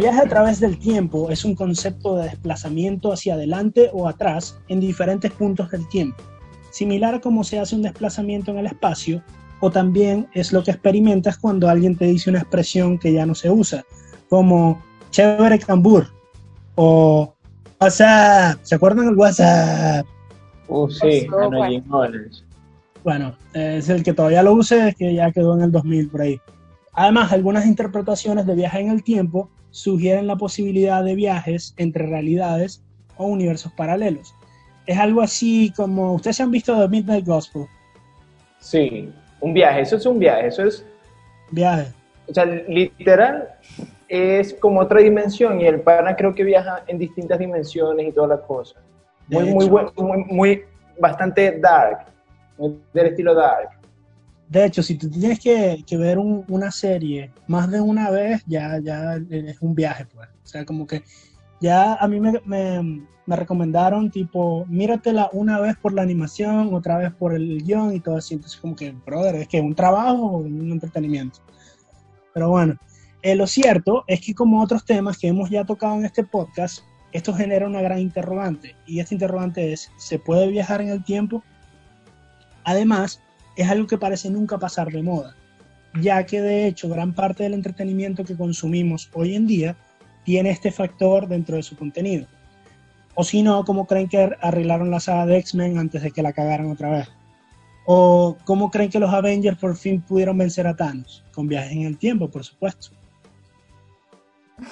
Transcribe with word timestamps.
viaje 0.00 0.20
a 0.22 0.28
través 0.28 0.60
del 0.60 0.78
tiempo 0.78 1.30
es 1.30 1.44
un 1.44 1.54
concepto 1.54 2.16
de 2.16 2.24
desplazamiento 2.24 3.12
hacia 3.12 3.34
adelante 3.34 3.90
o 3.92 4.08
atrás 4.08 4.58
en 4.68 4.80
diferentes 4.80 5.30
puntos 5.30 5.70
del 5.70 5.86
tiempo, 5.88 6.22
similar 6.70 7.16
a 7.16 7.20
cómo 7.20 7.44
se 7.44 7.60
hace 7.60 7.76
un 7.76 7.82
desplazamiento 7.82 8.50
en 8.50 8.58
el 8.58 8.66
espacio, 8.66 9.22
o 9.60 9.70
también 9.70 10.26
es 10.32 10.54
lo 10.54 10.64
que 10.64 10.70
experimentas 10.70 11.36
cuando 11.36 11.68
alguien 11.68 11.96
te 11.96 12.06
dice 12.06 12.30
una 12.30 12.38
expresión 12.38 12.98
que 12.98 13.12
ya 13.12 13.26
no 13.26 13.34
se 13.34 13.50
usa, 13.50 13.84
como 14.30 14.82
chévere 15.10 15.58
cambur 15.58 16.06
o 16.76 17.34
WhatsApp. 17.78 18.58
¿Se 18.62 18.76
acuerdan 18.76 19.04
del 19.04 19.16
WhatsApp? 19.16 20.06
Uh, 20.68 20.88
sí, 20.88 21.26
Bueno, 23.04 23.34
es 23.52 23.88
el 23.90 24.02
que 24.02 24.14
todavía 24.14 24.42
lo 24.42 24.54
use, 24.54 24.88
es 24.88 24.96
que 24.96 25.14
ya 25.14 25.30
quedó 25.30 25.54
en 25.56 25.64
el 25.64 25.72
2000 25.72 26.08
por 26.08 26.22
ahí. 26.22 26.40
Además, 26.94 27.32
algunas 27.32 27.66
interpretaciones 27.66 28.46
de 28.46 28.54
viaje 28.54 28.80
en 28.80 28.90
el 28.90 29.02
tiempo 29.02 29.50
sugieren 29.70 30.26
la 30.26 30.36
posibilidad 30.36 31.04
de 31.04 31.14
viajes 31.14 31.74
entre 31.76 32.06
realidades 32.06 32.82
o 33.16 33.26
universos 33.26 33.72
paralelos. 33.72 34.34
Es 34.86 34.98
algo 34.98 35.20
así 35.20 35.72
como, 35.76 36.14
ustedes 36.14 36.40
han 36.40 36.50
visto 36.50 36.78
The 36.78 36.88
Midnight 36.88 37.26
Gospel. 37.26 37.66
Sí, 38.58 39.10
un 39.40 39.54
viaje, 39.54 39.82
eso 39.82 39.96
es 39.96 40.06
un 40.06 40.18
viaje, 40.18 40.48
eso 40.48 40.64
es... 40.64 40.84
Viaje. 41.50 41.92
O 42.28 42.34
sea, 42.34 42.44
literal, 42.44 43.48
es 44.08 44.54
como 44.54 44.80
otra 44.80 45.00
dimensión 45.00 45.60
y 45.60 45.66
el 45.66 45.80
pana 45.80 46.16
creo 46.16 46.34
que 46.34 46.44
viaja 46.44 46.84
en 46.86 46.98
distintas 46.98 47.38
dimensiones 47.38 48.08
y 48.08 48.12
todas 48.12 48.30
las 48.30 48.40
cosas. 48.40 48.82
Muy, 49.28 49.44
muy, 49.44 49.70
muy, 49.70 50.24
muy, 50.24 50.64
bastante 50.98 51.58
dark, 51.58 52.06
del 52.92 53.06
estilo 53.06 53.34
dark. 53.34 53.79
De 54.50 54.64
hecho, 54.64 54.82
si 54.82 54.96
tú 54.96 55.08
tienes 55.08 55.38
que, 55.38 55.84
que 55.86 55.96
ver 55.96 56.18
una 56.18 56.72
serie 56.72 57.30
más 57.46 57.70
de 57.70 57.80
una 57.80 58.10
vez, 58.10 58.42
ya, 58.46 58.80
ya 58.80 59.14
es 59.30 59.56
un 59.62 59.76
viaje, 59.76 60.06
pues. 60.12 60.28
O 60.44 60.46
sea, 60.46 60.64
como 60.64 60.88
que 60.88 61.04
ya 61.60 61.94
a 61.94 62.08
mí 62.08 62.18
me, 62.18 62.32
me, 62.44 63.04
me, 63.26 63.36
recomendaron, 63.36 64.10
tipo, 64.10 64.66
míratela 64.66 65.30
una 65.32 65.60
vez 65.60 65.76
por 65.76 65.92
la 65.92 66.02
animación, 66.02 66.74
otra 66.74 66.98
vez 66.98 67.12
por 67.12 67.32
el 67.32 67.62
guion 67.62 67.94
y 67.94 68.00
todo 68.00 68.16
así. 68.16 68.34
Entonces, 68.34 68.58
como 68.60 68.74
que, 68.74 68.90
brother, 68.90 69.36
es 69.36 69.46
que 69.46 69.60
un 69.60 69.76
trabajo 69.76 70.20
o 70.20 70.38
un 70.38 70.72
entretenimiento. 70.72 71.38
Pero 72.34 72.50
bueno, 72.50 72.76
eh, 73.22 73.36
lo 73.36 73.46
cierto 73.46 74.02
es 74.08 74.20
que 74.20 74.34
como 74.34 74.60
otros 74.60 74.84
temas 74.84 75.16
que 75.16 75.28
hemos 75.28 75.48
ya 75.48 75.64
tocado 75.64 75.94
en 75.94 76.06
este 76.06 76.24
podcast, 76.24 76.82
esto 77.12 77.32
genera 77.32 77.68
una 77.68 77.82
gran 77.82 78.00
interrogante. 78.00 78.74
Y 78.84 78.98
esta 78.98 79.14
interrogante 79.14 79.72
es, 79.72 79.92
¿se 79.96 80.18
puede 80.18 80.48
viajar 80.48 80.80
en 80.80 80.88
el 80.88 81.04
tiempo? 81.04 81.44
Además, 82.64 83.20
es 83.56 83.68
algo 83.68 83.86
que 83.86 83.98
parece 83.98 84.30
nunca 84.30 84.58
pasar 84.58 84.88
de 84.88 85.02
moda, 85.02 85.34
ya 86.00 86.24
que 86.24 86.40
de 86.40 86.66
hecho 86.66 86.88
gran 86.88 87.14
parte 87.14 87.42
del 87.42 87.54
entretenimiento 87.54 88.24
que 88.24 88.36
consumimos 88.36 89.10
hoy 89.12 89.34
en 89.34 89.46
día 89.46 89.76
tiene 90.24 90.50
este 90.50 90.70
factor 90.70 91.28
dentro 91.28 91.56
de 91.56 91.62
su 91.62 91.76
contenido. 91.76 92.26
O 93.14 93.24
si 93.24 93.42
no, 93.42 93.64
¿cómo 93.64 93.86
creen 93.86 94.08
que 94.08 94.30
arreglaron 94.40 94.90
la 94.90 95.00
saga 95.00 95.26
de 95.26 95.38
X-Men 95.38 95.78
antes 95.78 96.02
de 96.02 96.10
que 96.10 96.22
la 96.22 96.32
cagaran 96.32 96.70
otra 96.70 96.90
vez? 96.90 97.08
¿O 97.86 98.36
cómo 98.44 98.70
creen 98.70 98.90
que 98.90 99.00
los 99.00 99.12
Avengers 99.12 99.58
por 99.58 99.76
fin 99.76 100.00
pudieron 100.00 100.38
vencer 100.38 100.66
a 100.66 100.76
Thanos? 100.76 101.24
Con 101.34 101.48
viajes 101.48 101.72
en 101.72 101.82
el 101.82 101.98
tiempo, 101.98 102.30
por 102.30 102.44
supuesto. 102.44 102.90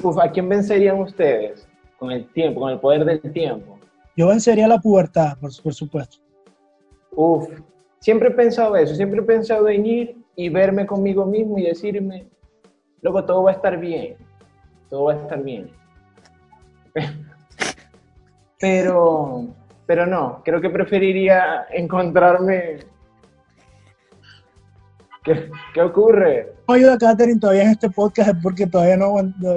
Uf, 0.03 0.19
¿a 0.19 0.31
quién 0.31 0.49
vencerían 0.49 1.01
ustedes? 1.01 1.67
Con 1.99 2.12
el 2.12 2.31
tiempo, 2.33 2.61
con 2.61 2.71
el 2.71 2.79
poder 2.79 3.05
del 3.05 3.21
tiempo. 3.33 3.79
Yo 4.17 4.29
vencería 4.29 4.69
la 4.69 4.79
pubertad, 4.79 5.37
por, 5.39 5.51
por 5.62 5.75
supuesto. 5.75 6.19
Uf, 7.12 7.49
siempre 8.01 8.29
he 8.29 8.33
pensado 8.33 8.77
eso, 8.77 8.95
siempre 8.95 9.21
he 9.21 9.25
pensado 9.25 9.69
en 9.69 9.87
ir 9.87 10.17
y 10.37 10.49
verme 10.49 10.87
conmigo 10.87 11.27
mismo 11.27 11.59
y 11.59 11.65
decirme, 11.65 12.29
luego 13.03 13.25
todo 13.25 13.43
va 13.45 13.50
a 13.50 13.55
estar 13.55 13.78
bien, 13.78 14.17
todo 14.89 15.05
va 15.05 15.15
a 15.15 15.17
estar 15.17 15.43
bien. 15.43 15.71
Pero, 18.61 19.47
pero 19.87 20.05
no, 20.05 20.43
creo 20.45 20.61
que 20.61 20.69
preferiría 20.69 21.67
encontrarme... 21.71 22.78
¿Qué, 25.22 25.49
qué 25.72 25.81
ocurre? 25.81 26.55
No 26.67 26.75
ayuda 26.75 26.95
a 26.95 26.99
Katherine 26.99 27.39
todavía 27.39 27.62
en 27.62 27.71
este 27.71 27.89
podcast 27.89 28.43
porque 28.43 28.67
todavía 28.67 28.97
no, 28.97 29.15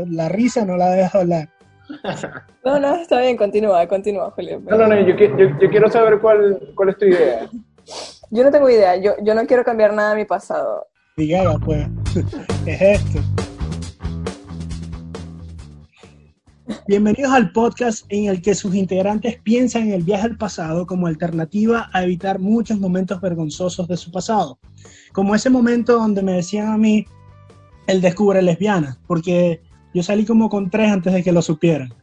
la 0.07 0.29
risa 0.29 0.63
no 0.65 0.77
la 0.77 0.91
deja 0.91 1.19
hablar. 1.19 1.49
No, 2.63 2.79
no, 2.79 2.95
está 2.97 3.19
bien, 3.21 3.35
continúa, 3.35 3.87
continúa, 3.87 4.29
Julio. 4.35 4.61
No, 4.63 4.77
no, 4.77 4.87
no, 4.87 4.99
yo, 4.99 5.15
yo, 5.15 5.59
yo 5.59 5.69
quiero 5.71 5.89
saber 5.89 6.19
cuál, 6.19 6.71
cuál 6.75 6.89
es 6.89 6.97
tu 6.99 7.05
idea. 7.05 7.49
Yo 8.33 8.45
no 8.45 8.51
tengo 8.51 8.69
idea, 8.69 8.95
yo, 8.95 9.11
yo 9.21 9.35
no 9.35 9.45
quiero 9.45 9.65
cambiar 9.65 9.93
nada 9.93 10.11
de 10.11 10.21
mi 10.21 10.25
pasado. 10.25 10.87
Diga, 11.17 11.59
pues, 11.65 11.85
es 12.65 12.81
esto. 12.81 13.19
Bienvenidos 16.87 17.33
al 17.33 17.51
podcast 17.51 18.05
en 18.07 18.27
el 18.27 18.41
que 18.41 18.55
sus 18.55 18.73
integrantes 18.73 19.37
piensan 19.41 19.83
en 19.83 19.93
el 19.95 20.03
viaje 20.03 20.27
al 20.27 20.37
pasado 20.37 20.87
como 20.87 21.07
alternativa 21.07 21.89
a 21.91 22.03
evitar 22.03 22.39
muchos 22.39 22.79
momentos 22.79 23.19
vergonzosos 23.19 23.85
de 23.89 23.97
su 23.97 24.13
pasado. 24.13 24.57
Como 25.11 25.35
ese 25.35 25.49
momento 25.49 25.97
donde 25.97 26.23
me 26.23 26.31
decían 26.31 26.69
a 26.69 26.77
mí, 26.77 27.05
el 27.87 27.99
descubre 27.99 28.41
lesbiana, 28.41 28.97
porque 29.07 29.61
yo 29.93 30.03
salí 30.03 30.23
como 30.23 30.47
con 30.47 30.69
tres 30.69 30.89
antes 30.89 31.11
de 31.11 31.21
que 31.21 31.33
lo 31.33 31.41
supieran. 31.41 31.93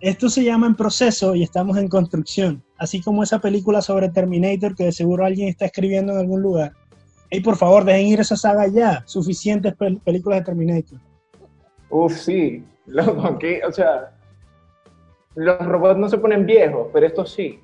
Esto 0.00 0.28
se 0.30 0.42
llama 0.42 0.66
en 0.66 0.74
proceso 0.74 1.36
y 1.36 1.44
estamos 1.44 1.76
en 1.78 1.86
construcción, 1.86 2.64
así 2.78 3.02
como 3.02 3.22
esa 3.22 3.40
película 3.40 3.82
sobre 3.82 4.08
Terminator 4.08 4.74
que 4.74 4.84
de 4.84 4.92
seguro 4.92 5.24
alguien 5.24 5.48
está 5.48 5.66
escribiendo 5.66 6.12
en 6.12 6.18
algún 6.20 6.40
lugar. 6.40 6.72
Ey, 7.30 7.40
por 7.40 7.56
favor, 7.56 7.84
dejen 7.84 8.06
ir 8.06 8.20
esa 8.20 8.36
saga 8.36 8.66
ya. 8.68 9.02
Suficientes 9.04 9.74
películas 10.04 10.38
de 10.38 10.44
Terminator. 10.46 10.98
Uf, 11.90 12.16
sí. 12.16 12.64
O 13.66 13.72
sea, 13.72 14.12
los 15.34 15.58
robots 15.58 15.98
no 15.98 16.08
se 16.08 16.16
ponen 16.16 16.46
viejos, 16.46 16.88
pero 16.92 17.06
esto 17.06 17.26
sí. 17.26 17.60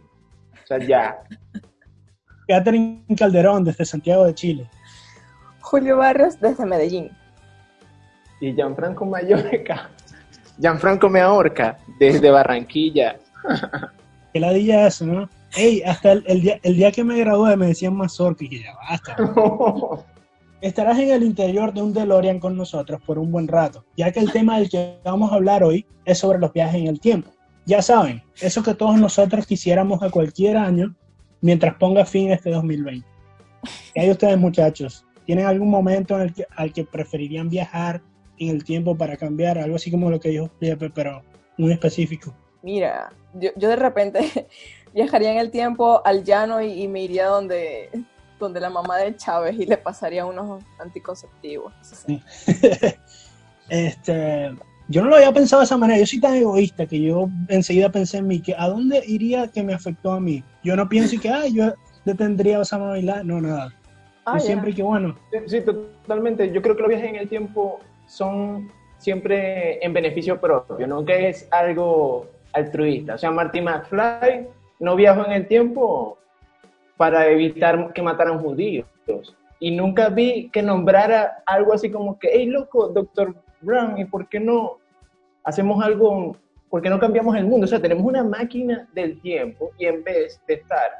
O 0.62 0.66
sea, 0.66 0.78
ya. 0.78 1.22
Catherine 2.48 3.04
Calderón, 3.16 3.64
desde 3.64 3.86
Santiago 3.86 4.26
de 4.26 4.34
Chile. 4.34 4.70
Julio 5.60 5.96
Barrios, 5.96 6.38
desde 6.40 6.66
Medellín. 6.66 7.10
Y 8.40 8.52
Gianfranco 8.52 9.06
Mallorca. 9.06 9.88
Gianfranco 10.60 11.08
me 11.08 11.20
ahorca 11.20 11.78
desde 11.98 12.30
Barranquilla. 12.30 13.16
Qué 14.34 14.40
ladilla 14.40 14.88
eso, 14.88 15.06
¿no? 15.06 15.30
Ey, 15.56 15.80
hasta 15.82 16.10
el, 16.10 16.40
día, 16.42 16.58
el 16.64 16.74
día 16.74 16.90
que 16.90 17.04
me 17.04 17.16
gradué 17.20 17.56
me 17.56 17.68
decían 17.68 17.94
Mazorca 17.94 18.44
y 18.44 18.48
que 18.48 18.62
ya 18.64 18.74
basta. 18.74 19.16
Estarás 20.60 20.98
en 20.98 21.10
el 21.10 21.22
interior 21.22 21.72
de 21.72 21.80
un 21.80 21.92
DeLorean 21.92 22.40
con 22.40 22.56
nosotros 22.56 23.00
por 23.06 23.16
un 23.20 23.30
buen 23.30 23.46
rato, 23.46 23.84
ya 23.96 24.10
que 24.10 24.18
el 24.18 24.32
tema 24.32 24.58
del 24.58 24.68
que 24.68 24.98
vamos 25.04 25.30
a 25.30 25.36
hablar 25.36 25.62
hoy 25.62 25.86
es 26.04 26.18
sobre 26.18 26.40
los 26.40 26.52
viajes 26.52 26.80
en 26.80 26.88
el 26.88 26.98
tiempo. 26.98 27.30
Ya 27.64 27.80
saben, 27.80 28.24
eso 28.40 28.60
que 28.64 28.74
todos 28.74 28.98
nosotros 28.98 29.46
quisiéramos 29.46 30.02
a 30.02 30.10
cualquier 30.10 30.56
año 30.56 30.96
mientras 31.40 31.76
ponga 31.76 32.04
fin 32.04 32.32
este 32.32 32.50
2020. 32.50 33.06
¿Qué 33.94 34.00
hay 34.00 34.10
ustedes, 34.10 34.36
muchachos? 34.36 35.06
¿Tienen 35.26 35.46
algún 35.46 35.70
momento 35.70 36.16
en 36.16 36.22
el 36.22 36.34
que, 36.34 36.44
al 36.56 36.72
que 36.72 36.82
preferirían 36.82 37.48
viajar 37.48 38.02
en 38.40 38.48
el 38.48 38.64
tiempo 38.64 38.96
para 38.96 39.16
cambiar, 39.16 39.58
algo 39.58 39.76
así 39.76 39.92
como 39.92 40.10
lo 40.10 40.18
que 40.18 40.30
dijo 40.30 40.50
Pepe, 40.58 40.90
pero 40.90 41.22
muy 41.56 41.70
específico. 41.70 42.34
Mira, 42.64 43.12
yo, 43.34 43.50
yo 43.56 43.68
de 43.68 43.76
repente 43.76 44.48
viajaría 44.94 45.32
en 45.32 45.38
el 45.38 45.50
tiempo 45.50 46.02
al 46.04 46.24
llano 46.24 46.62
y, 46.62 46.86
me 46.88 47.02
iría 47.02 47.26
donde, 47.26 47.90
donde 48.38 48.60
la 48.60 48.70
mamá 48.70 48.98
de 48.98 49.16
Chávez 49.16 49.56
y 49.58 49.66
le 49.66 49.76
pasaría 49.76 50.24
unos 50.24 50.62
anticonceptivos. 50.78 51.72
este, 53.68 54.54
yo 54.88 55.02
no 55.02 55.08
lo 55.08 55.16
había 55.16 55.32
pensado 55.32 55.60
de 55.60 55.64
esa 55.64 55.76
manera, 55.76 55.98
yo 55.98 56.06
soy 56.06 56.20
tan 56.20 56.34
egoísta 56.34 56.86
que 56.86 57.00
yo 57.00 57.28
enseguida 57.48 57.90
pensé 57.90 58.18
en 58.18 58.26
mí, 58.26 58.40
que 58.40 58.54
¿a 58.56 58.68
dónde 58.68 59.02
iría 59.06 59.48
que 59.48 59.62
me 59.62 59.74
afectó 59.74 60.12
a 60.12 60.20
mí? 60.20 60.44
Yo 60.62 60.76
no 60.76 60.88
pienso 60.88 61.20
que, 61.20 61.28
ay, 61.28 61.54
yo 61.54 61.72
detendría 62.04 62.58
a 62.58 62.60
Osama 62.60 62.92
Bin 62.92 63.10
no, 63.24 63.40
nada. 63.40 63.74
Ah, 64.26 64.38
siempre 64.38 64.74
que 64.74 64.82
bueno. 64.82 65.16
Sí, 65.46 65.60
totalmente. 65.60 66.50
Yo 66.50 66.62
creo 66.62 66.76
que 66.76 66.82
los 66.82 66.88
viajes 66.88 67.10
en 67.10 67.16
el 67.16 67.28
tiempo 67.28 67.80
son 68.06 68.70
siempre 68.98 69.84
en 69.84 69.92
beneficio 69.92 70.40
propio, 70.40 70.86
nunca 70.86 71.14
es 71.14 71.46
algo 71.50 72.26
altruista. 72.54 73.14
O 73.14 73.18
sea, 73.18 73.30
Marty 73.30 73.60
McFly 73.60 74.48
no 74.80 74.96
viajó 74.96 75.26
en 75.26 75.32
el 75.32 75.48
tiempo 75.48 76.18
para 76.96 77.28
evitar 77.28 77.92
que 77.92 78.02
mataran 78.02 78.38
judíos. 78.38 78.86
Y 79.60 79.70
nunca 79.70 80.08
vi 80.08 80.50
que 80.50 80.62
nombrara 80.62 81.42
algo 81.46 81.72
así 81.72 81.90
como 81.90 82.18
que, 82.18 82.28
hey, 82.32 82.46
loco, 82.46 82.88
doctor 82.88 83.34
Brown, 83.60 83.98
¿y 83.98 84.04
por 84.04 84.28
qué 84.28 84.40
no 84.40 84.78
hacemos 85.42 85.82
algo, 85.84 86.36
por 86.70 86.82
qué 86.82 86.90
no 86.90 86.98
cambiamos 86.98 87.36
el 87.36 87.46
mundo? 87.46 87.64
O 87.64 87.68
sea, 87.68 87.80
tenemos 87.80 88.04
una 88.04 88.22
máquina 88.22 88.88
del 88.94 89.20
tiempo 89.20 89.70
y 89.78 89.86
en 89.86 90.02
vez 90.04 90.40
de 90.46 90.54
estar 90.54 90.90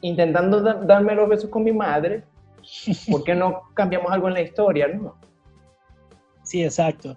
intentando 0.00 0.60
darme 0.60 1.14
los 1.14 1.28
besos 1.28 1.50
con 1.50 1.64
mi 1.64 1.72
madre, 1.72 2.24
¿por 3.10 3.24
qué 3.24 3.34
no 3.34 3.62
cambiamos 3.74 4.12
algo 4.12 4.28
en 4.28 4.34
la 4.34 4.42
historia? 4.42 4.88
No. 4.88 5.14
Sí, 6.42 6.62
exacto. 6.62 7.16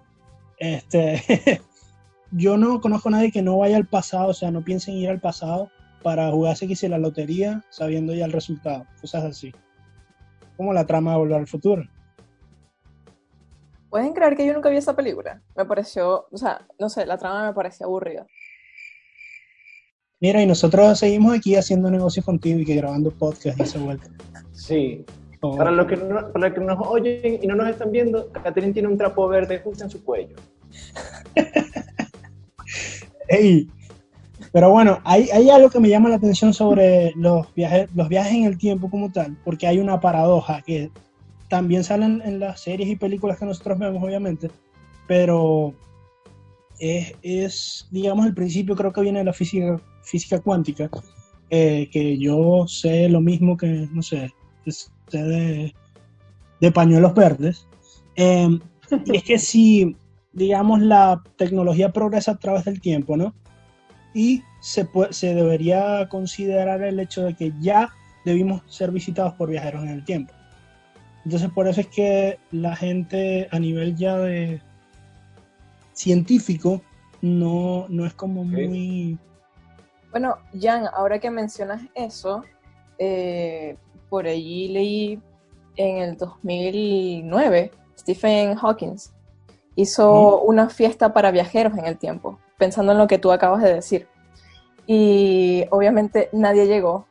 Este, 0.58 1.60
yo 2.30 2.56
no 2.56 2.80
conozco 2.80 3.08
a 3.08 3.12
nadie 3.12 3.32
que 3.32 3.42
no 3.42 3.58
vaya 3.58 3.76
al 3.76 3.86
pasado, 3.86 4.28
o 4.28 4.34
sea, 4.34 4.50
no 4.50 4.62
piensen 4.62 4.94
ir 4.94 5.08
al 5.08 5.20
pasado 5.20 5.70
para 6.02 6.30
jugarse 6.30 6.66
quise 6.66 6.88
la 6.88 6.98
lotería 6.98 7.64
sabiendo 7.70 8.14
ya 8.14 8.24
el 8.24 8.32
resultado, 8.32 8.86
cosas 9.00 9.24
así. 9.24 9.52
Como 10.56 10.72
la 10.72 10.86
trama 10.86 11.12
de 11.12 11.18
Volver 11.18 11.38
al 11.38 11.46
Futuro. 11.46 11.82
¿Pueden 13.90 14.12
creer 14.12 14.36
que 14.36 14.46
yo 14.46 14.52
nunca 14.52 14.68
vi 14.68 14.76
esa 14.76 14.94
película? 14.94 15.40
Me 15.56 15.64
pareció, 15.64 16.26
o 16.30 16.36
sea, 16.36 16.66
no 16.78 16.88
sé, 16.88 17.06
la 17.06 17.16
trama 17.16 17.46
me 17.46 17.54
parecía 17.54 17.86
aburrida. 17.86 18.26
Mira, 20.20 20.42
y 20.42 20.46
nosotros 20.46 20.98
seguimos 20.98 21.34
aquí 21.34 21.54
haciendo 21.54 21.90
negocios 21.90 22.24
contigo 22.24 22.58
y 22.58 22.64
que 22.64 22.74
grabando 22.74 23.10
podcast 23.10 23.58
y 23.58 23.62
esa 23.62 23.78
vuelta. 23.78 24.08
Sí. 24.52 25.06
Oh. 25.40 25.56
Para 25.56 25.70
los 25.70 25.86
que, 25.86 25.96
no, 25.96 26.32
para 26.32 26.48
los 26.48 26.58
que 26.58 26.64
nos 26.64 26.86
oyen 26.86 27.38
y 27.40 27.46
no 27.46 27.54
nos 27.54 27.68
están 27.68 27.92
viendo, 27.92 28.30
Catherine 28.32 28.72
tiene 28.72 28.88
un 28.88 28.98
trapo 28.98 29.28
verde 29.28 29.60
justo 29.60 29.84
en 29.84 29.90
su 29.90 30.04
cuello. 30.04 30.36
Ey, 33.28 33.68
Pero 34.52 34.70
bueno, 34.70 35.00
hay, 35.04 35.28
hay 35.30 35.50
algo 35.50 35.70
que 35.70 35.80
me 35.80 35.88
llama 35.88 36.08
la 36.08 36.16
atención 36.16 36.54
sobre 36.54 37.12
los 37.16 37.52
viajes, 37.54 37.88
los 37.94 38.08
viajes 38.08 38.32
en 38.32 38.44
el 38.44 38.58
tiempo 38.58 38.90
como 38.90 39.10
tal, 39.10 39.36
porque 39.44 39.66
hay 39.66 39.78
una 39.78 40.00
paradoja 40.00 40.62
que 40.62 40.90
también 41.48 41.84
salen 41.84 42.22
en 42.24 42.40
las 42.40 42.60
series 42.60 42.88
y 42.88 42.96
películas 42.96 43.38
que 43.38 43.46
nosotros 43.46 43.78
vemos, 43.78 44.02
obviamente, 44.02 44.50
pero 45.06 45.74
es, 46.78 47.14
es, 47.22 47.88
digamos, 47.90 48.26
el 48.26 48.34
principio 48.34 48.76
creo 48.76 48.92
que 48.92 49.00
viene 49.00 49.20
de 49.20 49.24
la 49.24 49.32
física, 49.32 49.80
física 50.02 50.38
cuántica, 50.40 50.90
eh, 51.50 51.88
que 51.90 52.18
yo 52.18 52.66
sé 52.68 53.08
lo 53.08 53.20
mismo 53.20 53.56
que, 53.56 53.88
no 53.90 54.02
sé, 54.02 54.32
sé 54.66 55.22
de, 55.22 55.74
de 56.60 56.72
pañuelos 56.72 57.14
verdes. 57.14 57.66
Eh, 58.16 58.58
es 59.12 59.22
que 59.22 59.38
si, 59.38 59.96
digamos, 60.38 60.80
la 60.80 61.22
tecnología 61.36 61.92
progresa 61.92 62.32
a 62.32 62.38
través 62.38 62.64
del 62.64 62.80
tiempo, 62.80 63.16
¿no? 63.16 63.34
Y 64.14 64.42
se, 64.60 64.84
puede, 64.84 65.12
se 65.12 65.34
debería 65.34 66.08
considerar 66.08 66.82
el 66.82 66.98
hecho 67.00 67.24
de 67.24 67.34
que 67.34 67.52
ya 67.60 67.90
debimos 68.24 68.62
ser 68.66 68.90
visitados 68.90 69.34
por 69.34 69.50
viajeros 69.50 69.82
en 69.82 69.90
el 69.90 70.04
tiempo. 70.04 70.32
Entonces, 71.24 71.50
por 71.50 71.68
eso 71.68 71.80
es 71.82 71.88
que 71.88 72.38
la 72.52 72.74
gente 72.74 73.48
a 73.50 73.58
nivel 73.58 73.96
ya 73.96 74.16
de 74.16 74.62
científico 75.92 76.80
no, 77.20 77.86
no 77.88 78.06
es 78.06 78.14
como 78.14 78.44
muy... 78.44 79.18
Bueno, 80.10 80.36
Jan, 80.58 80.86
ahora 80.94 81.18
que 81.18 81.30
mencionas 81.30 81.82
eso, 81.94 82.44
eh, 82.98 83.76
por 84.08 84.26
allí 84.26 84.68
leí 84.68 85.20
en 85.76 85.98
el 85.98 86.16
2009, 86.16 87.72
Stephen 87.98 88.54
Hawking 88.54 88.96
hizo 89.80 90.40
una 90.42 90.68
fiesta 90.70 91.12
para 91.12 91.30
viajeros 91.30 91.78
en 91.78 91.86
el 91.86 91.96
tiempo, 91.98 92.38
pensando 92.58 92.90
en 92.92 92.98
lo 92.98 93.06
que 93.06 93.18
tú 93.18 93.30
acabas 93.30 93.62
de 93.62 93.74
decir. 93.74 94.08
Y 94.86 95.64
obviamente 95.70 96.28
nadie 96.32 96.66
llegó. 96.66 97.06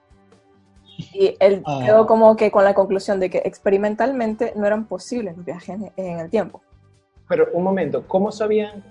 Y 1.14 1.38
él 1.40 1.62
Ah. 1.66 1.82
quedó 1.86 2.06
como 2.08 2.36
que 2.36 2.52
con 2.52 2.64
la 2.66 2.74
conclusión 2.74 3.20
de 3.22 3.30
que 3.30 3.38
experimentalmente 3.46 4.52
no 4.56 4.66
eran 4.68 4.86
posibles 4.86 5.38
los 5.38 5.46
viajes 5.46 5.70
en, 5.70 5.92
en 5.96 6.20
el 6.20 6.30
tiempo. 6.30 6.62
Pero 7.30 7.48
un 7.54 7.64
momento, 7.64 8.04
¿cómo 8.08 8.32
sabían 8.32 8.84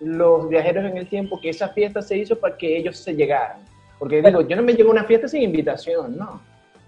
los 0.00 0.48
viajeros 0.48 0.84
en 0.90 0.96
el 0.96 1.08
tiempo 1.08 1.38
que 1.40 1.50
esa 1.50 1.68
fiesta 1.68 2.02
se 2.02 2.16
hizo 2.16 2.40
para 2.40 2.56
que 2.56 2.76
ellos 2.76 2.96
se 2.96 3.14
llegaran? 3.14 3.58
Porque 4.00 4.20
digo, 4.20 4.40
yo 4.40 4.56
no 4.56 4.62
me 4.62 4.72
llego 4.72 4.88
a 4.88 4.92
una 4.92 5.04
fiesta 5.04 5.28
sin 5.28 5.42
invitación, 5.42 6.16
¿no? 6.16 6.40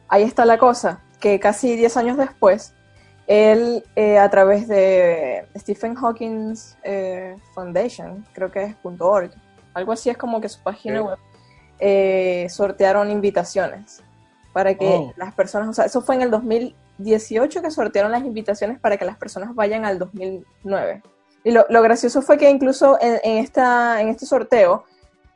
Ahí 0.09 0.25
está 0.25 0.45
la 0.45 0.59
cosa, 0.59 1.01
que 1.21 1.39
casi 1.39 1.77
10 1.77 1.97
años 1.97 2.17
después, 2.17 2.75
él 3.27 3.85
eh, 3.97 4.19
a 4.19 4.29
través 4.31 4.69
de 4.69 5.47
Stephen 5.57 5.95
Hawking's 5.97 6.77
eh, 6.83 7.37
Foundation, 7.55 8.25
creo 8.33 8.51
que 8.51 8.65
es 8.65 8.77
.org, 8.83 9.31
algo 9.73 9.93
así 9.93 10.11
es 10.11 10.17
como 10.17 10.41
que 10.41 10.49
su 10.49 10.63
página 10.63 11.03
web, 11.03 11.19
eh, 11.79 12.47
sortearon 12.51 13.11
invitaciones 13.11 14.03
para 14.53 14.75
que 14.75 14.87
Oh. 14.87 15.13
las 15.17 15.35
personas, 15.35 15.69
o 15.69 15.73
sea, 15.73 15.87
eso 15.87 16.01
fue 16.01 16.15
en 16.15 16.23
el 16.23 16.31
2018 16.31 17.61
que 17.61 17.71
sortearon 17.71 18.13
las 18.13 18.23
invitaciones 18.23 18.79
para 18.79 18.97
que 18.97 19.05
las 19.05 19.17
personas 19.17 19.55
vayan 19.55 19.85
al 19.85 19.99
2009. 19.99 21.03
Y 21.43 21.51
lo, 21.51 21.67
lo 21.69 21.83
gracioso 21.83 22.23
fue 22.23 22.39
que 22.39 22.49
incluso 22.49 22.99
en, 23.01 23.19
en 23.25 23.39
esta, 23.39 24.01
en 24.01 24.09
este 24.09 24.27
sorteo 24.27 24.85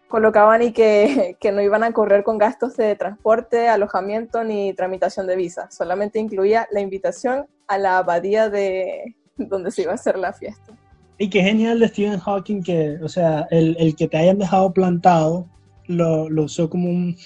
colocaban 0.08 0.62
y 0.62 0.72
que, 0.72 1.36
que 1.40 1.52
no 1.52 1.60
iban 1.62 1.84
a 1.84 1.92
correr 1.92 2.24
con 2.24 2.38
gastos 2.38 2.76
de 2.76 2.94
transporte, 2.96 3.68
alojamiento 3.68 4.42
ni 4.44 4.72
tramitación 4.74 5.26
de 5.26 5.36
visa. 5.36 5.70
Solamente 5.70 6.18
incluía 6.18 6.66
la 6.70 6.80
invitación 6.80 7.46
a 7.66 7.78
la 7.78 7.98
abadía 7.98 8.48
de 8.48 9.14
donde 9.36 9.70
se 9.70 9.82
iba 9.82 9.92
a 9.92 9.96
hacer 9.96 10.18
la 10.18 10.32
fiesta. 10.32 10.72
Y 11.18 11.30
qué 11.30 11.42
genial 11.42 11.80
de 11.80 11.88
Stephen 11.88 12.20
Hawking 12.20 12.62
que, 12.62 12.98
o 13.02 13.08
sea, 13.08 13.46
el, 13.50 13.76
el 13.80 13.96
que 13.96 14.06
te 14.06 14.16
hayan 14.16 14.38
dejado 14.38 14.72
plantado 14.72 15.48
lo, 15.86 16.28
lo 16.30 16.44
usó 16.44 16.70
como 16.70 16.88
un, 16.88 17.16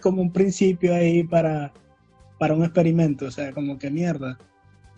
como 0.00 0.22
un 0.22 0.32
principio 0.32 0.94
ahí 0.94 1.24
para, 1.24 1.72
para 2.38 2.54
un 2.54 2.62
experimento. 2.62 3.26
O 3.26 3.30
sea, 3.32 3.52
como 3.52 3.78
que 3.78 3.90
mierda. 3.90 4.38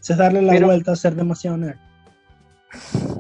Es 0.07 0.15
darle 0.19 0.43
la 0.43 0.53
Pero- 0.53 0.67
vuelta 0.67 0.93
a 0.93 0.97
ser 0.97 1.15
demasiado 1.15 1.57
nerd. 1.57 1.79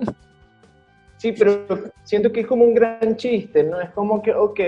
Sí, 1.24 1.32
pero 1.32 1.64
siento 2.02 2.30
que 2.30 2.40
es 2.40 2.46
como 2.46 2.66
un 2.66 2.74
gran 2.74 3.16
chiste, 3.16 3.64
¿no? 3.64 3.80
Es 3.80 3.88
como 3.92 4.20
que, 4.20 4.34
ok, 4.34 4.60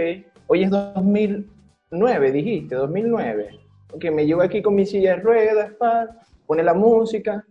hoy 0.47 0.63
es 0.63 0.71
2009, 0.71 2.33
dijiste, 2.33 2.75
2009. 2.77 3.61
Ok, 3.93 4.07
me 4.07 4.25
llevo 4.25 4.41
aquí 4.41 4.63
con 4.63 4.75
mi 4.75 4.87
silla 4.87 5.17
de 5.17 5.21
ruedas, 5.21 5.75
pa, 5.75 6.09
pone 6.47 6.63
la 6.63 6.73
música, 6.73 7.45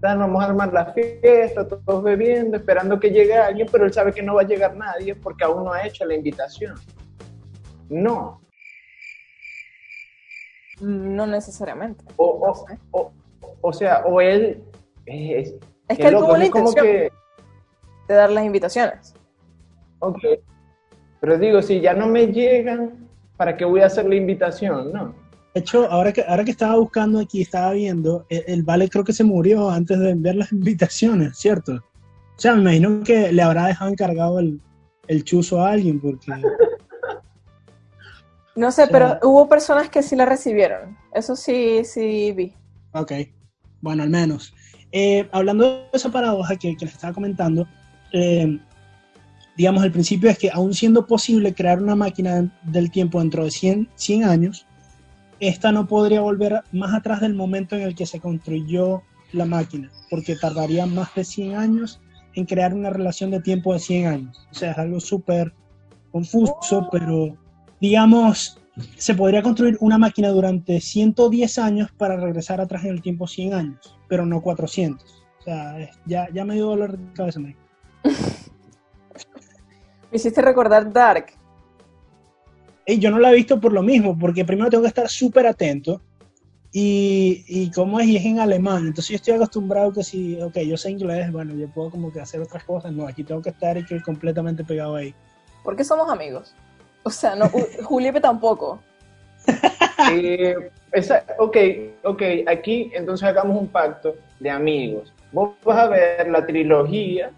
vamos 0.00 0.44
a 0.44 0.46
armar 0.46 0.72
la 0.72 0.92
fiesta, 0.92 1.66
todos 1.66 2.04
bebiendo, 2.04 2.56
esperando 2.56 3.00
que 3.00 3.10
llegue 3.10 3.34
alguien, 3.34 3.66
pero 3.72 3.84
él 3.84 3.92
sabe 3.92 4.12
que 4.12 4.22
no 4.22 4.36
va 4.36 4.42
a 4.42 4.46
llegar 4.46 4.76
nadie 4.76 5.16
porque 5.16 5.42
aún 5.42 5.64
no 5.64 5.72
ha 5.72 5.84
hecho 5.84 6.04
la 6.04 6.14
invitación. 6.14 6.76
No. 7.88 8.42
No 10.80 11.26
necesariamente. 11.26 12.04
O, 12.14 12.38
No 12.38 12.52
o, 12.52 12.54
sé. 12.54 12.78
o, 12.92 13.12
o 13.60 13.72
sea, 13.72 14.04
o 14.06 14.20
él... 14.20 14.62
Es, 15.04 15.52
Es 15.88 15.98
que 15.98 16.06
él 16.06 16.14
tuvo 16.14 16.36
la 16.36 16.44
es 16.44 16.50
como 16.50 16.68
intención 16.68 16.86
que... 16.86 17.21
de 18.08 18.14
dar 18.14 18.30
las 18.30 18.44
invitaciones. 18.44 19.14
Ok. 20.00 20.18
Pero 21.20 21.38
digo, 21.38 21.62
si 21.62 21.80
ya 21.80 21.94
no 21.94 22.06
me 22.08 22.26
llegan, 22.26 23.08
¿para 23.36 23.56
qué 23.56 23.64
voy 23.64 23.80
a 23.80 23.86
hacer 23.86 24.06
la 24.06 24.16
invitación? 24.16 24.92
No. 24.92 25.14
De 25.54 25.60
hecho, 25.60 25.88
ahora 25.90 26.12
que, 26.12 26.22
ahora 26.26 26.44
que 26.44 26.50
estaba 26.50 26.76
buscando 26.76 27.20
aquí, 27.20 27.42
estaba 27.42 27.72
viendo, 27.72 28.26
el, 28.28 28.42
el 28.46 28.62
Vale 28.62 28.88
creo 28.88 29.04
que 29.04 29.12
se 29.12 29.22
murió 29.22 29.70
antes 29.70 29.98
de 29.98 30.10
enviar 30.10 30.34
las 30.36 30.52
invitaciones, 30.52 31.38
¿cierto? 31.38 31.74
O 31.74 32.40
sea, 32.42 32.54
me 32.54 32.60
imagino 32.76 33.04
que 33.04 33.30
le 33.32 33.42
habrá 33.42 33.66
dejado 33.66 33.90
encargado 33.90 34.38
el, 34.40 34.60
el 35.06 35.22
chuzo 35.24 35.60
a 35.64 35.70
alguien, 35.72 36.00
porque... 36.00 36.32
No 38.54 38.70
sé, 38.70 38.82
O 38.82 38.86
sea- 38.86 38.92
pero 38.92 39.18
hubo 39.30 39.48
personas 39.48 39.88
que 39.88 40.02
sí 40.02 40.14
la 40.14 40.26
recibieron. 40.26 40.98
Eso 41.14 41.36
sí, 41.36 41.84
sí 41.84 42.32
vi. 42.32 42.52
Ok, 42.92 43.12
bueno, 43.80 44.02
al 44.02 44.10
menos. 44.10 44.52
Eh, 44.90 45.26
hablando 45.32 45.64
de 45.64 45.86
esa 45.94 46.10
paradoja 46.10 46.56
que, 46.56 46.76
que 46.76 46.84
les 46.84 46.92
estaba 46.94 47.14
comentando, 47.14 47.66
eh, 48.12 48.58
digamos, 49.56 49.84
el 49.84 49.92
principio 49.92 50.30
es 50.30 50.38
que 50.38 50.50
aún 50.50 50.74
siendo 50.74 51.06
posible 51.06 51.54
crear 51.54 51.82
una 51.82 51.94
máquina 51.94 52.50
del 52.62 52.90
tiempo 52.90 53.20
dentro 53.20 53.44
de 53.44 53.50
100, 53.50 53.88
100 53.94 54.24
años, 54.24 54.66
esta 55.40 55.72
no 55.72 55.86
podría 55.86 56.20
volver 56.20 56.62
más 56.72 56.94
atrás 56.94 57.20
del 57.20 57.34
momento 57.34 57.76
en 57.76 57.82
el 57.82 57.94
que 57.94 58.06
se 58.06 58.20
construyó 58.20 59.02
la 59.32 59.44
máquina, 59.44 59.90
porque 60.10 60.36
tardaría 60.36 60.86
más 60.86 61.14
de 61.14 61.24
100 61.24 61.56
años 61.56 62.00
en 62.34 62.46
crear 62.46 62.74
una 62.74 62.90
relación 62.90 63.30
de 63.30 63.40
tiempo 63.40 63.72
de 63.72 63.80
100 63.80 64.06
años. 64.06 64.48
O 64.50 64.54
sea, 64.54 64.72
es 64.72 64.78
algo 64.78 65.00
súper 65.00 65.52
confuso, 66.10 66.88
pero 66.90 67.36
digamos, 67.80 68.58
se 68.96 69.14
podría 69.14 69.42
construir 69.42 69.76
una 69.80 69.98
máquina 69.98 70.28
durante 70.28 70.80
110 70.80 71.58
años 71.58 71.90
para 71.96 72.16
regresar 72.16 72.60
atrás 72.60 72.84
en 72.84 72.90
el 72.90 73.02
tiempo 73.02 73.26
100 73.26 73.54
años, 73.54 73.98
pero 74.08 74.24
no 74.24 74.40
400. 74.40 75.04
O 75.40 75.42
sea, 75.42 75.90
ya, 76.06 76.28
ya 76.32 76.44
me 76.44 76.54
dio 76.54 76.66
dolor 76.66 76.96
de 76.96 77.12
cabeza. 77.14 77.40
me. 77.40 77.56
Me 80.10 80.16
hiciste 80.16 80.42
recordar 80.42 80.92
Dark. 80.92 81.26
Y 82.84 82.98
yo 82.98 83.10
no 83.10 83.18
la 83.18 83.30
he 83.30 83.34
visto 83.36 83.60
por 83.60 83.72
lo 83.72 83.82
mismo, 83.82 84.18
porque 84.18 84.44
primero 84.44 84.68
tengo 84.68 84.82
que 84.82 84.88
estar 84.88 85.08
súper 85.08 85.46
atento. 85.46 86.00
Y, 86.74 87.44
y 87.48 87.70
como 87.70 88.00
es, 88.00 88.06
y 88.08 88.16
es 88.16 88.24
en 88.24 88.40
alemán, 88.40 88.86
entonces 88.86 89.10
yo 89.10 89.16
estoy 89.16 89.34
acostumbrado 89.34 89.92
que 89.92 90.02
si, 90.02 90.40
ok, 90.40 90.56
yo 90.60 90.78
sé 90.78 90.90
inglés, 90.90 91.30
bueno, 91.30 91.54
yo 91.54 91.68
puedo 91.68 91.90
como 91.90 92.10
que 92.10 92.18
hacer 92.20 92.40
otras 92.40 92.64
cosas, 92.64 92.92
no, 92.92 93.06
aquí 93.06 93.24
tengo 93.24 93.42
que 93.42 93.50
estar 93.50 93.76
y 93.76 93.84
que 93.84 94.00
completamente 94.00 94.64
pegado 94.64 94.96
ahí. 94.96 95.14
¿Por 95.62 95.76
qué 95.76 95.84
somos 95.84 96.10
amigos? 96.10 96.54
O 97.02 97.10
sea, 97.10 97.36
no, 97.36 97.50
Juliepe 97.82 98.20
tampoco. 98.22 98.80
Eh, 100.10 100.70
esa- 100.92 101.24
ok, 101.38 101.56
ok, 102.04 102.22
aquí 102.46 102.90
entonces 102.94 103.28
hagamos 103.28 103.60
un 103.60 103.68
pacto 103.68 104.14
de 104.40 104.50
amigos. 104.50 105.12
Vos 105.30 105.50
vas 105.64 105.78
a 105.78 105.88
ver 105.88 106.28
la 106.28 106.44
trilogía 106.46 107.30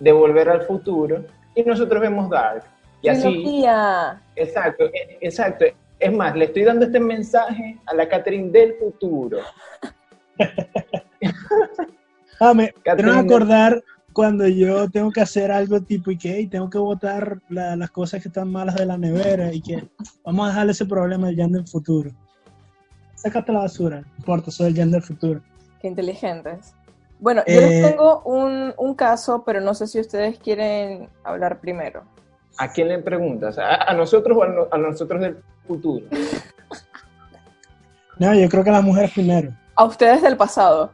de 0.00 0.12
Volver 0.12 0.48
al 0.48 0.62
Futuro 0.62 1.24
y 1.54 1.62
nosotros 1.62 2.00
vemos 2.00 2.28
Dark. 2.30 2.64
Y 3.02 3.08
así, 3.08 3.22
Trilogía. 3.22 4.20
exacto, 4.34 4.84
e- 4.86 5.18
exacto. 5.20 5.64
Es 5.98 6.12
más, 6.12 6.34
le 6.36 6.46
estoy 6.46 6.64
dando 6.64 6.84
este 6.86 7.00
mensaje 7.00 7.78
a 7.86 7.94
la 7.94 8.08
Catherine 8.08 8.50
del 8.50 8.74
futuro. 8.74 9.38
Ah, 12.38 12.52
me 12.52 12.68
quiero 12.70 12.82
Catherine- 12.84 13.18
acordar 13.18 13.82
cuando 14.12 14.46
yo 14.46 14.90
tengo 14.90 15.10
que 15.10 15.22
hacer 15.22 15.50
algo 15.50 15.80
tipo 15.80 16.10
y 16.10 16.18
que 16.18 16.34
"Ey, 16.36 16.46
tengo 16.46 16.68
que 16.68 16.76
botar 16.78 17.38
la- 17.48 17.76
las 17.76 17.90
cosas 17.90 18.20
que 18.22 18.28
están 18.28 18.52
malas 18.52 18.74
de 18.74 18.84
la 18.84 18.98
nevera 18.98 19.52
y 19.54 19.62
que 19.62 19.88
vamos 20.22 20.44
a 20.46 20.48
dejarle 20.50 20.72
ese 20.72 20.84
problema 20.84 21.28
al 21.28 21.36
Jan 21.36 21.52
del 21.52 21.66
futuro. 21.66 22.10
Sácate 23.14 23.52
la 23.52 23.60
basura, 23.60 24.00
no 24.02 24.06
importa, 24.18 24.50
soy 24.50 24.66
el 24.68 24.76
Jan 24.76 24.90
del 24.90 25.02
futuro. 25.02 25.40
Qué 25.80 25.88
inteligentes. 25.88 26.74
Bueno, 27.18 27.42
yo 27.46 27.60
les 27.60 27.72
Eh, 27.72 27.82
tengo 27.90 28.20
un, 28.22 28.74
un 28.76 28.94
caso, 28.94 29.42
pero 29.44 29.60
no 29.60 29.74
sé 29.74 29.86
si 29.86 29.98
ustedes 30.00 30.38
quieren 30.38 31.08
hablar 31.24 31.60
primero. 31.60 32.04
¿A 32.58 32.70
quién 32.72 32.88
le 32.88 32.98
preguntas? 32.98 33.58
¿A, 33.58 33.90
a 33.90 33.94
nosotros 33.94 34.36
o 34.38 34.42
a, 34.42 34.48
no- 34.48 34.68
a 34.70 34.78
nosotros 34.78 35.20
del 35.20 35.42
futuro? 35.66 36.06
No, 38.18 38.32
yo 38.34 38.48
creo 38.48 38.64
que 38.64 38.70
las 38.70 38.82
mujeres 38.82 39.12
primero. 39.12 39.52
A 39.74 39.84
ustedes 39.84 40.22
del 40.22 40.38
pasado. 40.38 40.90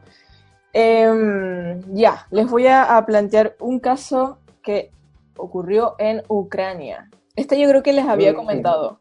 Em, 0.73 1.81
ya, 1.95 2.27
les 2.31 2.49
voy 2.49 2.67
a, 2.67 2.97
a 2.97 3.05
plantear 3.05 3.55
un 3.59 3.79
caso 3.79 4.39
que 4.61 4.91
ocurrió 5.37 5.95
en 5.99 6.21
Ucrania. 6.27 7.09
Este 7.37 7.57
yo 7.57 7.69
creo 7.69 7.81
que 7.81 7.93
les 7.93 8.05
había 8.05 8.33
Mm. 8.33 8.35
comentado. 8.35 8.99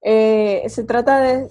Eh, 0.00 0.64
se 0.70 0.84
trata 0.84 1.20
de, 1.20 1.48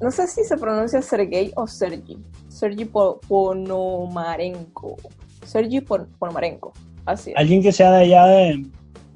no 0.00 0.10
sé 0.10 0.26
si 0.26 0.44
se 0.44 0.58
pronuncia 0.58 1.00
Sergei 1.00 1.50
o 1.56 1.66
Sergi. 1.66 2.18
Sergi 2.56 2.84
Po- 2.86 3.20
Ponomarenko. 3.28 4.96
Sergi 5.44 5.80
Pon- 5.82 6.08
Ponomarenko. 6.18 6.72
Así 7.04 7.30
es. 7.30 7.36
Alguien 7.36 7.62
que 7.62 7.70
sea 7.72 7.90
de 7.92 8.04
allá 8.04 8.26
de, 8.26 8.66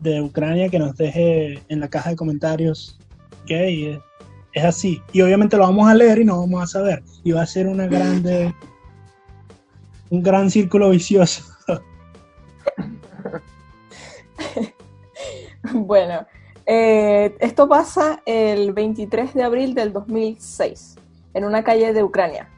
de 0.01 0.21
Ucrania 0.23 0.69
que 0.69 0.79
nos 0.79 0.95
deje 0.97 1.63
en 1.69 1.81
la 1.81 1.89
caja 1.89 2.11
de 2.11 2.17
comentarios. 2.17 2.99
Ok, 3.43 3.51
es, 3.51 3.99
es 4.53 4.65
así. 4.65 5.01
Y 5.13 5.23
obviamente 5.23 5.57
lo 5.57 5.63
vamos 5.65 5.89
a 5.89 5.95
leer 5.95 6.19
y 6.21 6.25
no 6.25 6.39
vamos 6.39 6.63
a 6.63 6.67
saber. 6.67 7.03
Y 7.25 7.33
va 7.33 7.43
a 7.43 7.47
ser 7.47 7.67
una 7.67 7.87
grande. 7.87 8.55
un 10.11 10.23
gran 10.23 10.51
círculo 10.51 10.91
vicioso. 10.91 11.43
Bueno, 15.75 16.27
eh, 16.67 17.37
esto 17.39 17.69
pasa 17.69 18.23
el 18.25 18.73
23 18.73 19.35
de 19.35 19.43
abril 19.43 19.75
del 19.75 19.93
2006 19.93 20.97
en 21.35 21.45
una 21.45 21.63
calle 21.63 21.93
de 21.93 22.03
Ucrania. 22.03 22.49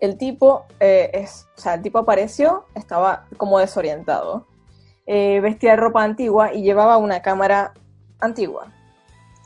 El 0.00 0.16
tipo 0.16 0.64
eh, 0.80 1.10
es, 1.12 1.46
o 1.56 1.60
sea, 1.60 1.74
el 1.74 1.82
tipo 1.82 1.98
apareció, 1.98 2.64
estaba 2.74 3.26
como 3.36 3.58
desorientado, 3.58 4.46
eh, 5.06 5.40
vestía 5.40 5.76
ropa 5.76 6.02
antigua 6.02 6.54
y 6.54 6.62
llevaba 6.62 6.96
una 6.96 7.20
cámara 7.20 7.74
antigua. 8.18 8.68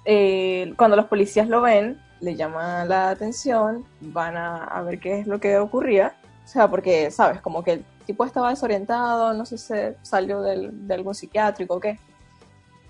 Eh, 0.04 0.72
cuando 0.76 0.96
los 0.96 1.06
policías 1.06 1.48
lo 1.48 1.60
ven, 1.60 2.00
le 2.20 2.36
llama 2.36 2.84
la 2.84 3.10
atención, 3.10 3.84
van 4.00 4.36
a, 4.36 4.80
ver 4.82 5.00
qué 5.00 5.18
es 5.18 5.26
lo 5.26 5.40
que 5.40 5.58
ocurría, 5.58 6.14
o 6.44 6.48
sea, 6.48 6.68
porque, 6.68 7.10
sabes, 7.10 7.40
como 7.40 7.64
que 7.64 7.72
el 7.72 7.84
tipo 8.06 8.24
estaba 8.24 8.50
desorientado, 8.50 9.32
no 9.32 9.44
sé 9.46 9.58
si 9.58 9.74
salió 10.02 10.40
del- 10.42 10.86
de 10.86 10.94
algo 10.94 11.14
psiquiátrico 11.14 11.74
o 11.74 11.80
qué 11.80 11.98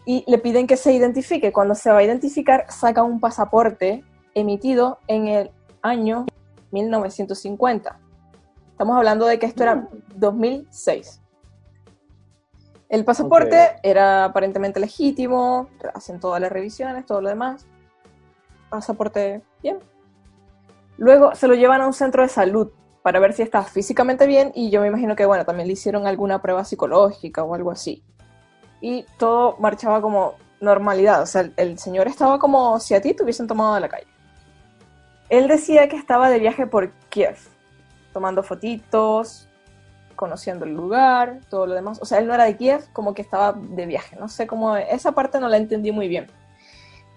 y 0.06 0.24
le 0.26 0.38
piden 0.38 0.66
que 0.66 0.76
se 0.76 0.92
identifique. 0.92 1.52
Cuando 1.52 1.74
se 1.74 1.90
va 1.90 1.98
a 1.98 2.02
identificar, 2.02 2.66
saca 2.68 3.02
un 3.02 3.20
pasaporte 3.20 4.04
emitido 4.34 4.98
en 5.06 5.28
el 5.28 5.50
año 5.82 6.26
1950. 6.74 7.98
Estamos 8.70 8.96
hablando 8.96 9.26
de 9.26 9.38
que 9.38 9.46
esto 9.46 9.62
era 9.62 9.88
2006. 10.14 11.20
El 12.88 13.04
pasaporte 13.04 13.76
era 13.82 14.26
aparentemente 14.26 14.78
legítimo, 14.78 15.68
hacen 15.94 16.20
todas 16.20 16.40
las 16.40 16.52
revisiones, 16.52 17.06
todo 17.06 17.20
lo 17.20 17.28
demás. 17.28 17.66
Pasaporte 18.68 19.42
bien. 19.62 19.78
Luego 20.98 21.34
se 21.34 21.48
lo 21.48 21.54
llevan 21.54 21.80
a 21.80 21.86
un 21.86 21.92
centro 21.92 22.22
de 22.22 22.28
salud 22.28 22.70
para 23.02 23.18
ver 23.20 23.32
si 23.32 23.42
está 23.42 23.62
físicamente 23.62 24.26
bien 24.26 24.52
y 24.54 24.70
yo 24.70 24.80
me 24.80 24.88
imagino 24.88 25.16
que, 25.16 25.26
bueno, 25.26 25.44
también 25.44 25.66
le 25.66 25.72
hicieron 25.72 26.06
alguna 26.06 26.40
prueba 26.42 26.64
psicológica 26.64 27.42
o 27.42 27.54
algo 27.54 27.70
así 27.70 28.04
y 28.80 29.06
todo 29.16 29.56
marchaba 29.60 30.02
como 30.02 30.34
normalidad. 30.60 31.22
O 31.22 31.26
sea, 31.26 31.40
el, 31.40 31.54
el 31.56 31.78
señor 31.78 32.06
estaba 32.06 32.38
como 32.38 32.78
si 32.80 32.94
a 32.94 33.00
ti 33.00 33.14
te 33.14 33.22
hubiesen 33.22 33.46
tomado 33.46 33.74
de 33.74 33.80
la 33.80 33.88
calle. 33.88 34.06
Él 35.28 35.48
decía 35.48 35.88
que 35.88 35.96
estaba 35.96 36.28
de 36.30 36.38
viaje 36.38 36.66
por 36.66 36.92
Kiev, 37.08 37.36
tomando 38.12 38.42
fotitos, 38.42 39.48
conociendo 40.14 40.64
el 40.64 40.74
lugar, 40.74 41.40
todo 41.48 41.66
lo 41.66 41.74
demás. 41.74 41.98
O 42.00 42.04
sea, 42.04 42.18
él 42.18 42.26
no 42.26 42.34
era 42.34 42.44
de 42.44 42.56
Kiev, 42.56 42.84
como 42.92 43.14
que 43.14 43.22
estaba 43.22 43.52
de 43.52 43.86
viaje. 43.86 44.16
No 44.16 44.28
sé 44.28 44.46
cómo, 44.46 44.76
esa 44.76 45.12
parte 45.12 45.40
no 45.40 45.48
la 45.48 45.56
entendí 45.56 45.92
muy 45.92 46.08
bien. 46.08 46.26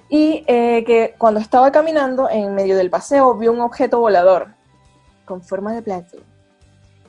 Y 0.09 0.43
eh, 0.47 0.83
que 0.85 1.15
cuando 1.17 1.39
estaba 1.39 1.71
caminando 1.71 2.29
en 2.29 2.55
medio 2.55 2.77
del 2.77 2.89
paseo 2.89 3.35
vio 3.35 3.51
un 3.51 3.59
objeto 3.59 3.99
volador 3.99 4.53
con 5.25 5.41
forma 5.41 5.73
de 5.73 5.81
plato. 5.81 6.17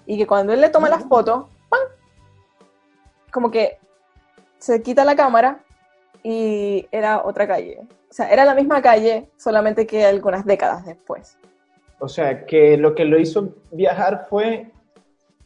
Y 0.04 0.18
que 0.18 0.26
cuando 0.26 0.52
él 0.52 0.60
le 0.60 0.68
toma 0.68 0.88
la 0.88 0.98
foto, 0.98 1.48
¡pam! 1.68 1.80
como 3.30 3.50
que 3.50 3.78
se 4.58 4.82
quita 4.82 5.04
la 5.04 5.14
cámara 5.14 5.60
y 6.30 6.86
era 6.92 7.24
otra 7.24 7.46
calle. 7.46 7.80
O 7.80 8.12
sea, 8.12 8.30
era 8.30 8.44
la 8.44 8.54
misma 8.54 8.82
calle, 8.82 9.30
solamente 9.38 9.86
que 9.86 10.04
algunas 10.04 10.44
décadas 10.44 10.84
después. 10.84 11.38
O 12.00 12.06
sea, 12.06 12.44
que 12.44 12.76
lo 12.76 12.94
que 12.94 13.06
lo 13.06 13.18
hizo 13.18 13.54
viajar 13.72 14.26
fue 14.28 14.70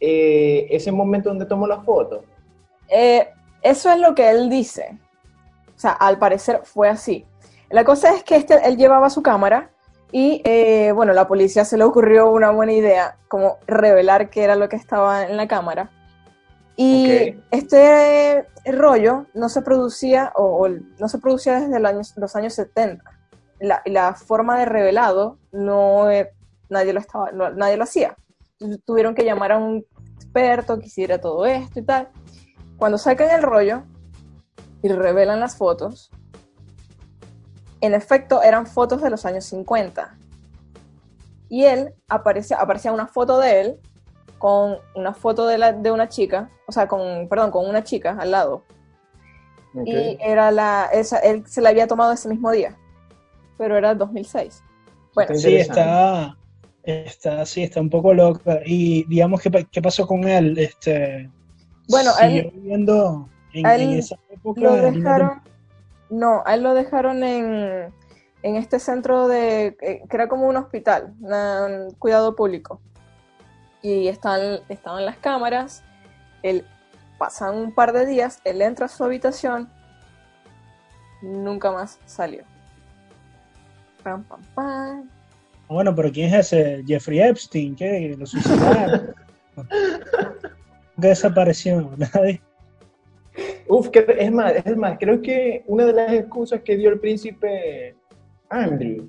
eh, 0.01 0.67
ese 0.71 0.91
momento 0.91 1.29
donde 1.29 1.47
tomó 1.47 1.69
la 1.69 1.83
foto. 1.83 2.25
Eh, 2.89 3.29
eso 3.63 3.93
es 3.93 4.01
lo 4.01 4.13
que 4.17 4.29
él 4.29 4.51
dice. 4.51 4.99
O 5.69 5.79
sea, 5.79 5.93
al 5.93 6.19
parecer 6.19 6.63
fue 6.65 6.89
así. 6.89 7.25
La 7.71 7.85
cosa 7.85 8.13
es 8.13 8.25
que 8.25 8.35
este, 8.35 8.67
él 8.67 8.77
llevaba 8.77 9.09
su 9.09 9.23
cámara 9.23 9.71
y, 10.11 10.43
eh, 10.45 10.91
bueno, 10.93 11.13
la 11.13 11.29
policía 11.29 11.65
se 11.65 11.79
le 11.79 11.85
ocurrió 11.85 12.29
una 12.29 12.51
buena 12.51 12.73
idea, 12.73 13.19
como 13.29 13.59
revelar 13.69 14.31
qué 14.31 14.43
era 14.43 14.57
lo 14.57 14.69
que 14.69 14.75
estaba 14.75 15.27
en 15.27 15.37
la 15.37 15.47
cámara. 15.47 15.91
Y 16.77 17.37
este 17.51 18.47
rollo 18.65 19.27
no 19.35 19.49
se 19.49 19.63
producía, 19.63 20.33
o, 20.35 20.65
o 20.65 20.69
no 20.69 21.09
se 21.09 21.19
producía 21.19 21.61
desde 21.61 21.77
el 21.77 21.87
año- 21.87 22.01
los 22.17 22.37
años 22.37 22.55
70. 22.55 23.05
La, 23.61 23.83
la 23.87 24.15
forma 24.15 24.59
de 24.59 24.65
revelado 24.65 25.39
no 25.53 26.11
eh, 26.11 26.33
nadie 26.71 26.93
lo 26.93 27.01
estaba, 27.01 27.31
no- 27.33 27.51
nadie 27.51 27.77
lo 27.77 27.85
hacía. 27.85 28.17
Tuvieron 28.87 29.15
que 29.15 29.25
llamar 29.25 29.53
a 29.53 29.59
un 29.59 29.85
experto 30.17 30.79
que 30.79 30.87
hiciera 30.87 31.21
todo 31.21 31.45
esto 31.47 31.79
y 31.81 31.83
tal. 31.83 32.09
Cuando 32.79 32.97
sacan 32.99 33.31
el 33.31 33.43
rollo 33.43 33.83
y 34.83 34.89
revelan 34.89 35.41
las 35.41 35.57
fotos, 35.57 36.11
en 37.81 37.95
efecto 37.95 38.43
eran 38.43 38.67
fotos 38.67 39.03
de 39.03 39.11
los 39.11 39.27
años 39.27 39.45
50. 39.45 40.17
Y 41.49 41.65
él 41.65 41.95
aparecía, 42.09 42.57
aparecía 42.59 42.93
una 42.93 43.07
foto 43.07 43.39
de 43.39 43.61
él 43.61 43.81
con 44.43 44.79
una 44.97 45.15
foto 45.15 45.47
de, 45.47 45.57
la, 45.57 45.73
de 45.73 45.93
una 45.93 46.09
chica, 46.09 46.51
o 46.67 46.73
sea, 46.73 46.89
con, 46.89 47.29
perdón, 47.29 47.53
con 47.53 47.71
una 47.71 47.85
chica 47.85 48.17
al 48.19 48.33
lado. 48.33 48.65
Y 49.87 50.19
era 50.21 50.51
la, 50.51 50.89
esa, 50.93 51.19
él 51.19 51.47
se 51.47 51.61
la 51.61 51.69
había 51.69 51.87
tomado 51.87 52.11
ese 52.11 52.29
mismo 52.29 52.51
día, 52.51 52.77
pero 53.57 53.79
era 53.79 53.95
2006. 53.95 54.65
Bueno, 55.15 55.33
Sí, 55.37 55.55
está, 55.55 56.37
está, 56.83 57.47
sí, 57.47 57.63
está 57.63 57.81
un 57.81 57.89
poco 57.89 58.13
loca. 58.15 58.59
Y 58.67 59.05
digamos, 59.05 59.41
¿qué, 59.41 59.65
qué 59.71 59.81
pasó 59.81 60.09
con 60.09 60.25
él? 60.25 60.59
Este, 60.59 61.31
Bueno, 61.89 62.11
él- 62.21 62.51
viviendo 62.53 63.29
en, 63.53 63.93
esa 63.93 64.17
época. 64.29 64.61
lo 64.61 65.41
no, 66.11 66.43
a 66.45 66.55
él 66.57 66.65
lo 66.65 66.75
dejaron 66.75 67.23
en, 67.23 67.95
en 68.43 68.57
este 68.57 68.81
centro 68.81 69.29
de, 69.29 69.77
eh, 69.81 70.03
que 70.11 70.17
era 70.17 70.27
como 70.29 70.49
un 70.49 70.57
hospital, 70.57 71.15
un 71.21 71.95
cuidado 72.01 72.35
público. 72.35 72.81
Y 73.83 74.09
están, 74.09 74.61
estaban 74.69 75.05
las 75.05 75.17
cámaras, 75.17 75.83
él 76.43 76.65
pasan 77.19 77.57
un 77.57 77.75
par 77.75 77.93
de 77.93 78.07
días, 78.07 78.41
él 78.45 78.63
entra 78.63 78.87
a 78.87 78.89
su 78.89 79.05
habitación, 79.05 79.69
nunca 81.21 81.71
más 81.73 81.99
salió. 82.07 82.45
Pam, 84.03 84.25
pam, 84.25 84.41
pam. 84.55 85.11
Bueno, 85.69 85.95
pero 85.95 86.13
¿quién 86.13 86.33
es 86.35 86.53
ese? 86.53 86.83
Jeffrey 86.87 87.21
Epstein, 87.21 87.75
¿qué? 87.75 88.15
¿Lo 88.19 88.27
suicidaron? 88.27 89.15
¿Qué 91.01 91.09
desapareció? 91.09 91.91
Nadie. 91.97 92.41
Uf, 93.69 93.89
que 93.89 94.05
es 94.19 94.31
más, 94.31 94.53
es 94.65 94.77
más, 94.77 94.99
creo 94.99 95.23
que 95.23 95.65
una 95.67 95.87
de 95.87 95.93
las 95.93 96.13
excusas 96.13 96.61
que 96.63 96.77
dio 96.77 96.91
el 96.91 97.01
príncipe 97.01 97.97
Andrew 98.51 99.09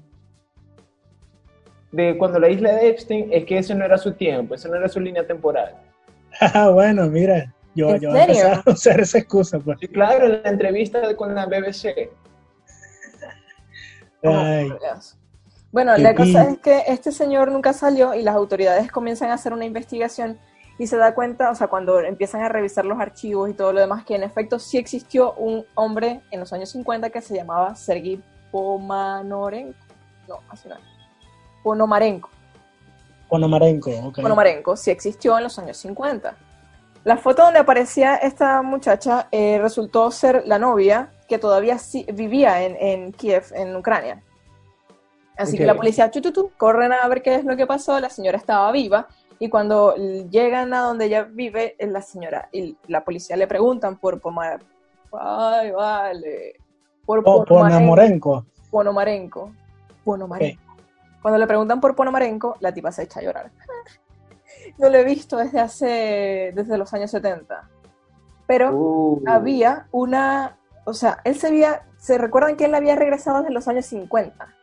de 1.94 2.18
cuando 2.18 2.40
la 2.40 2.50
isla 2.50 2.74
de 2.74 2.90
Epstein 2.90 3.30
es 3.32 3.46
que 3.46 3.60
ese 3.60 3.74
no 3.76 3.86
era 3.86 3.98
su 3.98 4.14
tiempo, 4.14 4.56
esa 4.56 4.68
no 4.68 4.76
era 4.76 4.90
su 4.90 5.00
línea 5.00 5.26
temporal. 5.26 5.76
Ah, 6.42 6.70
bueno, 6.70 7.06
mira, 7.06 7.54
yo, 7.76 7.92
¿En 7.92 8.02
yo 8.02 8.10
voy 8.10 8.18
a 8.20 8.26
serio? 8.26 8.42
empezar 8.42 8.64
a 8.66 8.72
usar 8.72 9.00
esa 9.00 9.18
excusa. 9.20 9.60
Pues. 9.60 9.78
Sí, 9.80 9.88
claro, 9.88 10.26
en 10.26 10.42
la 10.42 10.50
entrevista 10.50 11.16
con 11.16 11.36
la 11.36 11.46
BBC. 11.46 12.10
Ay. 14.24 14.74
Bueno, 15.72 15.94
Qué 15.96 16.02
la 16.02 16.16
cosa 16.16 16.50
es 16.50 16.58
que 16.58 16.84
este 16.88 17.12
señor 17.12 17.52
nunca 17.52 17.72
salió 17.72 18.16
y 18.16 18.24
las 18.24 18.34
autoridades 18.34 18.92
comienzan 18.92 19.30
a 19.30 19.36
hacer 19.36 19.54
una 19.54 19.66
investigación 19.66 20.40
y 20.80 20.88
se 20.88 20.98
da 20.98 21.14
cuenta, 21.14 21.52
o 21.52 21.56
sea, 21.56 21.68
cuando 21.68 22.00
empiezan 22.00 22.42
a 22.42 22.50
revisar 22.50 22.84
los 22.84 23.00
archivos 23.00 23.48
y 23.52 23.54
todo 23.54 23.72
lo 23.72 23.82
demás, 23.82 24.04
que 24.04 24.16
en 24.16 24.24
efecto 24.24 24.58
sí 24.58 24.80
existió 24.80 25.34
un 25.34 25.68
hombre 25.76 26.22
en 26.32 26.40
los 26.40 26.52
años 26.52 26.72
50 26.72 27.12
que 27.12 27.22
se 27.22 27.36
llamaba 27.36 27.76
Sergei 27.76 28.20
Pomanorenko. 28.52 29.78
No, 30.28 30.40
así 30.50 30.68
no. 30.68 30.78
Ponomarenko. 31.64 32.30
Ponomarenko, 33.30 33.90
ok. 33.90 34.22
Ponomarenko 34.22 34.76
sí 34.76 34.92
existió 34.92 35.38
en 35.38 35.44
los 35.46 35.58
años 35.58 35.78
50. 35.78 36.36
La 37.04 37.18
foto 37.18 37.44
donde 37.44 37.60
aparecía 37.60 38.16
esta 38.16 38.62
muchacha 38.62 39.28
eh, 39.32 39.60
resultó 39.62 40.12
ser 40.12 40.44
la 40.46 40.60
novia 40.60 41.10
que 41.28 41.38
todavía 41.38 41.78
sí- 41.78 42.06
vivía 42.14 42.64
en, 42.64 42.78
en 42.80 43.12
Kiev, 43.12 43.46
en 43.56 43.76
Ucrania. 43.76 44.22
Así 45.36 45.58
que 45.58 45.66
la 45.66 45.74
policía, 45.76 46.12
chu, 46.12 46.22
chu, 46.22 46.32
chu, 46.32 46.52
corren 46.58 46.94
a 46.94 47.08
ver 47.08 47.24
qué 47.24 47.36
es 47.36 47.44
lo 47.44 47.58
que 47.58 47.66
pasó, 47.66 48.00
la 48.00 48.10
señora 48.10 48.38
estaba 48.38 48.72
viva 48.72 49.08
y 49.40 49.50
cuando 49.50 49.96
llegan 49.96 50.74
a 50.76 50.82
donde 50.82 51.06
ella 51.06 51.24
vive, 51.24 51.76
la 51.80 52.02
señora 52.02 52.50
y 52.52 52.78
la 52.88 53.04
policía 53.04 53.36
le 53.36 53.48
preguntan 53.48 53.98
por 53.98 54.22
Pomar... 54.22 54.62
Ay, 55.12 55.72
vale. 55.72 56.54
Por 57.06 57.24
oh, 57.26 57.44
Ponomarenko. 57.44 58.46
Ponomarenko. 58.72 59.52
Ponomarenko. 60.04 60.63
Cuando 61.24 61.40
le 61.40 61.48
preguntan 61.48 61.80
por 61.80 61.96
Ponomarenko, 61.96 62.58
la 62.60 62.74
tipa 62.74 62.92
se 62.92 63.04
echa 63.04 63.22
a 63.22 63.24
llorar. 63.24 63.50
no 64.78 64.90
lo 64.90 64.98
he 64.98 65.06
visto 65.06 65.38
desde 65.38 65.62
hace, 65.62 66.52
desde 66.54 66.78
los 66.78 66.94
años 66.94 67.12
70. 67.12 67.70
Pero 68.46 68.76
uh. 68.76 69.24
había 69.26 69.88
una, 69.92 70.60
o 70.84 70.94
sea, 70.94 71.22
él 71.24 71.36
se 71.36 71.48
había, 71.48 71.88
se 71.98 72.18
recuerdan 72.18 72.58
que 72.58 72.66
él 72.66 72.76
había 72.76 72.98
regresado 72.98 73.40
desde 73.40 73.54
los 73.54 73.70
años 73.70 73.86
50. 73.86 74.54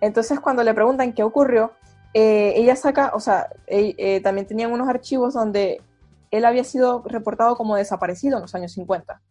Entonces 0.00 0.40
cuando 0.40 0.64
le 0.64 0.74
preguntan 0.74 1.12
qué 1.12 1.22
ocurrió, 1.22 1.72
eh, 2.12 2.54
ella 2.56 2.74
saca, 2.74 3.12
o 3.14 3.20
sea, 3.20 3.48
eh, 3.68 4.20
también 4.20 4.48
tenían 4.48 4.72
unos 4.72 4.88
archivos 4.88 5.34
donde 5.34 5.80
él 6.32 6.44
había 6.44 6.64
sido 6.64 7.04
reportado 7.06 7.54
como 7.54 7.76
desaparecido 7.76 8.38
en 8.38 8.42
los 8.42 8.54
años 8.56 8.72
50. 8.72 9.22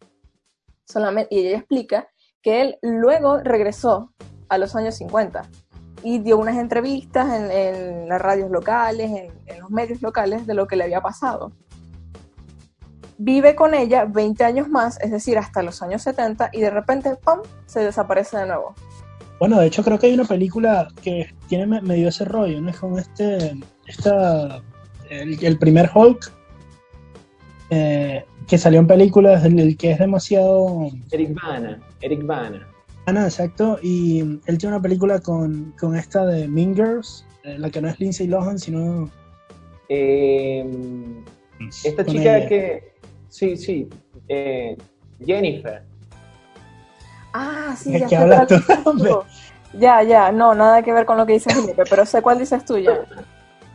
Solamente, 0.86 1.34
y 1.34 1.46
ella 1.46 1.58
explica 1.58 2.08
que 2.40 2.62
él 2.62 2.78
luego 2.80 3.38
regresó 3.40 4.14
a 4.48 4.56
los 4.56 4.74
años 4.74 4.94
50 4.96 5.42
y 6.04 6.18
dio 6.18 6.38
unas 6.38 6.58
entrevistas 6.58 7.26
en, 7.32 8.08
las 8.08 8.20
radios 8.20 8.50
locales, 8.50 9.10
en, 9.46 9.58
los 9.58 9.70
medios 9.70 10.02
locales, 10.02 10.46
de 10.46 10.54
lo 10.54 10.66
que 10.66 10.76
le 10.76 10.84
había 10.84 11.00
pasado. 11.00 11.52
Vive 13.16 13.54
con 13.54 13.74
ella 13.74 14.04
20 14.04 14.44
años 14.44 14.68
más, 14.68 15.00
es 15.00 15.10
decir, 15.10 15.38
hasta 15.38 15.62
los 15.62 15.82
años 15.82 16.02
70, 16.02 16.50
y 16.52 16.60
de 16.60 16.70
repente, 16.70 17.16
¡pum!, 17.16 17.40
se 17.64 17.80
desaparece 17.80 18.36
de 18.36 18.46
nuevo. 18.46 18.74
Bueno, 19.40 19.58
de 19.58 19.66
hecho 19.66 19.82
creo 19.82 19.98
que 19.98 20.08
hay 20.08 20.14
una 20.14 20.24
película 20.24 20.88
que 21.02 21.34
tiene 21.48 21.80
medio 21.80 22.08
ese 22.08 22.26
rollo, 22.26 22.60
¿no? 22.60 22.68
Es 22.68 22.78
con 22.78 22.98
este, 22.98 23.54
esta, 23.86 24.62
el, 25.08 25.58
primer 25.58 25.90
Hulk, 25.94 26.30
eh, 27.70 28.26
que 28.46 28.58
salió 28.58 28.78
en 28.80 28.86
películas, 28.86 29.42
el, 29.44 29.76
que 29.78 29.92
es 29.92 29.98
demasiado... 29.98 30.90
Eric 31.10 31.34
Bana, 31.40 31.80
Eric 32.02 32.26
Bana. 32.26 32.73
Ana, 33.06 33.24
exacto. 33.24 33.78
Y 33.82 34.20
él 34.20 34.58
tiene 34.58 34.74
una 34.74 34.82
película 34.82 35.20
con, 35.20 35.74
esta 35.96 36.24
de 36.26 36.48
Mean 36.48 36.74
Girls, 36.74 37.26
eh, 37.42 37.58
la 37.58 37.70
que 37.70 37.80
no 37.80 37.88
es 37.88 38.00
Lindsay 38.00 38.26
Lohan, 38.26 38.58
sino. 38.58 39.10
Em, 39.88 41.24
esta 41.84 42.04
chica 42.04 42.46
que. 42.46 42.94
Sí, 43.28 43.56
sí. 43.56 43.88
Eh, 44.28 44.76
Jennifer. 45.24 45.82
Ah, 47.32 47.74
sí, 47.76 47.98
ya. 48.08 48.46
Ya, 49.76 50.02
ya, 50.04 50.30
no, 50.30 50.54
nada 50.54 50.82
que 50.82 50.92
ver 50.92 51.04
con 51.04 51.16
lo 51.16 51.26
que 51.26 51.32
dice 51.32 51.52
Felipe, 51.52 51.82
pero 51.90 52.06
sé 52.06 52.22
cuál 52.22 52.38
dices 52.38 52.64
tú 52.64 52.78
ya. 52.78 53.04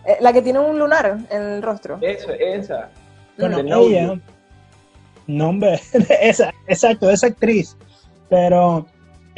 Eh, 0.05 0.17
la 0.21 0.31
que 0.31 0.41
tiene 0.41 0.59
un 0.59 0.79
lunar 0.79 1.17
en 1.29 1.41
el 1.41 1.61
rostro. 1.61 1.97
Eso, 2.01 2.31
esa. 2.31 2.89
Bueno, 3.37 3.59
ella. 3.59 4.17
Nombre, 5.27 5.79
esa, 6.21 6.53
exacto, 6.67 7.09
esa 7.09 7.27
actriz. 7.27 7.75
Pero 8.29 8.87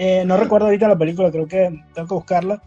eh, 0.03 0.25
no 0.25 0.36
recuerdo 0.36 0.65
ahorita 0.65 0.88
la 0.88 0.98
película, 0.98 1.29
creo 1.29 1.48
que 1.48 1.79
tengo 1.93 2.08
que 2.08 2.13
buscarla, 2.15 2.60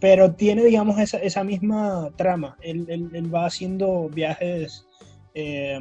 pero 0.00 0.32
tiene, 0.32 0.64
digamos, 0.64 0.98
esa, 0.98 1.18
esa 1.18 1.44
misma 1.44 2.10
trama. 2.16 2.56
Él, 2.62 3.30
va 3.34 3.44
haciendo 3.44 4.08
viajes, 4.08 4.86
eh, 5.34 5.78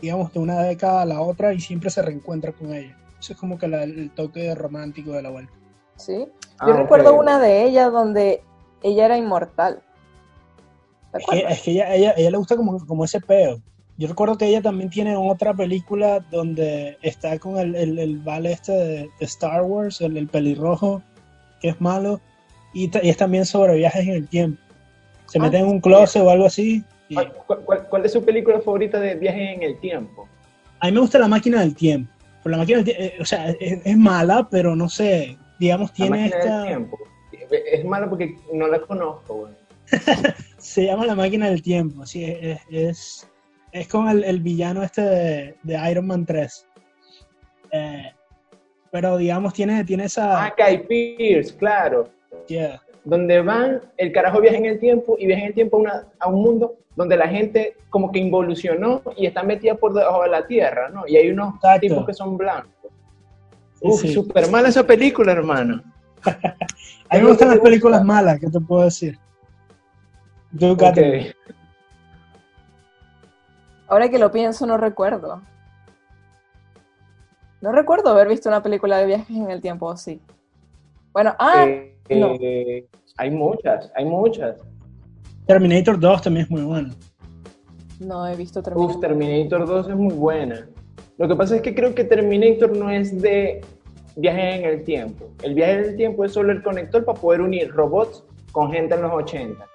digamos, 0.00 0.32
de 0.32 0.40
una 0.40 0.60
década 0.62 1.02
a 1.02 1.04
la 1.04 1.20
otra 1.20 1.54
y 1.54 1.60
siempre 1.60 1.88
se 1.88 2.02
reencuentra 2.02 2.50
con 2.50 2.74
ella. 2.74 2.98
Eso 3.20 3.34
es 3.34 3.38
como 3.38 3.58
que 3.58 3.66
el 3.66 4.10
toque 4.10 4.56
romántico 4.56 5.12
de 5.12 5.22
la 5.22 5.30
vuelta. 5.30 5.52
Sí. 5.94 6.26
Ah, 6.58 6.66
Yo 6.66 6.72
recuerdo 6.72 7.14
una 7.14 7.38
de 7.38 7.62
ellas 7.62 7.92
donde 7.92 8.42
ella 8.82 9.04
era 9.04 9.18
inmortal. 9.18 9.84
Es 11.14 11.24
que, 11.30 11.38
ella, 11.70 11.94
ella, 11.94 12.14
ella, 12.16 12.30
le 12.32 12.38
gusta 12.38 12.56
como, 12.56 12.84
como 12.84 13.04
ese 13.04 13.20
peo. 13.20 13.62
Yo 14.02 14.08
recuerdo 14.08 14.36
que 14.36 14.48
ella 14.48 14.60
también 14.60 14.90
tiene 14.90 15.14
otra 15.14 15.54
película 15.54 16.24
donde 16.28 16.98
está 17.02 17.38
con 17.38 17.56
el, 17.56 17.76
el, 17.76 18.18
vale 18.18 18.50
este 18.50 18.72
de, 18.72 19.10
Star 19.20 19.62
Wars, 19.62 20.00
el, 20.00 20.26
pelirrojo, 20.26 21.04
que 21.60 21.68
es 21.68 21.80
malo, 21.80 22.20
y, 22.74 22.90
es 23.00 23.16
también 23.16 23.46
sobre 23.46 23.76
viajes 23.76 24.08
en 24.08 24.14
el 24.14 24.26
tiempo. 24.26 24.60
Se 25.26 25.38
ah, 25.38 25.42
mete 25.42 25.58
en 25.58 25.66
un 25.66 25.80
closet 25.80 26.20
o 26.20 26.30
algo 26.30 26.46
así. 26.46 26.82
¿Cuál, 27.46 28.04
es 28.04 28.10
su 28.10 28.24
película 28.24 28.58
favorita 28.58 28.98
de 28.98 29.14
viajes 29.14 29.54
en 29.54 29.62
el 29.62 29.78
tiempo? 29.78 30.26
A 30.80 30.86
mí 30.86 30.92
me 30.94 30.98
gusta 30.98 31.20
La 31.20 31.28
Máquina 31.28 31.60
del 31.60 31.76
Tiempo. 31.76 32.10
la 32.42 32.56
máquina 32.56 32.82
eh, 32.84 33.18
o 33.20 33.24
sea, 33.24 33.50
es, 33.60 33.96
mala, 33.96 34.48
pero 34.50 34.74
no 34.74 34.88
sé, 34.88 35.38
digamos, 35.60 35.92
tiene 35.92 36.26
esta... 36.26 36.64
tiempo. 36.64 36.98
Es 37.70 37.84
mala 37.84 38.10
porque 38.10 38.36
no 38.52 38.66
la 38.66 38.80
conozco, 38.80 39.48
Se 40.58 40.86
llama 40.86 41.06
La 41.06 41.14
Máquina 41.14 41.48
del 41.48 41.62
Tiempo, 41.62 42.04
sí, 42.04 42.24
es 42.24 42.58
es 42.68 43.31
con 43.88 44.08
el, 44.08 44.40
villano 44.40 44.82
este 44.82 45.56
de, 45.62 45.90
Iron 45.90 46.06
Man 46.06 46.26
3. 46.26 46.66
Eh, 47.72 48.12
pero 48.90 49.16
digamos, 49.16 49.54
tiene, 49.54 49.82
tiene 49.84 50.04
esa. 50.04 50.44
Ah, 50.44 50.54
Guy 50.56 51.16
Pierce, 51.16 51.56
claro. 51.56 52.10
Yeah. 52.46 52.82
Donde 53.04 53.40
van, 53.40 53.80
el 53.96 54.12
carajo 54.12 54.40
viaja 54.40 54.58
en 54.58 54.66
el 54.66 54.78
tiempo 54.78 55.16
y 55.18 55.26
viaja 55.26 55.42
en 55.42 55.48
el 55.48 55.54
tiempo 55.54 55.82
a, 56.18 56.28
un 56.28 56.42
mundo 56.42 56.76
donde 56.94 57.16
la 57.16 57.26
gente 57.26 57.76
como 57.88 58.12
que 58.12 58.18
involucionó 58.18 59.02
y 59.16 59.26
está 59.26 59.42
metida 59.42 59.74
por 59.74 59.94
debajo 59.94 60.22
de 60.22 60.28
la 60.28 60.46
tierra, 60.46 60.90
¿no? 60.90 61.04
Y 61.08 61.16
hay 61.16 61.30
unos 61.30 61.54
tipos 61.80 62.06
que 62.06 62.12
son 62.12 62.36
blancos. 62.36 62.70
Uf, 63.80 64.04
súper 64.04 64.48
mala 64.50 64.68
esa 64.68 64.86
película, 64.86 65.32
hermano. 65.32 65.82
a 66.24 67.16
mí 67.16 67.22
me 67.22 67.28
gustan 67.28 67.48
las 67.48 67.58
películas 67.58 68.04
malas, 68.04 68.38
¿qué 68.38 68.48
te 68.48 68.60
puedo 68.60 68.84
decir? 68.84 69.18
Okay. 70.54 71.32
Ahora 73.92 74.08
que 74.08 74.18
lo 74.18 74.32
pienso, 74.32 74.64
no 74.64 74.78
recuerdo. 74.78 75.42
No 77.60 77.72
recuerdo 77.72 78.08
haber 78.08 78.26
visto 78.26 78.48
una 78.48 78.62
película 78.62 78.96
de 78.96 79.04
viajes 79.04 79.36
en 79.36 79.50
el 79.50 79.60
tiempo, 79.60 79.94
sí. 79.98 80.18
Bueno, 81.12 81.34
ah, 81.38 81.66
eh, 81.66 81.94
eh, 82.08 82.86
hay 83.18 83.30
muchas, 83.30 83.92
hay 83.94 84.06
muchas. 84.06 84.56
Terminator 85.46 86.00
2 86.00 86.22
también 86.22 86.46
es 86.46 86.50
muy 86.50 86.62
bueno. 86.62 86.94
No 88.00 88.26
he 88.26 88.34
visto 88.34 88.62
Terminator. 88.62 88.96
Uf, 88.96 89.00
Terminator 89.02 89.66
2 89.66 89.88
es 89.90 89.96
muy 89.96 90.14
buena. 90.14 90.66
Lo 91.18 91.28
que 91.28 91.36
pasa 91.36 91.56
es 91.56 91.60
que 91.60 91.74
creo 91.74 91.94
que 91.94 92.04
Terminator 92.04 92.74
no 92.74 92.88
es 92.88 93.20
de 93.20 93.60
viajes 94.16 94.60
en 94.60 94.64
el 94.64 94.84
tiempo. 94.84 95.26
El 95.42 95.52
viaje 95.52 95.72
en 95.72 95.84
el 95.84 95.96
tiempo 95.96 96.24
es 96.24 96.32
solo 96.32 96.50
el 96.50 96.62
conector 96.62 97.04
para 97.04 97.20
poder 97.20 97.42
unir 97.42 97.70
robots 97.70 98.24
con 98.52 98.72
gente 98.72 98.94
en 98.94 99.02
los 99.02 99.12
80. 99.12 99.66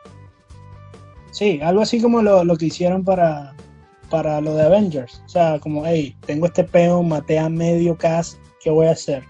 Sí, 1.30 1.60
algo 1.62 1.84
así 1.84 2.02
como 2.02 2.24
lo, 2.24 2.44
lo 2.44 2.56
que 2.56 2.66
hicieron 2.66 3.06
para 3.06 3.54
para 4.10 4.42
lo 4.42 4.54
de 4.56 4.64
Avengers. 4.64 5.22
O 5.26 5.30
sea, 5.30 5.60
como, 5.60 5.86
hey, 5.86 6.16
tengo 6.26 6.46
este 6.46 6.64
peo, 6.64 7.04
maté 7.04 7.40
a 7.40 7.50
medio 7.50 7.98
cast, 7.98 8.40
¿qué 8.62 8.70
voy 8.70 8.88
a 8.88 8.92
hacer? 8.92 9.24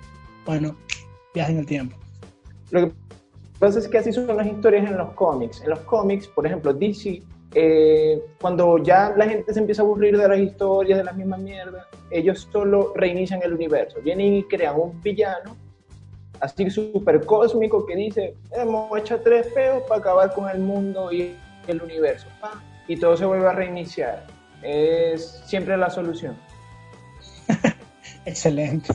Bueno, 0.45 0.75
viaje 1.33 1.51
en 1.51 1.59
el 1.59 1.65
tiempo. 1.65 1.95
Lo 2.71 2.87
que 2.87 2.93
pasa 3.59 3.79
es 3.79 3.87
que 3.87 3.97
así 3.97 4.11
son 4.11 4.27
las 4.27 4.47
historias 4.47 4.89
en 4.89 4.97
los 4.97 5.11
cómics. 5.13 5.61
En 5.61 5.69
los 5.69 5.79
cómics, 5.79 6.27
por 6.27 6.45
ejemplo, 6.45 6.73
DC, 6.73 7.21
eh, 7.53 8.21
cuando 8.39 8.77
ya 8.77 9.13
la 9.15 9.27
gente 9.27 9.53
se 9.53 9.59
empieza 9.59 9.81
a 9.81 9.85
aburrir 9.85 10.17
de 10.17 10.27
las 10.27 10.39
historias, 10.39 10.97
de 10.97 11.03
la 11.03 11.13
misma 11.13 11.37
mierda, 11.37 11.87
ellos 12.11 12.47
solo 12.51 12.93
reinician 12.95 13.41
el 13.43 13.53
universo. 13.53 13.99
Vienen 14.01 14.35
y 14.35 14.43
crean 14.43 14.79
un 14.79 15.01
villano, 15.01 15.55
así 16.39 16.69
súper 16.69 17.25
cósmico, 17.25 17.85
que 17.85 17.95
dice, 17.95 18.35
hemos 18.51 18.97
hecho 18.99 19.19
tres 19.21 19.47
peos 19.47 19.83
para 19.87 19.99
acabar 19.99 20.33
con 20.33 20.49
el 20.49 20.59
mundo 20.59 21.11
y 21.11 21.35
el 21.67 21.81
universo. 21.81 22.27
Y 22.87 22.97
todo 22.97 23.17
se 23.17 23.25
vuelve 23.25 23.47
a 23.47 23.53
reiniciar 23.53 24.36
es 24.61 25.41
siempre 25.45 25.77
la 25.77 25.89
solución. 25.89 26.37
Excelente. 28.25 28.93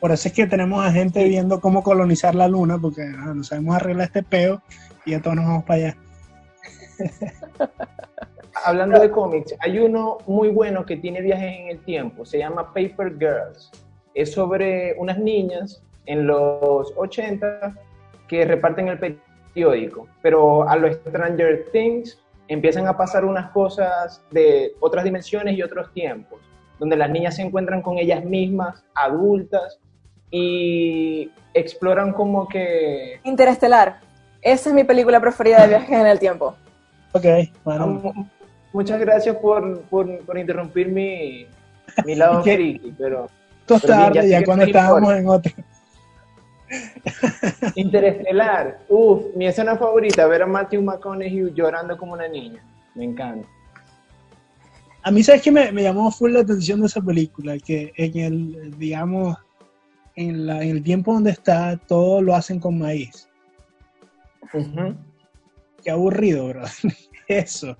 Por 0.00 0.12
eso 0.12 0.28
es 0.28 0.34
que 0.34 0.46
tenemos 0.46 0.84
a 0.84 0.90
gente 0.90 1.24
viendo 1.24 1.60
cómo 1.60 1.82
colonizar 1.82 2.34
la 2.34 2.48
luna, 2.48 2.78
porque 2.78 3.02
ah, 3.02 3.32
no 3.34 3.44
sabemos 3.44 3.76
arreglar 3.76 4.06
este 4.06 4.22
peo 4.22 4.62
y 5.04 5.10
ya 5.10 5.20
todos 5.20 5.36
nos 5.36 5.44
vamos 5.46 5.64
para 5.64 5.76
allá. 5.78 5.96
Hablando 8.64 8.98
de 8.98 9.10
cómics, 9.10 9.54
hay 9.60 9.78
uno 9.78 10.18
muy 10.26 10.48
bueno 10.48 10.84
que 10.84 10.96
tiene 10.96 11.20
viajes 11.20 11.58
en 11.58 11.68
el 11.68 11.84
tiempo, 11.84 12.24
se 12.24 12.38
llama 12.38 12.72
Paper 12.74 13.16
Girls. 13.18 13.70
Es 14.14 14.32
sobre 14.32 14.94
unas 14.98 15.18
niñas 15.18 15.82
en 16.06 16.26
los 16.26 16.92
80 16.96 17.74
que 18.28 18.44
reparten 18.44 18.88
el 18.88 18.98
periódico, 18.98 20.08
pero 20.22 20.68
a 20.68 20.76
los 20.76 20.96
Stranger 20.96 21.66
Things 21.72 22.18
empiezan 22.50 22.88
a 22.88 22.96
pasar 22.96 23.24
unas 23.24 23.50
cosas 23.52 24.22
de 24.32 24.72
otras 24.80 25.04
dimensiones 25.04 25.56
y 25.56 25.62
otros 25.62 25.92
tiempos, 25.94 26.40
donde 26.80 26.96
las 26.96 27.08
niñas 27.08 27.36
se 27.36 27.42
encuentran 27.42 27.80
con 27.80 27.96
ellas 27.96 28.24
mismas, 28.24 28.84
adultas, 28.92 29.78
y 30.32 31.30
exploran 31.54 32.12
como 32.12 32.48
que... 32.48 33.20
Interestelar. 33.22 34.00
Esa 34.42 34.70
es 34.70 34.74
mi 34.74 34.82
película 34.82 35.20
preferida 35.20 35.62
de 35.62 35.68
viajes 35.68 35.90
en 35.90 36.06
el 36.06 36.18
tiempo. 36.18 36.56
Ok, 37.12 37.24
bueno. 37.64 38.02
Muchas 38.72 38.98
gracias 38.98 39.36
por, 39.36 39.82
por, 39.82 40.38
interrumpir 40.38 40.88
mi, 40.88 41.46
mi 42.04 42.14
lado 42.16 42.42
friki, 42.42 42.92
pero... 42.98 43.26
Esto 43.60 43.86
tarde, 43.86 44.28
ya, 44.28 44.42
cuando 44.42 44.64
estábamos 44.64 45.14
en 45.14 45.28
otro. 45.28 45.52
Interestelar. 47.74 48.80
Uf, 48.88 49.34
mi 49.34 49.46
escena 49.46 49.76
favorita, 49.76 50.26
ver 50.26 50.42
a 50.42 50.46
Matthew 50.46 50.82
McConaughey 50.82 51.52
llorando 51.54 51.96
como 51.96 52.14
una 52.14 52.28
niña. 52.28 52.62
Me 52.94 53.04
encanta. 53.04 53.48
A 55.02 55.10
mí, 55.10 55.22
¿sabes 55.22 55.42
que 55.42 55.50
me, 55.50 55.72
me 55.72 55.82
llamó 55.82 56.10
full 56.10 56.32
la 56.32 56.40
atención 56.40 56.80
de 56.80 56.86
esa 56.86 57.00
película? 57.00 57.58
Que 57.58 57.92
en 57.96 58.18
el, 58.18 58.78
digamos, 58.78 59.36
en, 60.14 60.46
la, 60.46 60.62
en 60.62 60.70
el 60.70 60.82
tiempo 60.82 61.14
donde 61.14 61.30
está, 61.30 61.76
todo 61.76 62.20
lo 62.20 62.34
hacen 62.34 62.60
con 62.60 62.78
maíz. 62.78 63.28
Ujú. 64.52 64.94
Qué 65.82 65.90
aburrido, 65.90 66.48
bro. 66.48 66.62
Eso. 67.28 67.76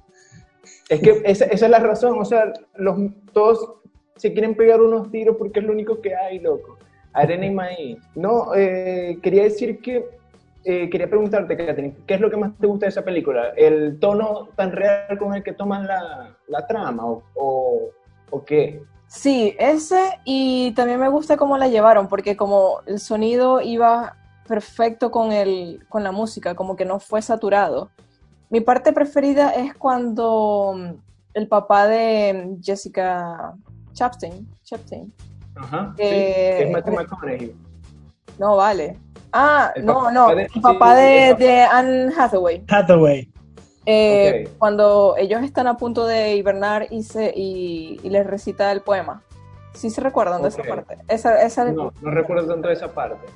Es 0.88 1.00
que 1.00 1.22
esa, 1.24 1.44
esa 1.46 1.64
es 1.66 1.70
la 1.70 1.78
razón, 1.78 2.18
o 2.18 2.24
sea, 2.24 2.52
los, 2.76 2.98
todos 3.32 3.74
se 4.16 4.32
quieren 4.32 4.54
pegar 4.54 4.80
unos 4.80 5.10
tiros 5.10 5.36
porque 5.36 5.60
es 5.60 5.66
lo 5.66 5.72
único 5.72 6.00
que 6.00 6.14
hay, 6.14 6.40
loco. 6.40 6.78
Arena 7.12 7.46
y 7.46 7.50
maíz. 7.50 7.98
No, 8.14 8.54
eh, 8.54 9.18
quería 9.22 9.44
decir 9.44 9.80
que, 9.80 10.08
eh, 10.64 10.90
quería 10.90 11.08
preguntarte, 11.08 11.56
Catherine, 11.56 11.96
¿qué 12.06 12.14
es 12.14 12.20
lo 12.20 12.30
que 12.30 12.36
más 12.36 12.56
te 12.58 12.66
gusta 12.66 12.86
de 12.86 12.90
esa 12.90 13.02
película? 13.02 13.50
¿El 13.56 13.98
tono 13.98 14.48
tan 14.56 14.72
real 14.72 15.18
con 15.18 15.34
el 15.34 15.42
que 15.42 15.52
toman 15.52 15.86
la, 15.86 16.36
la 16.48 16.66
trama 16.66 17.06
o, 17.06 17.22
o, 17.34 17.90
o 18.30 18.44
qué? 18.44 18.82
Sí, 19.06 19.56
ese 19.58 20.20
y 20.24 20.72
también 20.72 21.00
me 21.00 21.08
gusta 21.08 21.36
cómo 21.36 21.58
la 21.58 21.66
llevaron, 21.66 22.06
porque 22.06 22.36
como 22.36 22.80
el 22.86 23.00
sonido 23.00 23.60
iba 23.60 24.16
perfecto 24.46 25.10
con, 25.10 25.32
el, 25.32 25.84
con 25.88 26.04
la 26.04 26.12
música, 26.12 26.54
como 26.54 26.76
que 26.76 26.84
no 26.84 27.00
fue 27.00 27.22
saturado. 27.22 27.90
Mi 28.50 28.60
parte 28.60 28.92
preferida 28.92 29.50
es 29.50 29.74
cuando 29.74 30.74
mm, 30.76 30.94
el 31.34 31.48
papá 31.48 31.86
de 31.86 32.56
Jessica 32.62 33.54
Chastain, 33.92 34.48
Chastain, 34.62 35.12
Ajá, 35.56 35.92
sí, 35.96 36.02
Eh, 36.02 36.54
que 36.58 36.62
es 36.64 36.70
Matthew 36.70 36.94
McConaughey. 36.94 37.54
no 38.38 38.56
vale. 38.56 38.98
Ah, 39.32 39.72
El 39.76 39.84
no, 39.86 39.94
papá 39.94 40.12
no, 40.12 40.34
de- 40.34 40.42
el 40.44 40.50
sí, 40.50 40.60
papá 40.60 40.94
sí, 40.96 41.00
de, 41.02 41.26
el 41.28 41.32
papá. 41.34 41.44
de 41.44 41.62
Anne 41.62 42.12
Hathaway. 42.16 42.64
Hathaway. 42.68 43.32
Eh. 43.86 44.48
Cuando 44.58 45.14
ellos 45.18 45.42
están 45.42 45.66
a 45.66 45.76
punto 45.76 46.06
de 46.06 46.36
hibernar 46.36 46.86
y, 46.90 47.02
se, 47.02 47.32
y, 47.34 47.98
y 48.02 48.10
les 48.10 48.26
recita 48.26 48.70
el 48.72 48.80
poema. 48.82 49.22
¿Sí 49.74 49.88
se 49.90 50.00
recuerdan 50.00 50.42
de 50.42 50.48
esa 50.48 50.62
parte? 50.64 50.98
Esa, 51.08 51.40
esa 51.42 51.64
No, 51.66 51.92
no 52.00 52.10
recuerdo 52.10 52.48
tanto 52.48 52.68
de 52.68 52.74
esa 52.74 52.88
parte. 52.92 53.26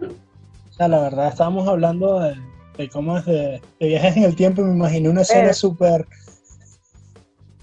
O 0.00 0.72
sea, 0.72 0.88
la 0.88 1.00
verdad, 1.00 1.28
estábamos 1.28 1.66
hablando 1.68 2.20
de, 2.20 2.36
de 2.76 2.88
cómo 2.90 3.16
es 3.18 3.24
de, 3.24 3.62
de 3.80 3.86
viajes 3.86 4.16
en 4.16 4.24
el 4.24 4.36
tiempo 4.36 4.60
y 4.60 4.64
me 4.64 4.72
imaginé 4.74 5.08
una 5.08 5.22
escena 5.22 5.42
Pero- 5.42 5.54
súper... 5.54 6.06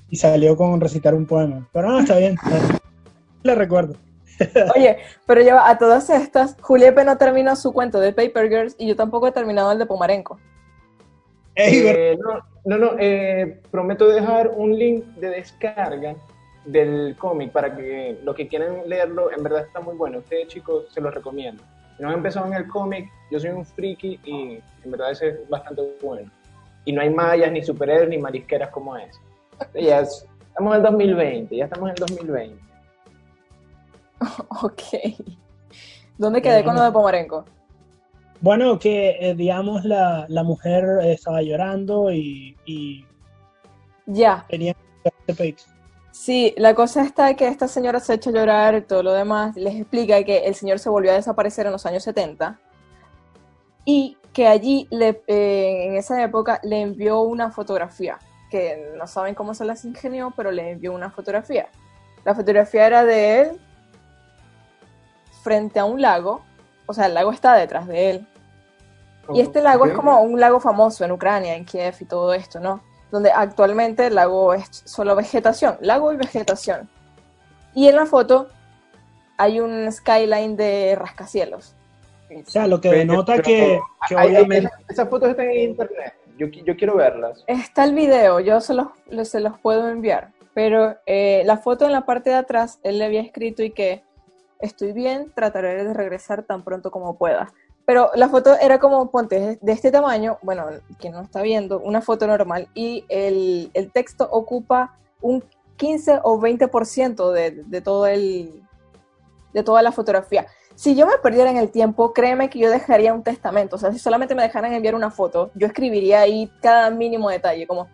Y 0.09 0.17
salió 0.17 0.57
con 0.57 0.81
recitar 0.81 1.13
un 1.13 1.25
poema. 1.25 1.67
Pero 1.71 1.89
no, 1.89 1.99
está 1.99 2.17
bien. 2.17 2.35
Le 3.43 3.55
recuerdo. 3.55 3.95
Oye, 4.75 4.97
pero 5.27 5.41
lleva 5.41 5.69
a 5.69 5.77
todas 5.77 6.09
estas, 6.09 6.55
Juliepe 6.61 7.03
no 7.03 7.17
terminó 7.17 7.55
su 7.55 7.71
cuento 7.73 7.99
de 7.99 8.11
Paper 8.13 8.49
Girls 8.49 8.75
y 8.79 8.87
yo 8.87 8.95
tampoco 8.95 9.27
he 9.27 9.31
terminado 9.31 9.71
el 9.71 9.77
de 9.79 9.85
Pomarenco. 9.85 10.39
Eh, 11.55 12.17
no, 12.19 12.39
no, 12.65 12.77
no, 12.77 12.91
eh, 12.99 13.59
prometo 13.69 14.07
dejar 14.07 14.47
un 14.49 14.77
link 14.77 15.03
de 15.17 15.29
descarga 15.29 16.15
del 16.65 17.15
cómic 17.19 17.51
para 17.51 17.75
que 17.75 18.17
los 18.23 18.35
que 18.35 18.47
quieran 18.47 18.83
leerlo, 18.87 19.31
en 19.35 19.43
verdad 19.43 19.65
está 19.65 19.79
muy 19.81 19.95
bueno. 19.95 20.19
Ustedes 20.19 20.47
chicos, 20.47 20.85
se 20.93 21.01
los 21.01 21.13
recomiendo. 21.13 21.61
Si 21.97 22.03
no 22.03 22.09
han 22.09 22.15
empezado 22.15 22.47
en 22.47 22.53
el 22.53 22.67
cómic, 22.67 23.09
yo 23.31 23.39
soy 23.39 23.49
un 23.51 23.65
friki 23.65 24.19
y 24.23 24.59
en 24.83 24.91
verdad 24.91 25.11
ese 25.11 25.27
es 25.29 25.49
bastante 25.49 25.81
bueno. 26.01 26.31
Y 26.85 26.93
no 26.93 27.01
hay 27.01 27.09
mayas, 27.09 27.51
ni 27.51 27.61
superhéroes, 27.63 28.09
ni 28.09 28.17
marisqueras 28.17 28.69
como 28.69 28.95
es. 28.97 29.19
Ya 29.75 29.99
es- 29.99 30.25
estamos 30.47 30.71
en 30.73 30.77
el 30.77 30.83
2020, 30.83 31.55
ya 31.55 31.65
estamos 31.65 31.89
en 31.89 31.95
el 31.95 31.99
2020. 31.99 32.70
Ok. 34.63 34.81
¿Dónde 36.17 36.41
quedé 36.41 36.63
con 36.63 36.75
lo 36.75 36.83
de 36.83 36.91
Pomarenco? 36.91 37.45
Bueno, 38.41 38.79
que 38.79 39.17
eh, 39.19 39.35
digamos 39.35 39.85
la, 39.85 40.25
la 40.27 40.43
mujer 40.43 40.83
eh, 41.01 41.13
estaba 41.13 41.41
llorando 41.41 42.11
y, 42.11 42.57
y 42.65 43.05
Ya. 44.05 44.45
tenía 44.49 44.75
fakes. 45.27 45.63
Sí, 46.11 46.53
la 46.57 46.75
cosa 46.75 47.03
está 47.03 47.33
que 47.35 47.47
esta 47.47 47.67
señora 47.67 47.99
se 47.99 48.15
echa 48.15 48.29
a 48.29 48.33
llorar 48.33 48.75
y 48.75 48.81
todo 48.81 49.01
lo 49.03 49.13
demás. 49.13 49.55
Les 49.55 49.75
explica 49.75 50.23
que 50.23 50.39
el 50.45 50.55
señor 50.55 50.79
se 50.79 50.89
volvió 50.89 51.11
a 51.11 51.15
desaparecer 51.15 51.65
en 51.65 51.71
los 51.71 51.85
años 51.85 52.03
70 52.03 52.59
y 53.85 54.17
que 54.33 54.47
allí, 54.47 54.87
le, 54.91 55.23
eh, 55.27 55.85
en 55.87 55.95
esa 55.95 56.21
época, 56.23 56.59
le 56.63 56.81
envió 56.81 57.21
una 57.21 57.51
fotografía, 57.51 58.19
que 58.49 58.93
no 58.97 59.07
saben 59.07 59.35
cómo 59.35 59.53
se 59.53 59.65
las 59.65 59.83
ingenió, 59.85 60.33
pero 60.35 60.51
le 60.51 60.71
envió 60.71 60.93
una 60.93 61.09
fotografía. 61.09 61.69
La 62.23 62.35
fotografía 62.35 62.85
era 62.87 63.03
de 63.03 63.41
él 63.41 63.61
frente 65.41 65.79
a 65.79 65.85
un 65.85 66.01
lago, 66.01 66.41
o 66.85 66.93
sea, 66.93 67.05
el 67.07 67.13
lago 67.13 67.31
está 67.31 67.55
detrás 67.55 67.87
de 67.87 68.09
él. 68.11 68.27
Y 69.33 69.39
este 69.39 69.61
lago 69.61 69.85
es 69.85 69.93
como 69.93 70.19
un 70.21 70.39
lago 70.39 70.59
famoso 70.59 71.05
en 71.05 71.11
Ucrania, 71.11 71.55
en 71.55 71.63
Kiev 71.63 71.95
y 71.99 72.05
todo 72.05 72.33
esto, 72.33 72.59
¿no? 72.59 72.81
Donde 73.11 73.31
actualmente 73.31 74.07
el 74.07 74.15
lago 74.15 74.53
es 74.53 74.67
solo 74.85 75.15
vegetación, 75.15 75.77
lago 75.81 76.11
y 76.11 76.17
vegetación. 76.17 76.89
Y 77.73 77.87
en 77.87 77.95
la 77.95 78.05
foto 78.05 78.49
hay 79.37 79.59
un 79.59 79.89
skyline 79.91 80.55
de 80.57 80.95
rascacielos. 80.95 81.75
O 82.29 82.49
sea, 82.49 82.67
lo 82.67 82.79
que 82.79 82.89
Pero- 82.89 82.99
denota 82.99 83.33
pero- 83.33 83.43
que, 83.43 83.79
que 84.07 84.15
obviamente... 84.15 84.69
esas, 84.89 85.09
fotos 85.09 85.29
están 85.29 85.49
en 85.49 85.69
internet. 85.69 86.13
Yo, 86.37 86.47
yo 86.47 86.75
quiero 86.75 86.95
verlas. 86.95 87.43
Está 87.47 87.83
el 87.83 87.93
video, 87.93 88.39
yo 88.39 88.59
se 88.61 88.73
los, 88.73 88.87
se 89.23 89.39
los 89.39 89.59
puedo 89.59 89.87
enviar, 89.89 90.31
pero 90.53 90.95
eh, 91.05 91.43
la 91.45 91.57
foto 91.57 91.85
en 91.85 91.91
la 91.91 92.05
parte 92.05 92.29
de 92.31 92.37
atrás, 92.37 92.79
él 92.83 92.97
le 92.97 93.05
había 93.05 93.21
escrito 93.21 93.63
y 93.63 93.71
que 93.71 94.03
estoy 94.61 94.93
bien, 94.93 95.31
trataré 95.35 95.83
de 95.83 95.93
regresar 95.93 96.43
tan 96.43 96.63
pronto 96.63 96.91
como 96.91 97.17
pueda. 97.17 97.53
Pero 97.85 98.11
la 98.15 98.29
foto 98.29 98.55
era 98.59 98.79
como, 98.79 99.09
ponte, 99.09 99.57
de 99.61 99.71
este 99.71 99.91
tamaño, 99.91 100.37
bueno, 100.41 100.65
quien 100.99 101.13
no 101.13 101.21
está 101.21 101.41
viendo, 101.41 101.79
una 101.79 102.01
foto 102.01 102.27
normal, 102.27 102.69
y 102.73 103.05
el, 103.09 103.71
el 103.73 103.91
texto 103.91 104.27
ocupa 104.31 104.97
un 105.19 105.43
15 105.77 106.19
o 106.23 106.39
20% 106.39 107.31
de, 107.31 107.51
de, 107.65 107.81
todo 107.81 108.05
el, 108.05 108.63
de 109.53 109.63
toda 109.63 109.81
la 109.81 109.91
fotografía. 109.91 110.45
Si 110.75 110.95
yo 110.95 111.05
me 111.05 111.17
perdiera 111.17 111.49
en 111.49 111.57
el 111.57 111.69
tiempo, 111.69 112.13
créeme 112.13 112.49
que 112.49 112.59
yo 112.59 112.69
dejaría 112.69 113.13
un 113.13 113.23
testamento. 113.23 113.75
O 113.75 113.79
sea, 113.79 113.91
si 113.91 113.99
solamente 113.99 114.35
me 114.35 114.43
dejaran 114.43 114.73
enviar 114.73 114.95
una 114.95 115.11
foto, 115.11 115.51
yo 115.55 115.67
escribiría 115.67 116.21
ahí 116.21 116.51
cada 116.61 116.89
mínimo 116.89 117.29
detalle, 117.29 117.67
como 117.67 117.89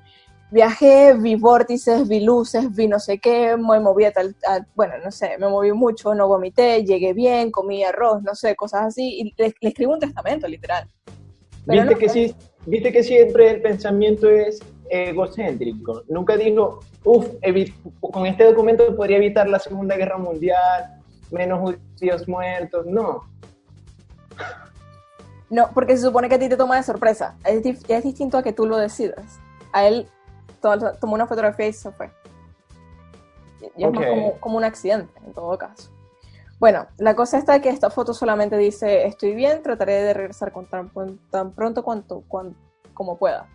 viajé, 0.51 1.13
vi 1.13 1.36
vórtices, 1.36 2.07
vi 2.07 2.21
luces, 2.21 2.73
vi 2.75 2.88
no 2.88 2.99
sé 2.99 3.19
qué, 3.19 3.57
me 3.57 3.79
moví 3.79 4.05
a 4.05 4.12
tal, 4.12 4.36
a- 4.47 4.65
bueno, 4.75 4.93
no 5.03 5.12
sé, 5.12 5.38
me 5.38 5.47
moví 5.47 5.71
mucho, 5.73 6.13
no 6.15 6.27
vomité, 6.27 6.83
llegué 6.83 7.13
bien, 7.13 7.51
comí 7.51 7.83
arroz, 7.83 8.23
no 8.23 8.33
sé, 8.36 8.55
cosas 8.55 8.81
así, 8.88 9.19
y 9.19 9.33
le, 9.38 9.53
le 9.60 9.69
escribo 9.69 9.93
un 9.93 9.99
testamento, 9.99 10.47
literal. 10.47 10.88
Pero 11.65 11.81
Viste 11.81 11.93
no, 11.95 11.99
que 11.99 12.10
sí, 12.10 12.36
viste 12.65 12.91
que 12.93 13.03
siempre 13.03 13.51
el 13.51 13.62
pensamiento 13.62 14.29
es 14.29 14.60
egocéntrico. 14.89 16.03
Nunca 16.07 16.38
digo, 16.38 16.79
uff, 17.03 17.27
con 17.99 18.25
este 18.25 18.45
documento 18.45 18.95
podría 18.95 19.17
evitar 19.17 19.49
la 19.49 19.60
Segunda 19.60 19.97
Guerra 19.97 20.17
Mundial, 20.17 21.01
menos 21.29 21.60
judíos 21.60 22.25
muertos. 22.25 22.86
No. 22.86 23.23
No, 25.49 25.69
porque 25.73 25.97
se 25.97 26.03
supone 26.03 26.29
que 26.29 26.36
a 26.36 26.39
ti 26.39 26.49
te 26.49 26.57
toma 26.57 26.77
de 26.77 26.83
sorpresa. 26.83 27.36
Es, 27.43 27.65
es 27.88 28.03
distinto 28.03 28.38
a 28.38 28.43
que 28.43 28.53
tú 28.53 28.65
lo 28.65 28.77
decidas. 28.77 29.39
A 29.73 29.88
él 29.88 30.07
to- 30.61 30.93
tomó 30.99 31.15
una 31.15 31.27
fotografía 31.27 31.67
y 31.67 31.73
se 31.73 31.91
fue. 31.91 32.09
Y 33.75 33.83
es 33.83 33.91
más 33.91 34.01
Ok. 34.03 34.09
como, 34.09 34.39
como 34.39 34.57
un 34.57 34.63
accidente, 34.63 35.11
en 35.25 35.33
todo 35.33 35.57
caso. 35.57 35.89
Bueno, 36.59 36.87
la 36.97 37.15
cosa 37.15 37.37
está 37.37 37.61
que 37.61 37.69
esta 37.69 37.89
foto 37.89 38.13
solamente 38.13 38.57
dice, 38.57 39.05
estoy 39.05 39.35
bien, 39.35 39.61
trataré 39.61 40.01
de 40.01 40.13
regresar 40.13 40.51
con 40.51 40.65
tan, 40.65 40.91
tan 41.29 41.51
pronto 41.51 41.83
cuanto, 41.83 42.23
cuan- 42.27 42.55
como 42.93 43.17
pueda. 43.17 43.47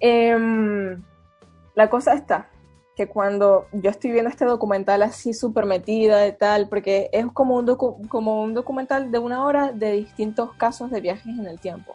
Em, 0.00 1.02
la 1.74 1.88
cosa 1.88 2.14
está 2.14 2.48
que 2.96 3.06
cuando 3.08 3.66
yo 3.72 3.88
estoy 3.90 4.10
viendo 4.12 4.28
este 4.28 4.44
documental 4.44 5.02
así 5.02 5.32
súper 5.32 5.64
metida 5.64 6.26
y 6.26 6.32
tal, 6.36 6.68
porque 6.68 7.08
es 7.12 7.26
como 7.32 7.56
un, 7.56 7.66
docu- 7.66 8.06
como 8.08 8.42
un 8.42 8.52
documental 8.54 9.10
de 9.10 9.18
una 9.18 9.44
hora 9.46 9.72
de 9.72 9.92
distintos 9.92 10.52
casos 10.54 10.90
de 10.90 11.00
viajes 11.00 11.26
en 11.38 11.46
el 11.46 11.58
tiempo. 11.58 11.94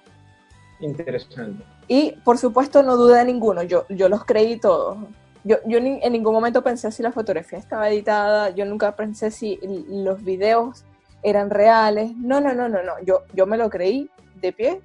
Interesante. 0.80 1.64
Y 1.88 2.12
por 2.24 2.38
supuesto 2.38 2.84
no 2.84 2.98
dudé 2.98 3.20
de 3.20 3.26
ninguno, 3.26 3.64
yo, 3.64 3.86
yo 3.90 4.10
los 4.10 4.26
creí 4.26 4.60
todos. 4.60 4.98
Yo, 5.44 5.58
yo 5.66 5.80
ni- 5.80 6.00
en 6.04 6.12
ningún 6.14 6.34
momento 6.34 6.62
pensé 6.62 6.92
si 6.92 7.02
la 7.02 7.12
fotografía 7.12 7.58
estaba 7.58 7.90
editada, 7.90 8.50
yo 8.50 8.66
nunca 8.66 8.96
pensé 8.96 9.32
si 9.32 9.60
los 9.90 10.24
videos 10.24 10.84
eran 11.24 11.50
reales. 11.50 12.12
No, 12.18 12.42
no, 12.42 12.54
no, 12.54 12.68
no, 12.68 12.84
no. 12.84 12.94
Yo, 13.06 13.24
yo 13.34 13.46
me 13.48 13.58
lo 13.58 13.70
creí 13.70 14.10
de 14.36 14.52
pie 14.52 14.82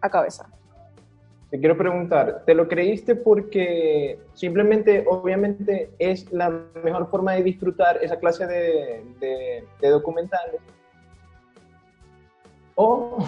a 0.00 0.10
cabeza. 0.10 0.48
Te 1.50 1.58
quiero 1.60 1.76
preguntar, 1.76 2.42
¿te 2.46 2.54
lo 2.54 2.66
creíste 2.66 3.14
porque 3.14 4.18
simplemente, 4.34 5.04
obviamente, 5.08 5.90
es 5.98 6.30
la 6.32 6.48
mejor 6.82 7.08
forma 7.10 7.34
de 7.34 7.42
disfrutar 7.42 7.98
esa 8.02 8.18
clase 8.18 8.46
de, 8.46 9.04
de- 9.20 9.64
de 9.80 9.88
documentales? 9.88 10.60
¿O 12.74 13.18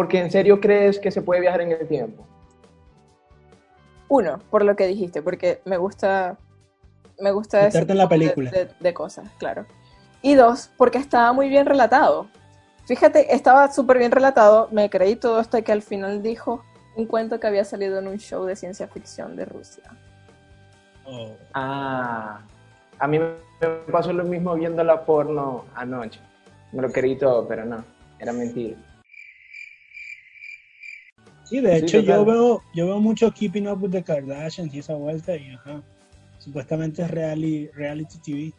porque 0.00 0.18
en 0.18 0.30
serio 0.30 0.62
crees 0.62 0.98
que 0.98 1.10
se 1.10 1.20
puede 1.20 1.42
viajar 1.42 1.60
en 1.60 1.72
el 1.72 1.86
tiempo? 1.86 2.24
Uno, 4.08 4.38
por 4.50 4.64
lo 4.64 4.74
que 4.74 4.86
dijiste, 4.86 5.20
porque 5.20 5.60
me 5.66 5.76
gusta, 5.76 6.38
me 7.18 7.32
gusta 7.32 7.66
ese 7.66 7.80
la 7.80 7.84
tipo 7.84 7.98
de- 7.98 8.08
película. 8.08 8.50
De, 8.50 8.70
de 8.80 8.94
cosas, 8.94 9.28
claro. 9.36 9.66
Y 10.22 10.36
dos, 10.36 10.70
porque 10.78 10.96
estaba 10.96 11.34
muy 11.34 11.50
bien 11.50 11.66
relatado. 11.66 12.28
Fíjate, 12.86 13.34
estaba 13.34 13.70
súper 13.70 13.98
bien 13.98 14.10
relatado. 14.10 14.68
Me 14.72 14.88
creí 14.88 15.16
todo 15.16 15.38
esto 15.38 15.62
que 15.62 15.70
al 15.70 15.82
final 15.82 16.22
dijo 16.22 16.64
un 16.96 17.04
cuento 17.04 17.38
que 17.38 17.46
había 17.46 17.66
salido 17.66 17.98
en 17.98 18.08
un 18.08 18.16
show 18.16 18.46
de 18.46 18.56
ciencia 18.56 18.88
ficción 18.88 19.36
de 19.36 19.44
Rusia. 19.44 19.84
Oh. 21.04 21.32
Ah, 21.52 22.40
a 22.98 23.06
mí 23.06 23.18
me 23.18 23.34
pasó 23.92 24.14
lo 24.14 24.24
mismo 24.24 24.54
viendo 24.54 24.82
la 24.82 25.04
porno 25.04 25.66
anoche. 25.74 26.20
Me 26.72 26.80
lo 26.80 26.90
creí 26.90 27.18
todo, 27.18 27.46
pero 27.46 27.66
no, 27.66 27.84
era 28.18 28.32
mentira. 28.32 28.78
Sí, 31.50 31.60
de 31.60 31.78
hecho 31.78 31.98
yo 31.98 32.24
veo 32.24 32.62
yo 32.72 32.86
veo 32.86 33.00
mucho 33.00 33.32
Keeping 33.32 33.66
Up 33.66 33.82
with 33.82 33.90
the 33.90 34.04
Kardashians 34.04 34.72
y 34.72 34.78
esa 34.78 34.94
vuelta 34.94 35.34
y 35.34 35.50
ajá, 35.50 35.82
supuestamente 36.38 37.02
es 37.02 37.10
reality, 37.10 37.66
reality 37.74 38.18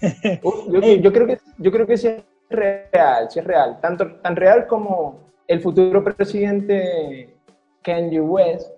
TV. 0.00 1.00
yo, 1.02 1.12
creo 1.12 1.26
que 1.26 1.40
yo 1.58 1.72
creo 1.72 1.84
que 1.84 1.96
sí 1.96 2.06
es 2.06 2.22
real, 2.48 3.28
sí 3.28 3.40
es 3.40 3.44
real, 3.44 3.80
tanto 3.80 4.06
tan 4.20 4.36
real 4.36 4.68
como 4.68 5.32
el 5.48 5.60
futuro 5.60 6.04
presidente 6.04 7.34
Kanye 7.82 8.20
West 8.20 8.70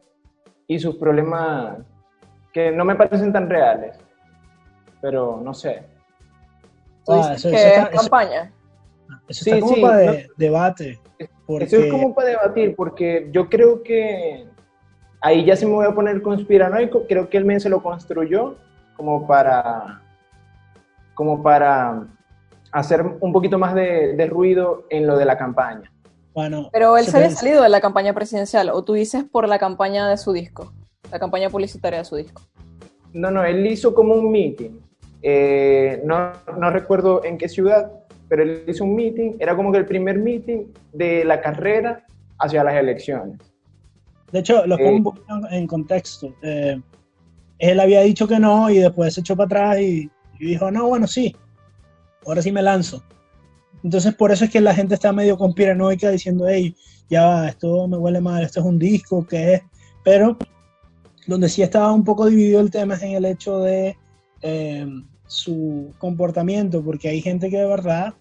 y 0.66 0.78
sus 0.78 0.96
problemas 0.96 1.80
que 2.50 2.70
no 2.70 2.86
me 2.86 2.94
parecen 2.94 3.30
tan 3.30 3.50
reales, 3.50 3.98
pero 5.02 5.38
no 5.44 5.52
sé. 5.52 5.82
Ah, 7.06 7.34
eso, 7.34 7.50
es 7.50 7.88
campaña. 7.90 8.50
Eso 9.28 9.44
está 9.44 9.60
como 9.60 9.80
para 9.80 10.16
debate. 10.36 10.98
Eso 11.18 11.76
es 11.76 11.90
como 11.90 12.14
para 12.14 12.28
debatir, 12.28 12.76
porque 12.76 13.28
yo 13.32 13.48
creo 13.48 13.82
que 13.82 14.46
ahí 15.20 15.44
ya 15.44 15.56
se 15.56 15.66
me 15.66 15.72
voy 15.72 15.86
a 15.86 15.94
poner 15.94 16.22
conspiranoico, 16.22 17.06
creo 17.06 17.28
que 17.28 17.36
el 17.36 17.44
men 17.44 17.60
se 17.60 17.68
lo 17.68 17.82
construyó 17.82 18.56
como 18.96 19.26
para 19.26 20.02
como 21.14 21.42
para 21.42 22.06
hacer 22.72 23.02
un 23.02 23.32
poquito 23.32 23.58
más 23.58 23.74
de, 23.74 24.14
de 24.14 24.26
ruido 24.26 24.86
en 24.88 25.06
lo 25.06 25.18
de 25.18 25.24
la 25.24 25.36
campaña. 25.36 25.92
Pero 26.72 26.96
él 26.96 27.04
se 27.06 27.16
había 27.16 27.30
salido 27.30 27.62
de 27.62 27.68
la 27.68 27.80
campaña 27.80 28.14
presidencial, 28.14 28.70
o 28.70 28.82
tú 28.84 28.94
dices 28.94 29.24
por 29.24 29.48
la 29.48 29.58
campaña 29.58 30.08
de 30.08 30.16
su 30.16 30.32
disco, 30.32 30.72
la 31.10 31.18
campaña 31.18 31.50
publicitaria 31.50 31.98
de 31.98 32.04
su 32.04 32.16
disco. 32.16 32.42
No, 33.12 33.30
no, 33.30 33.44
él 33.44 33.66
hizo 33.66 33.94
como 33.94 34.14
un 34.14 34.30
meeting. 34.30 34.78
Eh, 35.22 36.00
no, 36.04 36.32
no 36.56 36.70
recuerdo 36.70 37.24
en 37.24 37.36
qué 37.36 37.48
ciudad, 37.48 37.92
pero 38.30 38.44
él 38.44 38.62
hizo 38.68 38.84
un 38.84 38.94
meeting, 38.94 39.32
era 39.40 39.56
como 39.56 39.72
que 39.72 39.78
el 39.78 39.86
primer 39.86 40.16
meeting 40.16 40.66
de 40.92 41.24
la 41.24 41.40
carrera 41.40 42.06
hacia 42.38 42.62
las 42.62 42.74
elecciones. 42.76 43.38
De 44.30 44.38
hecho, 44.38 44.64
lo 44.66 44.78
pongo 44.78 44.90
un 44.90 45.00
eh, 45.00 45.02
poquito 45.02 45.50
en 45.50 45.66
contexto. 45.66 46.34
Eh, 46.40 46.80
él 47.58 47.80
había 47.80 48.02
dicho 48.02 48.28
que 48.28 48.38
no 48.38 48.70
y 48.70 48.78
después 48.78 49.14
se 49.14 49.20
echó 49.20 49.36
para 49.36 49.46
atrás 49.46 49.80
y, 49.80 50.08
y, 50.38 50.46
dijo, 50.46 50.70
no, 50.70 50.86
bueno, 50.86 51.08
sí, 51.08 51.34
ahora 52.24 52.40
sí 52.40 52.52
me 52.52 52.62
lanzo. 52.62 53.02
Entonces 53.82 54.14
por 54.14 54.30
eso 54.30 54.44
es 54.44 54.50
que 54.50 54.60
la 54.60 54.74
gente 54.74 54.94
está 54.94 55.12
medio 55.12 55.36
conspiranoica 55.36 56.08
diciendo, 56.10 56.46
hey, 56.48 56.72
ya 57.08 57.26
va, 57.26 57.48
esto 57.48 57.88
me 57.88 57.96
huele 57.96 58.20
mal, 58.20 58.44
esto 58.44 58.60
es 58.60 58.66
un 58.66 58.78
disco, 58.78 59.26
¿qué 59.26 59.54
es? 59.54 59.62
Pero 60.04 60.38
donde 61.26 61.48
sí 61.48 61.62
estaba 61.62 61.92
un 61.92 62.04
poco 62.04 62.26
dividido 62.26 62.60
el 62.60 62.70
tema 62.70 62.94
es 62.94 63.02
en 63.02 63.12
el 63.12 63.24
hecho 63.24 63.58
de 63.58 63.96
eh, 64.42 64.86
su 65.26 65.92
comportamiento, 65.98 66.80
porque 66.84 67.08
hay 67.08 67.20
gente 67.20 67.50
que 67.50 67.58
de 67.58 67.66
verdad 67.66 68.14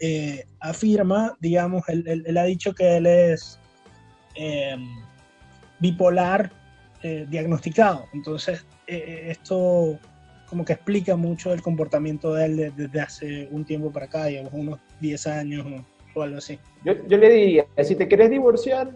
eh, 0.00 0.44
afirma, 0.60 1.36
digamos, 1.40 1.88
él, 1.88 2.36
ha 2.36 2.44
dicho 2.44 2.74
que 2.74 2.96
él 2.96 3.06
es 3.06 3.58
eh, 4.34 4.76
bipolar 5.78 6.50
diagnosticado. 7.28 8.06
Entonces, 8.12 8.66
esto 8.88 9.96
como 10.50 10.64
que 10.64 10.72
explica 10.72 11.14
mucho 11.14 11.52
el 11.52 11.62
comportamiento 11.62 12.34
de 12.34 12.44
él 12.44 12.72
desde 12.76 13.00
hace 13.00 13.48
un 13.52 13.64
tiempo 13.64 13.92
para 13.92 14.06
acá, 14.06 14.24
digamos, 14.26 14.52
unos 14.52 14.80
10 15.00 15.26
años 15.28 15.66
o, 16.14 16.22
algo 16.22 16.38
así. 16.38 16.58
Yo, 16.84 16.94
yo, 17.06 17.16
le 17.18 17.30
diría, 17.30 17.66
si 17.84 17.94
te 17.94 18.08
quieres 18.08 18.30
divorciar, 18.30 18.90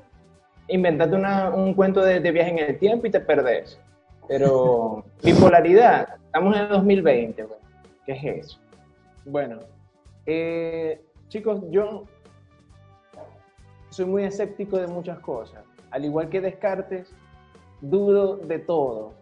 inventate 0.69 1.15
un 1.15 1.75
cuento 1.75 2.01
de, 2.03 2.19
viaje 2.31 2.51
en 2.51 2.59
el 2.59 2.79
tiempo 2.79 3.07
y 3.07 3.11
te 3.11 3.21
perdés. 3.21 3.79
Pero 4.29 5.05
bipolaridad, 5.23 6.09
estamos 6.27 6.57
en 6.57 6.63
el 6.63 6.69
2020, 6.69 7.47
¿qué 8.07 8.13
es 8.13 8.25
eso? 8.25 8.59
Bueno, 9.25 9.61
eh, 10.27 11.05
chicos, 11.29 11.63
yo 11.71 12.05
soy 13.91 14.07
muy 14.07 14.25
escéptico 14.25 14.79
de 14.79 14.87
muchas 14.87 15.19
cosas. 15.21 15.65
Al 15.91 16.05
igual 16.05 16.29
que 16.29 16.41
Descartes, 16.41 17.13
dudo 17.81 18.37
de 18.37 18.59
todo 18.59 19.13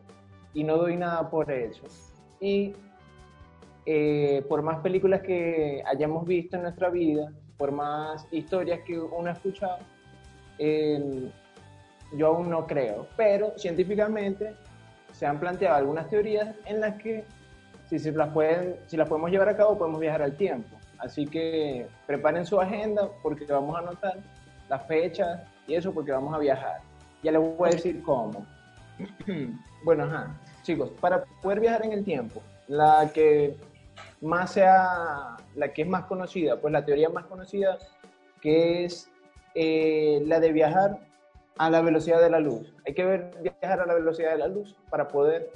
y 0.53 0.65
no 0.65 0.77
doy 0.77 0.97
nada 0.97 1.31
por 1.31 1.51
hecho 1.51 1.85
y 2.41 2.75
eh, 3.87 4.45
por 4.49 4.63
más 4.63 4.81
películas 4.81 5.23
que 5.23 5.83
hayamos 5.87 6.27
visto 6.27 6.57
en 6.57 6.63
nuestra 6.63 6.91
vida, 6.91 7.33
por 7.57 7.73
más 7.73 8.27
historias 8.31 8.81
que 8.81 8.99
uno 8.99 9.31
ha 9.31 9.33
escuchado, 9.33 9.79
yo 10.59 12.27
aún 12.27 12.51
no 12.51 12.67
creo. 12.67 13.07
Pero 13.17 13.57
científicamente 13.57 14.55
se 15.13 15.27
han 15.27 15.41
planteado 15.41 15.77
algunas 15.77 16.09
teorías 16.09 16.55
en 16.67 16.81
las 16.81 17.01
que 17.01 17.25
si, 17.89 17.99
si 17.99 18.11
las 18.13 18.29
podemos 18.29 19.31
llevar 19.31 19.49
a 19.49 19.57
cabo 19.57 19.79
podemos 19.79 20.01
viajar 20.01 20.23
al 20.23 20.37
tiempo. 20.37 20.78
Así 20.99 21.27
que 21.27 21.87
preparen 22.07 22.45
su 22.45 22.61
agenda 22.61 23.09
porque 23.23 23.45
vamos 23.47 23.77
a 23.77 23.81
anotar 23.81 24.19
las 24.69 24.87
fechas 24.87 25.41
y 25.67 25.75
eso 25.75 25.93
porque 25.93 26.13
vamos 26.13 26.35
a 26.35 26.39
viajar. 26.39 26.81
Ya 27.23 27.33
les 27.33 27.41
voy 27.41 27.69
a 27.69 27.73
decir 27.73 28.03
cómo. 28.03 28.45
bueno, 29.85 30.05
ajá 30.05 30.37
chicos, 30.69 30.91
para 31.01 31.25
poder 31.43 31.61
viajar 31.61 31.87
en 31.87 31.93
el 31.93 32.05
tiempo, 32.05 32.43
la 32.67 33.11
que 33.15 33.57
más 34.21 34.53
sea, 34.53 35.39
la 35.55 35.73
que 35.73 35.83
es 35.83 35.89
más 35.89 36.05
conocida, 36.05 36.61
pues 36.61 36.73
la 36.73 36.85
teoría 36.85 37.09
más 37.09 37.25
conocida, 37.25 37.79
que 38.43 38.85
es 38.85 39.11
eh, 39.55 40.23
la 40.27 40.41
de 40.41 40.53
viajar 40.53 40.99
a 41.57 41.71
la 41.71 41.81
velocidad 41.81 42.21
de 42.21 42.29
la 42.29 42.39
luz. 42.39 42.75
Hay 42.87 42.93
que 42.93 43.05
ver 43.05 43.31
viajar 43.41 43.81
a 43.81 43.87
la 43.87 43.95
velocidad 43.95 44.33
de 44.33 44.39
la 44.39 44.49
luz 44.49 44.77
para 44.91 45.09
poder 45.09 45.51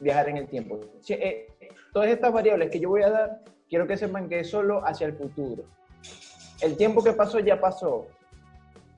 viajar 0.00 0.30
en 0.30 0.38
el 0.38 0.48
tiempo. 0.48 0.80
Eh, 1.10 1.46
todas 1.92 2.08
estas 2.08 2.32
variables 2.32 2.70
que 2.70 2.80
yo 2.80 2.88
voy 2.88 3.02
a 3.02 3.10
dar, 3.10 3.40
quiero 3.74 3.88
que 3.88 3.96
sepan 3.96 4.28
que 4.28 4.38
es 4.38 4.50
solo 4.50 4.86
hacia 4.86 5.08
el 5.08 5.14
futuro. 5.14 5.64
El 6.60 6.76
tiempo 6.76 7.02
que 7.02 7.12
pasó 7.12 7.40
ya 7.40 7.60
pasó. 7.60 8.06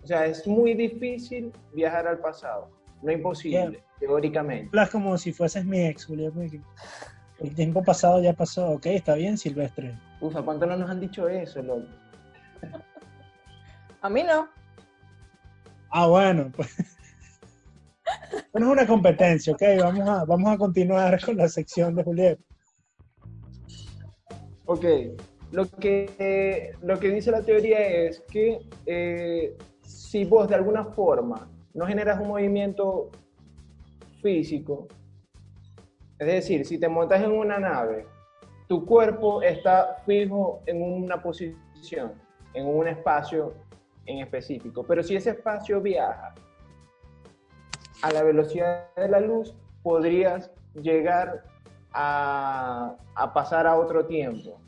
O 0.03 0.07
sea, 0.07 0.27
es 0.27 0.47
muy 0.47 0.75
difícil 0.75 1.51
viajar 1.73 2.07
al 2.07 2.19
pasado. 2.19 2.69
No 3.01 3.11
imposible, 3.11 3.83
teóricamente. 3.99 4.67
Hablas 4.67 4.91
como 4.91 5.17
si 5.17 5.33
fueses 5.33 5.65
mi 5.65 5.87
ex, 5.87 6.05
Julio. 6.05 6.31
El 7.39 7.55
tiempo 7.55 7.83
pasado 7.83 8.21
ya 8.21 8.35
pasó. 8.35 8.69
Ok, 8.73 8.85
está 8.85 9.15
bien, 9.15 9.39
Silvestre. 9.39 9.99
Ufa, 10.21 10.43
¿cuánto 10.43 10.67
no 10.67 10.77
nos 10.77 10.91
han 10.91 11.01
dicho 11.01 11.27
eso, 11.27 11.63
loco? 11.63 11.87
A 14.03 14.11
mí 14.11 14.25
no. 14.25 14.47
Ah, 15.89 16.07
bueno, 16.07 16.53
pues. 16.55 16.69
Bueno, 18.53 18.67
es 18.67 18.73
una 18.75 18.87
competencia, 18.87 19.55
ok. 19.55 19.63
Vamos 19.81 20.07
a, 20.07 20.25
vamos 20.27 20.53
a 20.53 20.59
continuar 20.59 21.19
con 21.25 21.39
la 21.39 21.49
sección 21.49 21.95
de 21.95 22.05
Julieta. 22.05 22.43
Ok. 24.67 24.85
Lo 25.53 25.69
que, 25.71 26.75
lo 26.83 26.99
que 26.99 27.09
dice 27.09 27.31
la 27.31 27.43
teoría 27.43 27.79
es 27.79 28.21
que 28.21 28.59
eh, 28.85 29.57
si 29.83 30.25
vos 30.25 30.49
de 30.49 30.57
alguna 30.57 30.85
forma 30.85 31.49
no 31.73 31.87
generas 31.87 32.21
un 32.21 32.29
movimiento 32.29 33.11
físico. 34.23 34.89
Es 36.19 36.27
decir, 36.27 36.65
si 36.65 36.79
te 36.79 36.89
montas 36.89 37.23
en 37.23 37.31
una 37.31 37.59
nave, 37.59 38.07
tu 38.67 38.85
cuerpo 38.85 39.43
está 39.43 40.03
fijo 40.07 40.63
en 40.67 40.83
una 40.83 41.23
posición, 41.23 42.15
en 42.55 42.67
un 42.67 42.89
espacio 42.89 43.55
en 44.07 44.19
específico. 44.19 44.85
Pero 44.85 45.03
si 45.03 45.17
ese 45.17 45.31
espacio 45.31 45.81
viaja 45.81 46.35
a 48.03 48.13
la 48.13 48.23
velocidad 48.23 48.89
de 48.97 49.09
la 49.09 49.21
luz, 49.21 49.55
podrías 49.83 50.51
llegar 50.75 51.45
a, 51.97 53.33
pasar 53.33 53.67
a 53.67 53.77
otro 53.77 54.05
tiempo. 54.05 54.59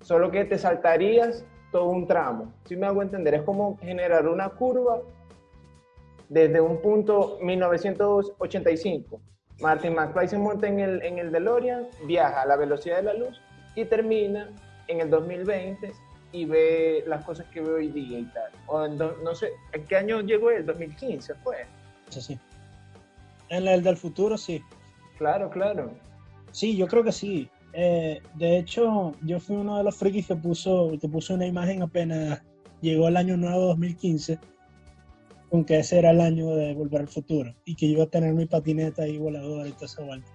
Solo 0.00 0.30
que 0.30 0.44
te 0.44 0.56
saltarías 0.58 1.44
todo 1.72 1.86
un 1.86 2.06
tramo. 2.06 2.52
Si 2.64 2.76
me 2.76 2.86
hago 2.86 3.02
entender, 3.02 3.34
es 3.34 3.42
como 3.42 3.76
generar 3.78 4.28
una 4.28 4.48
curva 4.50 5.00
desde 6.28 6.60
un 6.60 6.80
punto 6.80 7.38
1985. 7.42 9.20
Martin 9.60 9.94
McFly 9.94 10.28
se 10.28 10.38
monta 10.38 10.68
en 10.68 10.78
el, 10.78 11.02
en 11.02 11.18
el 11.18 11.32
DeLorean, 11.32 11.88
viaja 12.06 12.42
a 12.42 12.46
la 12.46 12.56
velocidad 12.56 12.98
de 12.98 13.02
la 13.02 13.14
luz 13.14 13.40
y 13.74 13.84
termina 13.84 14.48
en 14.86 15.00
el 15.00 15.10
2020 15.10 15.92
y 16.30 16.44
ve 16.44 17.02
las 17.06 17.24
cosas 17.24 17.46
que 17.46 17.60
ve 17.60 17.72
hoy 17.72 17.88
día 17.88 18.20
y 18.20 18.24
tal. 18.26 18.52
O 18.68 18.86
no 18.86 19.34
sé, 19.34 19.52
¿en 19.72 19.84
qué 19.84 19.96
año 19.96 20.20
llegó 20.20 20.50
él? 20.50 20.64
2015 20.64 21.34
fue. 21.34 21.66
Sí, 22.10 22.20
sí. 22.20 22.38
En 23.48 23.66
el 23.66 23.82
del 23.82 23.96
futuro, 23.96 24.38
sí. 24.38 24.62
Claro, 25.16 25.50
claro. 25.50 25.90
Sí, 26.52 26.76
yo 26.76 26.86
creo 26.86 27.04
que 27.04 27.12
sí. 27.12 27.48
Eh, 27.72 28.20
de 28.34 28.58
hecho, 28.58 29.12
yo 29.22 29.40
fui 29.40 29.56
uno 29.56 29.78
de 29.78 29.84
los 29.84 29.96
frikis 29.96 30.26
que 30.26 30.36
puso, 30.36 30.92
que 31.00 31.08
puso 31.08 31.34
una 31.34 31.46
imagen 31.46 31.82
apenas 31.82 32.42
llegó 32.80 33.08
el 33.08 33.16
año 33.16 33.36
nuevo 33.36 33.66
2015 33.66 34.38
con 35.50 35.64
que 35.64 35.78
ese 35.78 35.98
era 35.98 36.10
el 36.10 36.20
año 36.20 36.54
de 36.54 36.74
Volver 36.74 37.02
al 37.02 37.08
Futuro 37.08 37.54
y 37.64 37.74
que 37.74 37.86
iba 37.86 38.04
a 38.04 38.06
tener 38.06 38.34
mi 38.34 38.46
patineta 38.46 39.02
ahí 39.02 39.18
voladora 39.18 39.66
y 39.66 39.72
todo 39.72 39.86
esa 39.86 40.02
vuelta. 40.02 40.30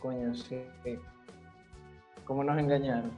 Coño, 0.00 0.34
sí. 0.34 0.62
¿Cómo 2.24 2.42
nos 2.42 2.58
engañaron? 2.58 3.10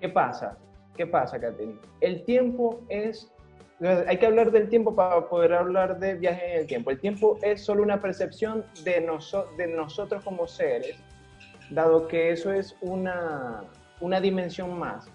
¿Qué 0.00 0.08
pasa? 0.08 0.56
¿Qué 0.96 1.06
pasa, 1.06 1.40
Katherine? 1.40 1.78
El 2.00 2.24
tiempo 2.24 2.80
es... 2.88 3.30
Hay 4.06 4.18
que 4.18 4.26
hablar 4.26 4.52
del 4.52 4.68
tiempo 4.68 4.94
para 4.94 5.28
poder 5.28 5.52
hablar 5.52 5.98
de 5.98 6.14
viaje 6.14 6.52
en 6.52 6.60
el 6.60 6.66
tiempo. 6.66 6.90
El 6.90 7.00
tiempo 7.00 7.38
es 7.42 7.64
solo 7.64 7.82
una 7.82 8.00
percepción 8.00 8.64
de, 8.84 9.00
noso 9.00 9.48
de 9.58 9.66
nosotros 9.66 10.22
como 10.22 10.46
seres, 10.46 10.96
dado 11.70 12.08
que 12.08 12.30
eso 12.30 12.52
es 12.52 12.76
una, 12.80 13.64
una 14.00 14.20
dimensión 14.20 14.78
más. 14.78 15.06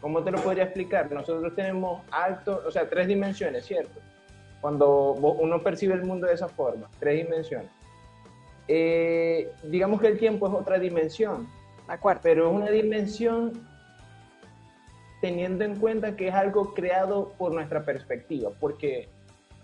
¿Cómo 0.00 0.22
te 0.22 0.30
lo 0.30 0.38
podría 0.38 0.64
explicar? 0.64 1.10
Nosotros 1.12 1.54
tenemos 1.54 2.02
alto, 2.10 2.62
o 2.66 2.70
sea, 2.70 2.88
tres 2.88 3.06
dimensiones, 3.06 3.66
¿cierto? 3.66 4.00
Cuando 4.60 5.12
uno 5.12 5.62
percibe 5.62 5.94
el 5.94 6.04
mundo 6.04 6.26
de 6.26 6.34
esa 6.34 6.48
forma, 6.48 6.88
tres 6.98 7.24
dimensiones. 7.24 7.70
Eh, 8.68 9.52
digamos 9.64 10.00
que 10.00 10.06
el 10.06 10.18
tiempo 10.18 10.46
es 10.46 10.54
otra 10.54 10.78
dimensión, 10.78 11.48
pero 12.22 12.48
es 12.48 12.54
una 12.54 12.70
dimensión 12.70 13.52
teniendo 15.20 15.64
en 15.64 15.76
cuenta 15.76 16.16
que 16.16 16.28
es 16.28 16.34
algo 16.34 16.72
creado 16.72 17.32
por 17.36 17.52
nuestra 17.52 17.82
perspectiva, 17.82 18.50
porque 18.58 19.08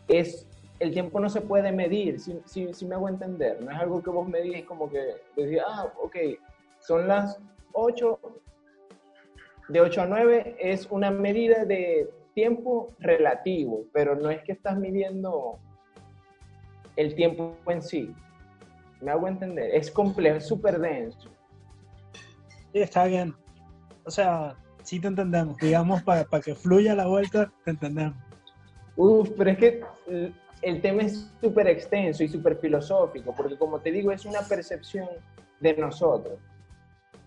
es 0.09 0.47
el 0.79 0.93
tiempo 0.93 1.21
no 1.21 1.29
se 1.29 1.41
puede 1.41 1.73
medir, 1.73 2.21
si, 2.21 2.39
si, 2.45 2.87
me 2.87 2.95
hago 2.95 3.09
entender, 3.09 3.63
no 3.63 3.71
es 3.71 3.79
algo 3.79 4.03
que 4.03 4.11
vos 4.11 4.29
medís 4.29 4.65
como 4.65 4.91
que 4.91 5.17
decís, 5.37 5.61
ah, 5.67 5.91
ok, 6.03 6.17
son 6.81 7.09
las 7.09 7.39
8, 7.73 8.19
de 9.69 9.81
8 9.81 10.03
a 10.03 10.07
9 10.07 10.57
es 10.59 10.87
una 10.91 11.11
medida 11.11 11.65
de 11.65 12.11
tiempo 12.35 12.93
relativo, 12.99 13.85
pero 13.93 14.15
no 14.15 14.31
es 14.31 14.43
que 14.43 14.53
estás 14.53 14.77
midiendo 14.77 15.59
el 16.97 17.15
tiempo 17.15 17.57
en 17.67 17.83
sí. 17.83 18.15
Me 19.01 19.11
hago 19.11 19.29
entender, 19.29 19.75
es 19.75 19.91
complejo, 19.91 20.37
es 20.37 20.47
súper 20.47 20.79
denso. 20.79 21.31
Sí, 22.73 22.81
está 22.81 23.05
bien. 23.05 23.35
O 24.05 24.11
sea, 24.11 24.57
sí 24.83 25.01
te 25.01 25.09
entendemos. 25.09 25.57
Digamos, 25.59 26.03
para, 26.03 26.25
para 26.25 26.43
que 26.43 26.55
fluya 26.55 26.95
la 26.95 27.07
vuelta, 27.07 27.51
te 27.65 27.71
entendemos. 27.71 28.17
Uf, 28.97 29.31
pero 29.37 29.51
es 29.51 29.59
que 29.59 29.85
el 30.67 30.81
tema 30.83 31.03
es 31.03 31.31
súper 31.41 31.69
extenso 31.69 32.25
y 32.25 32.29
súper 32.29 32.57
filosófico, 32.57 33.33
porque 33.37 33.57
como 33.57 33.79
te 33.79 33.93
digo, 33.93 34.11
es 34.11 34.25
una 34.27 34.41
percepción 34.41 35.09
de 35.61 35.77
nosotros. 35.77 36.41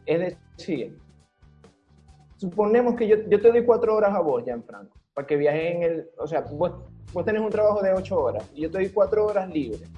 Es 0.06 0.36
decir, 0.58 1.00
suponemos 2.36 2.96
que 2.96 3.08
yo, 3.08 3.16
yo 3.30 3.40
te 3.40 3.50
doy 3.50 3.64
cuatro 3.64 3.96
horas 3.96 4.14
a 4.14 4.20
vos, 4.20 4.44
Gianfranco, 4.44 4.94
para 5.14 5.26
que 5.26 5.38
viajes 5.38 5.76
en 5.76 5.84
el, 5.84 6.10
o 6.18 6.28
sea, 6.28 6.42
vos, 6.42 6.74
vos 7.14 7.24
tenés 7.24 7.42
un 7.42 7.50
trabajo 7.50 7.82
de 7.82 7.94
ocho 7.94 8.20
horas 8.20 8.44
y 8.54 8.64
yo 8.64 8.72
te 8.72 8.80
doy 8.80 8.90
cuatro 8.90 9.28
horas 9.28 9.50
libres, 9.50 9.90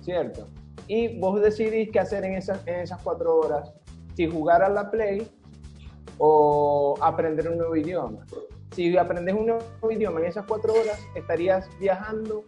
¿cierto? 0.00 0.48
Y 0.88 1.18
vos 1.18 1.38
decidís 1.42 1.90
qué 1.90 2.00
hacer 2.00 2.24
en 2.24 2.36
esas, 2.36 2.66
en 2.66 2.76
esas 2.76 3.02
cuatro 3.02 3.36
horas, 3.36 3.70
si 4.14 4.30
jugar 4.30 4.62
a 4.62 4.70
la 4.70 4.90
Play 4.90 5.30
o 6.16 6.94
aprender 7.02 7.50
un 7.50 7.58
nuevo 7.58 7.76
idioma. 7.76 8.24
Si 8.74 8.96
aprendes 8.96 9.34
un 9.36 9.46
nuevo 9.46 9.90
idioma 9.90 10.18
en 10.18 10.26
esas 10.26 10.46
cuatro 10.46 10.72
horas, 10.72 10.98
estarías 11.14 11.68
viajando 11.78 12.44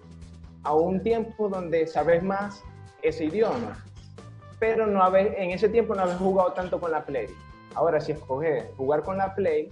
a 0.64 0.74
un 0.74 1.00
tiempo 1.00 1.48
donde 1.48 1.86
sabes 1.86 2.20
más 2.22 2.64
ese 3.02 3.26
idioma, 3.26 3.84
pero 4.58 4.88
no 4.88 5.16
en 5.16 5.50
ese 5.52 5.68
tiempo 5.68 5.94
no 5.94 6.02
habéis 6.02 6.18
jugado 6.18 6.52
tanto 6.52 6.80
con 6.80 6.90
la 6.90 7.04
Play. 7.04 7.28
Ahora, 7.74 8.00
si 8.00 8.10
escoges 8.10 8.64
jugar 8.76 9.04
con 9.04 9.18
la 9.18 9.36
Play, 9.36 9.70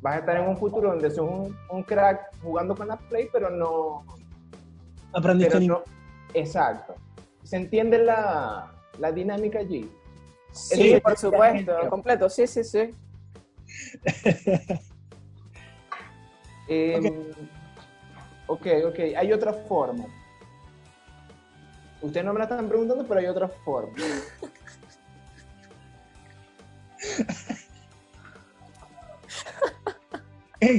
vas 0.00 0.16
a 0.16 0.18
estar 0.18 0.36
en 0.38 0.48
un 0.48 0.56
futuro 0.56 0.90
donde 0.90 1.08
sos 1.08 1.52
un, 1.70 1.82
crack 1.84 2.34
jugando 2.42 2.74
con 2.74 2.88
la 2.88 2.96
Play, 2.96 3.28
pero 3.32 3.48
no... 3.50 4.04
Aprendiste 5.12 5.60
no, 5.60 5.82
Exacto. 6.34 6.96
¿Se 7.44 7.56
entiende 7.56 7.98
la, 7.98 8.72
la 8.98 9.12
dinámica 9.12 9.60
allí? 9.60 9.88
Sí, 10.50 10.98
por 11.00 11.16
supuesto, 11.16 11.72
completo, 11.88 12.28
sí, 12.28 12.48
sí, 12.48 12.64
sí. 12.64 12.90
Em, 16.68 17.06
ok, 18.46 18.66
ok, 18.86 18.98
hay 19.16 19.32
otra 19.32 19.52
forma. 19.52 20.04
Ustedes 22.00 22.26
no 22.26 22.32
me 22.32 22.38
la 22.38 22.44
están 22.44 22.68
preguntando, 22.68 23.06
pero 23.06 23.20
hay 23.20 23.26
otra 23.26 23.48
forma. 23.48 23.94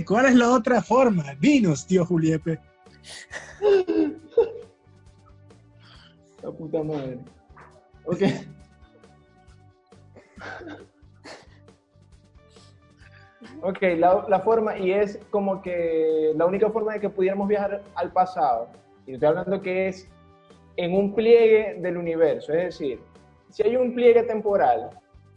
¿cuál 0.06 0.28
es 0.28 0.36
la 0.36 0.50
otra 0.50 0.82
forma? 0.82 1.36
Dinos, 1.40 1.86
tío 1.86 2.06
Juliepe. 2.06 2.60
La 6.42 6.52
puta 6.52 6.84
madre. 6.84 7.20
Ok. 8.06 8.22
Ok, 13.66 13.82
la, 13.96 14.42
forma, 14.42 14.78
y 14.78 14.92
es 14.92 15.18
como 15.30 15.62
que 15.62 16.34
la 16.36 16.46
única 16.46 16.70
forma 16.70 16.92
de 16.92 17.00
que 17.00 17.10
pudiéramos 17.10 17.48
viajar 17.48 17.82
al 17.96 18.12
pasado, 18.12 18.68
y 19.08 19.14
estoy 19.14 19.30
hablando 19.30 19.62
que 19.62 19.88
es 19.88 20.10
en 20.76 20.94
un 20.94 21.16
pliegue 21.16 21.78
del 21.80 21.96
universo, 21.96 22.52
es 22.52 22.78
decir, 22.78 23.00
si 23.50 23.64
hay 23.64 23.78
un 23.78 23.96
pliegue 23.96 24.24
temporal 24.24 24.90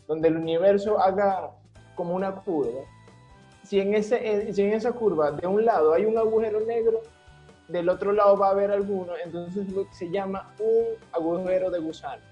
donde 0.08 0.26
el 0.26 0.38
universo 0.38 0.98
haga 0.98 1.50
como 1.94 2.16
una 2.16 2.34
curva, 2.34 2.80
si 3.62 3.78
en, 3.78 3.94
ese, 3.94 4.52
si 4.52 4.60
en 4.60 4.72
esa 4.72 4.90
curva 4.90 5.30
de 5.30 5.46
un 5.46 5.64
lado 5.64 5.94
hay 5.94 6.04
un 6.04 6.18
agujero 6.18 6.58
negro, 6.66 7.02
del 7.68 7.88
otro 7.88 8.10
lado 8.10 8.36
va 8.36 8.48
a 8.48 8.50
haber 8.50 8.72
alguno, 8.72 9.12
entonces 9.24 9.68
se 9.92 10.10
llama 10.10 10.52
un 10.58 10.96
agujero 11.12 11.70
de 11.70 11.78
gusano. 11.78 12.22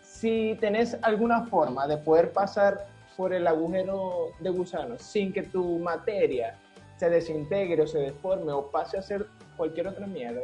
Si 0.00 0.56
tenés 0.60 0.96
alguna 1.02 1.44
forma 1.46 1.88
de 1.88 1.96
poder 1.96 2.30
pasar 2.30 2.86
por 3.18 3.34
el 3.34 3.48
agujero 3.48 4.30
de 4.38 4.48
gusano 4.50 4.96
sin 4.96 5.32
que 5.32 5.42
tu 5.42 5.80
materia 5.80 6.56
se 6.98 7.10
desintegre 7.10 7.82
o 7.82 7.86
se 7.86 7.98
deforme 7.98 8.52
o 8.52 8.70
pase 8.70 8.96
a 8.96 9.02
ser 9.02 9.26
cualquier 9.56 9.88
otra 9.88 10.06
mierda, 10.06 10.40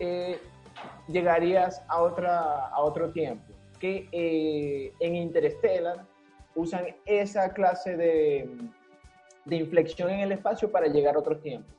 eh, 0.00 0.40
llegarías 1.06 1.80
a, 1.86 2.02
otra, 2.02 2.66
a 2.66 2.80
otro 2.80 3.12
tiempo. 3.12 3.44
Que 3.78 4.08
eh, 4.10 4.92
en 4.98 5.14
Interstellar 5.14 6.04
usan 6.56 6.96
esa 7.06 7.52
clase 7.52 7.96
de, 7.96 8.50
de 9.44 9.56
inflexión 9.56 10.10
en 10.10 10.18
el 10.18 10.32
espacio 10.32 10.72
para 10.72 10.88
llegar 10.88 11.14
a 11.14 11.20
otro 11.20 11.38
tiempo. 11.38 11.72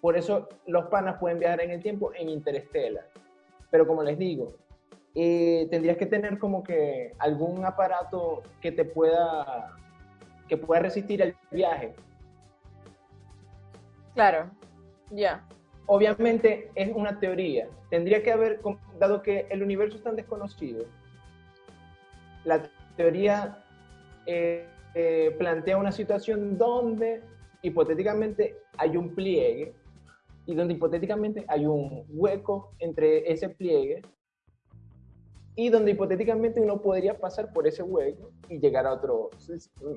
Por 0.00 0.16
eso 0.16 0.48
los 0.66 0.86
panas 0.86 1.18
pueden 1.20 1.38
viajar 1.38 1.60
en 1.60 1.72
el 1.72 1.82
tiempo 1.82 2.12
en 2.14 2.30
Interstellar. 2.30 3.06
Pero 3.70 3.86
como 3.86 4.02
les 4.02 4.18
digo, 4.18 4.54
eh, 5.14 5.66
tendrías 5.70 5.96
que 5.96 6.06
tener 6.06 6.38
como 6.38 6.62
que 6.62 7.14
algún 7.18 7.64
aparato 7.64 8.42
que 8.60 8.72
te 8.72 8.84
pueda, 8.84 9.76
que 10.48 10.56
pueda 10.56 10.82
resistir 10.82 11.22
el 11.22 11.34
viaje. 11.50 11.94
Claro, 14.14 14.50
ya. 15.10 15.44
Obviamente 15.86 16.70
es 16.74 16.90
una 16.94 17.18
teoría. 17.18 17.68
Tendría 17.90 18.22
que 18.22 18.32
haber, 18.32 18.60
dado 18.98 19.22
que 19.22 19.46
el 19.50 19.62
universo 19.62 19.96
es 19.96 20.02
tan 20.02 20.16
desconocido, 20.16 20.84
la 22.44 22.62
teoría 22.96 23.64
eh, 24.26 24.66
eh, 24.94 25.34
plantea 25.38 25.76
una 25.76 25.92
situación 25.92 26.58
donde 26.58 27.22
hipotéticamente 27.62 28.56
hay 28.76 28.96
un 28.96 29.14
pliegue 29.14 29.72
y 30.46 30.54
donde 30.54 30.74
hipotéticamente 30.74 31.44
hay 31.48 31.66
un 31.66 32.04
hueco 32.08 32.72
entre 32.78 33.30
ese 33.30 33.48
pliegue 33.48 34.02
y 35.58 35.70
donde 35.70 35.90
hipotéticamente 35.90 36.60
uno 36.60 36.80
podría 36.80 37.18
pasar 37.18 37.52
por 37.52 37.66
ese 37.66 37.82
hueco 37.82 38.30
y 38.48 38.60
llegar 38.60 38.86
a 38.86 38.92
otro. 38.92 39.30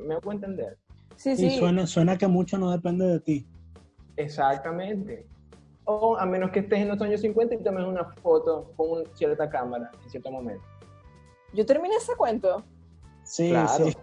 ¿Me 0.08 0.15
hago 0.15 0.32
entender? 0.32 0.80
Sí, 1.15 1.36
sí. 1.36 1.52
suena, 1.52 1.86
suena 1.86 2.17
que 2.17 2.28
mucho 2.28 2.58
no 2.58 2.71
depende 2.71 3.06
de 3.06 3.19
ti. 3.19 3.47
Exactamente. 4.17 5.28
O 5.86 6.18
a 6.18 6.26
menos 6.26 6.49
que 6.49 6.62
estés 6.62 6.80
en 6.80 6.88
los 6.88 6.99
años 6.99 7.22
50 7.22 7.53
y 7.53 7.64
tomes 7.64 7.86
una 7.86 8.05
foto 8.24 8.74
con 8.76 8.89
una 8.89 9.03
cierta 9.14 9.51
cámara 9.51 9.91
en 10.03 10.09
cierto 10.09 10.32
momento. 10.32 10.64
Yo 11.53 11.64
terminé 11.64 11.93
ese 11.93 12.16
cuento. 12.16 12.64
Sí, 13.24 13.53
sí. 13.78 13.95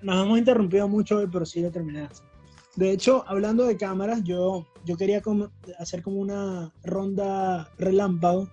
Nos 0.00 0.24
hemos 0.24 0.38
interrumpido 0.38 0.88
mucho 0.88 1.18
hoy, 1.18 1.28
pero 1.30 1.44
sí 1.44 1.60
lo 1.60 1.70
terminaste. 1.70 2.26
De 2.74 2.90
hecho, 2.90 3.22
hablando 3.26 3.66
de 3.66 3.76
cámaras, 3.76 4.24
yo, 4.24 4.66
yo 4.86 4.96
quería 4.96 5.20
hacer 5.78 6.02
como 6.02 6.20
una 6.20 6.72
ronda 6.82 7.68
relámpago 7.76 8.48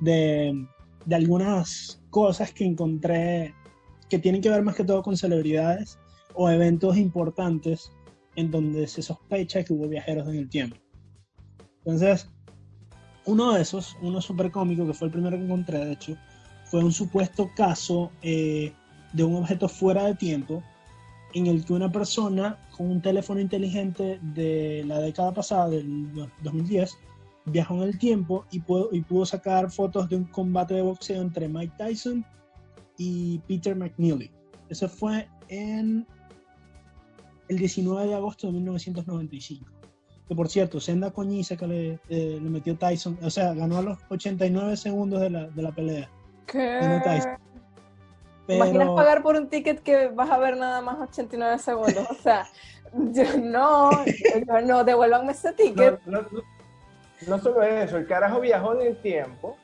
de, 0.00 0.66
de, 1.04 1.14
algunas 1.14 2.02
cosas 2.10 2.52
que 2.52 2.64
encontré 2.64 3.54
que 4.08 4.18
tienen 4.18 4.40
que 4.40 4.50
ver 4.50 4.62
más 4.62 4.74
que 4.74 4.84
todo 4.84 5.02
con 5.02 5.16
celebridades 5.16 5.98
o 6.34 6.50
eventos 6.50 6.96
importantes 6.96 7.92
en 8.36 8.50
donde 8.50 8.86
se 8.86 9.02
sospecha 9.02 9.62
que 9.62 9.72
hubo 9.72 9.88
viajeros 9.88 10.28
en 10.28 10.36
el 10.36 10.48
tiempo. 10.48 10.76
Entonces, 11.84 12.28
uno 13.24 13.52
de 13.52 13.62
esos, 13.62 13.96
uno 14.02 14.20
súper 14.20 14.50
cómico, 14.50 14.86
que 14.86 14.94
fue 14.94 15.06
el 15.06 15.12
primero 15.12 15.36
que 15.36 15.44
encontré, 15.44 15.84
de 15.84 15.92
hecho, 15.92 16.16
fue 16.64 16.84
un 16.84 16.92
supuesto 16.92 17.50
caso 17.54 18.10
eh, 18.22 18.72
de 19.12 19.24
un 19.24 19.36
objeto 19.36 19.68
fuera 19.68 20.04
de 20.04 20.14
tiempo 20.14 20.62
en 21.34 21.46
el 21.46 21.64
que 21.64 21.72
una 21.72 21.90
persona 21.90 22.58
con 22.76 22.90
un 22.90 23.02
teléfono 23.02 23.40
inteligente 23.40 24.18
de 24.22 24.84
la 24.86 25.00
década 25.00 25.32
pasada, 25.32 25.68
del 25.68 26.10
2010, 26.42 26.96
viajó 27.46 27.74
en 27.76 27.82
el 27.82 27.98
tiempo 27.98 28.44
y 28.50 28.60
pudo, 28.60 28.88
y 28.92 29.00
pudo 29.02 29.26
sacar 29.26 29.70
fotos 29.70 30.08
de 30.08 30.16
un 30.16 30.24
combate 30.24 30.74
de 30.74 30.82
boxeo 30.82 31.22
entre 31.22 31.48
Mike 31.48 31.74
Tyson 31.78 32.24
y 32.96 33.38
Peter 33.48 33.74
McNeely. 33.74 34.30
Eso 34.68 34.88
fue 34.88 35.28
en 35.48 36.06
el 37.48 37.58
19 37.58 38.06
de 38.06 38.14
agosto 38.14 38.46
de 38.46 38.52
1995. 38.54 39.66
Que 40.28 40.34
por 40.34 40.48
cierto, 40.48 40.78
senda 40.78 41.10
coñiza 41.10 41.56
que 41.56 41.66
le, 41.66 41.92
eh, 42.08 42.38
le 42.40 42.50
metió 42.50 42.76
Tyson, 42.76 43.18
o 43.22 43.30
sea, 43.30 43.52
ganó 43.52 43.78
a 43.78 43.82
los 43.82 43.98
89 44.08 44.76
segundos 44.76 45.20
de 45.20 45.30
la, 45.30 45.48
de 45.48 45.62
la 45.62 45.72
pelea. 45.72 46.08
Ganó 46.52 47.02
Tyson. 47.02 47.32
¿Te 48.46 48.56
imaginas 48.56 48.88
pagar 48.90 49.22
por 49.22 49.36
un 49.36 49.48
ticket 49.48 49.80
que 49.80 50.08
vas 50.08 50.30
a 50.30 50.38
ver 50.38 50.56
nada 50.56 50.80
más 50.80 50.98
89 51.00 51.58
segundos? 51.58 52.06
O 52.10 52.14
sea, 52.14 52.46
yo 52.92 53.24
no, 53.38 53.90
yo 54.04 54.60
no, 54.62 54.84
devuélvanme 54.84 55.32
ese 55.32 55.52
ticket. 55.52 56.00
No, 56.06 56.22
no, 56.22 56.28
no, 56.30 56.42
no 57.26 57.38
solo 57.38 57.62
eso, 57.62 57.96
el 57.96 58.06
carajo 58.06 58.40
viajó 58.40 58.74
en 58.80 58.88
el 58.88 58.96
tiempo, 58.96 59.56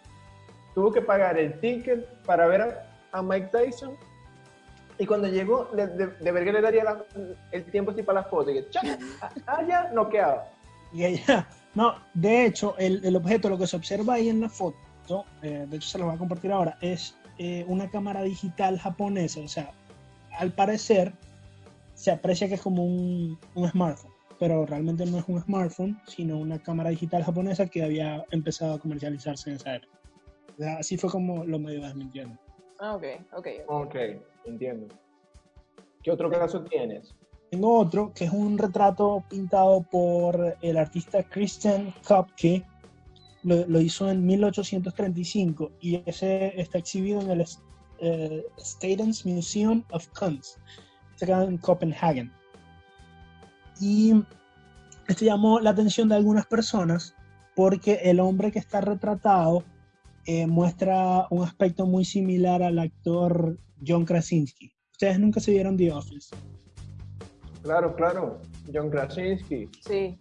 tuvo 0.75 0.93
que 0.93 1.01
pagar 1.01 1.39
el 1.39 1.59
ticket 1.61 2.05
para 2.23 2.47
ver 2.47 2.63
a, 3.13 3.23
Mike 3.23 3.49
Tyson 3.51 3.97
y 4.99 5.07
cuando 5.07 5.29
llegó, 5.29 5.65
de, 5.73 5.87
de, 5.87 6.33
ver 6.33 6.45
que 6.45 6.53
le 6.53 6.61
daría 6.61 6.85
el 7.53 7.65
tiempo 7.65 7.91
así 7.91 8.03
para 8.03 8.21
la 8.21 8.29
foto, 8.29 8.51
y 8.51 8.55
que 8.55 8.71
¡chac! 8.71 8.99
ah, 9.47 9.63
ya, 9.67 9.91
noqueado. 9.93 10.43
Y 10.93 11.05
ella, 11.05 11.47
no, 11.75 11.95
de 12.15 12.47
hecho, 12.47 12.75
el, 12.79 13.05
el 13.05 13.17
objeto, 13.17 13.49
lo 13.49 13.59
que 13.59 13.67
se 13.67 13.77
observa 13.77 14.15
ahí 14.15 14.29
en 14.29 14.41
la 14.41 14.49
foto, 14.49 14.77
eh, 15.43 15.67
de 15.69 15.77
hecho 15.77 15.89
se 15.89 15.99
lo 15.99 16.07
voy 16.07 16.15
a 16.15 16.19
compartir 16.19 16.53
ahora, 16.53 16.79
es 16.81 17.17
eh, 17.39 17.65
una 17.69 17.91
cámara 17.91 18.23
digital 18.23 18.79
japonesa. 18.79 19.41
O 19.41 19.49
sea, 19.49 19.73
al 20.39 20.53
parecer 20.53 21.13
se 21.95 22.11
aprecia 22.11 22.49
que 22.49 22.55
es 22.55 22.63
como 22.63 22.85
un, 22.85 23.39
un 23.55 23.69
smartphone, 23.69 24.13
pero 24.39 24.67
realmente 24.67 25.07
no 25.07 25.19
es 25.19 25.25
un 25.29 25.41
smartphone, 25.43 26.01
sino 26.07 26.39
una 26.39 26.59
cámara 26.59 26.91
digital 26.91 27.23
japonesa 27.25 27.67
que 27.67 27.83
había 27.83 28.25
empezado 28.31 28.75
a 28.75 28.79
comercializarse 28.79 29.51
en 29.51 29.57
esa 29.57 29.77
época. 29.77 29.99
O 30.55 30.63
sea, 30.63 30.79
así 30.79 30.97
fue 30.97 31.11
como 31.11 31.45
lo 31.45 31.59
medio 31.59 31.83
desmintieron. 31.83 32.39
Ah, 32.79 32.95
ok, 32.95 33.05
ok. 33.35 33.47
Ok, 33.69 33.95
entiendo. 34.45 34.95
¿Qué 36.03 36.11
otro 36.11 36.31
caso 36.31 36.63
tienes? 36.63 37.15
Tengo 37.51 37.79
otro 37.79 38.13
que 38.15 38.25
es 38.25 38.33
un 38.33 38.59
retrato 38.59 39.25
pintado 39.29 39.83
por 39.83 40.57
el 40.61 40.77
artista 40.77 41.23
Christian 41.23 41.95
Kopke. 42.07 42.65
Lo, 43.43 43.67
lo 43.67 43.81
hizo 43.81 44.11
en 44.11 44.27
1835 44.27 45.71
y 45.81 46.03
ese 46.07 46.61
está 46.61 46.79
exhibido 46.79 47.21
en 47.21 47.31
el 47.31 47.45
eh, 47.99 48.45
Statens 48.59 49.25
Museum 49.25 49.83
of 49.91 50.07
Kunst, 50.09 50.59
se 51.17 51.27
queda 51.27 51.45
en 51.45 51.57
Copenhagen. 51.59 52.33
Y 53.81 54.15
esto 55.09 55.25
llamó 55.25 55.61
la 55.61 55.71
atención 55.71 56.09
de 56.09 56.17
algunas 56.17 56.47
personas 56.47 57.15
porque 57.55 58.01
el 58.05 58.21
hombre 58.21 58.53
que 58.53 58.59
está 58.59 58.81
retratado 58.81 59.65
eh, 60.27 60.47
muestra 60.47 61.27
un 61.31 61.43
aspecto 61.45 61.87
muy 61.87 62.05
similar 62.05 62.63
al 62.63 62.79
actor 62.79 63.59
John 63.87 64.05
Krasinski. 64.05 64.73
Ustedes 64.93 65.19
nunca 65.19 65.41
se 65.41 65.53
vieron 65.53 65.77
The 65.77 65.93
Office. 65.93 66.35
Claro, 67.63 67.95
claro. 67.95 68.41
John 68.73 68.91
Krasinski. 68.91 69.69
Sí. 69.87 70.19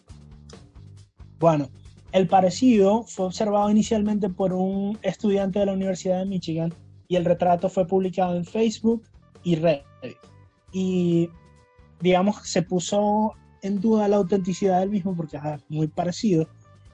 Bueno, 1.39 1.69
el 2.11 2.27
parecido 2.27 3.03
fue 3.03 3.25
observado 3.25 3.69
inicialmente 3.69 4.29
por 4.29 4.53
un 4.53 4.97
estudiante 5.01 5.59
de 5.59 5.65
la 5.65 5.73
Universidad 5.73 6.19
de 6.19 6.25
Michigan 6.25 6.73
y 7.07 7.15
el 7.17 7.25
retrato 7.25 7.69
fue 7.69 7.85
publicado 7.85 8.35
en 8.35 8.45
Facebook 8.45 9.03
y 9.43 9.55
Reddit. 9.55 9.85
Y, 10.71 11.29
digamos, 11.99 12.37
se 12.47 12.61
puso 12.61 13.33
en 13.65 13.81
duda 13.81 14.07
la 14.07 14.17
autenticidad 14.17 14.79
del 14.79 14.89
mismo 14.89 15.15
porque 15.15 15.37
es 15.37 15.43
muy 15.69 15.87
parecido. 15.87 16.47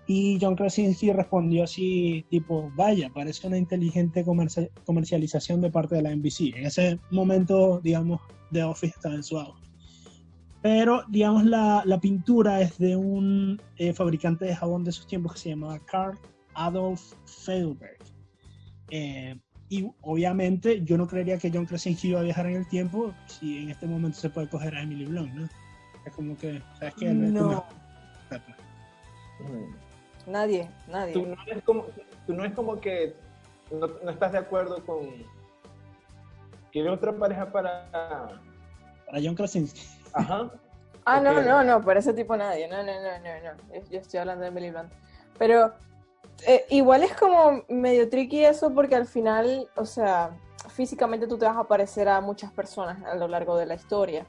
Y 0.08 0.38
John 0.42 0.56
Krasinski 0.56 1.14
respondió 1.14 1.64
así, 1.64 2.26
tipo, 2.30 2.72
vaya, 2.76 3.10
parece 3.14 3.48
una 3.48 3.58
inteligente 3.58 4.26
comerci- 4.26 4.70
comercialización 4.86 5.62
de 5.62 5.70
parte 5.72 5.96
de 5.96 6.02
la 6.02 6.12
NBC. 6.16 6.56
En 6.58 6.66
ese 6.66 7.00
momento, 7.12 7.80
digamos, 7.82 8.20
The 8.52 8.64
Office 8.64 8.94
estaba 8.96 9.16
en 9.16 9.24
su 9.24 9.40
auge. 9.40 9.62
Pero, 10.62 11.04
digamos, 11.08 11.46
la, 11.46 11.84
la 11.86 12.00
pintura 12.00 12.62
es 12.62 12.78
de 12.78 12.96
un 12.96 13.62
eh, 13.78 13.94
fabricante 13.94 14.46
de 14.46 14.56
jabón 14.56 14.84
de 14.84 14.90
esos 14.92 15.08
tiempos 15.08 15.34
que 15.34 15.40
se 15.40 15.50
llamaba 15.50 15.80
Karl 15.80 16.18
Adolf 16.56 17.14
Feilberg. 17.26 17.98
Eh, 18.90 19.40
y 19.70 19.88
obviamente 20.02 20.84
yo 20.84 20.98
no 20.98 21.08
creería 21.08 21.38
que 21.38 21.50
John 21.54 21.66
Krasinski 21.66 22.10
iba 22.10 22.20
a 22.20 22.24
viajar 22.24 22.46
en 22.48 22.58
el 22.58 22.68
tiempo 22.68 23.14
si 23.28 23.60
en 23.60 23.70
este 23.70 23.88
momento 23.88 24.20
se 24.20 24.30
puede 24.30 24.50
coger 24.50 24.76
a 24.76 24.82
Emily 24.84 25.06
Blunt, 25.06 25.34
¿no? 25.34 25.50
Es 26.06 26.14
como 26.16 26.38
que, 26.38 26.62
¿sabes 26.80 26.94
qué? 26.96 27.06
No. 27.14 27.66
Nadie, 30.28 30.70
nadie. 30.88 31.14
Tú 31.14 31.26
no 31.26 31.36
eres 31.48 31.64
como, 31.64 31.86
tú 32.28 32.34
no 32.34 32.46
es 32.46 32.54
como 32.54 32.80
que 32.80 33.16
no, 33.72 33.88
no 34.04 34.12
estás 34.12 34.32
de 34.32 34.38
acuerdo 34.38 34.84
con 34.86 35.10
que 36.72 36.88
otra 36.90 37.12
pareja 37.14 37.52
para... 37.52 37.88
Para 37.92 39.20
John 39.24 39.36
Krasinski. 39.36 39.82
Ajá. 40.14 40.50
Ah, 41.04 41.20
no, 41.20 41.42
no, 41.42 41.64
no, 41.64 41.82
por 41.82 41.98
ese 41.98 42.14
tipo 42.14 42.38
nadie. 42.38 42.68
No, 42.68 42.78
no, 42.84 42.94
no, 42.94 43.02
no, 43.18 43.54
no. 43.56 43.74
Yo- 43.74 43.90
Yo 43.90 44.00
estoy 44.00 44.20
hablando 44.20 44.44
de 44.44 44.50
Emily 44.50 44.70
Blunt. 44.70 44.92
Pero 45.40 45.74
eh, 46.46 46.64
igual 46.70 47.02
es 47.02 47.16
como 47.16 47.64
medio 47.70 48.08
tricky 48.08 48.46
eso 48.46 48.72
porque 48.72 48.94
al 48.96 49.08
final, 49.08 49.68
o 49.76 49.84
sea, 49.88 50.30
físicamente 50.70 51.26
tú 51.26 51.40
te 51.40 51.46
vas 51.46 51.58
a 51.58 51.64
parecer 51.64 52.08
a 52.08 52.22
muchas 52.22 52.52
personas 52.52 53.04
a 53.04 53.16
lo 53.16 53.28
largo 53.28 53.58
de 53.58 53.66
la 53.66 53.74
historia. 53.74 54.28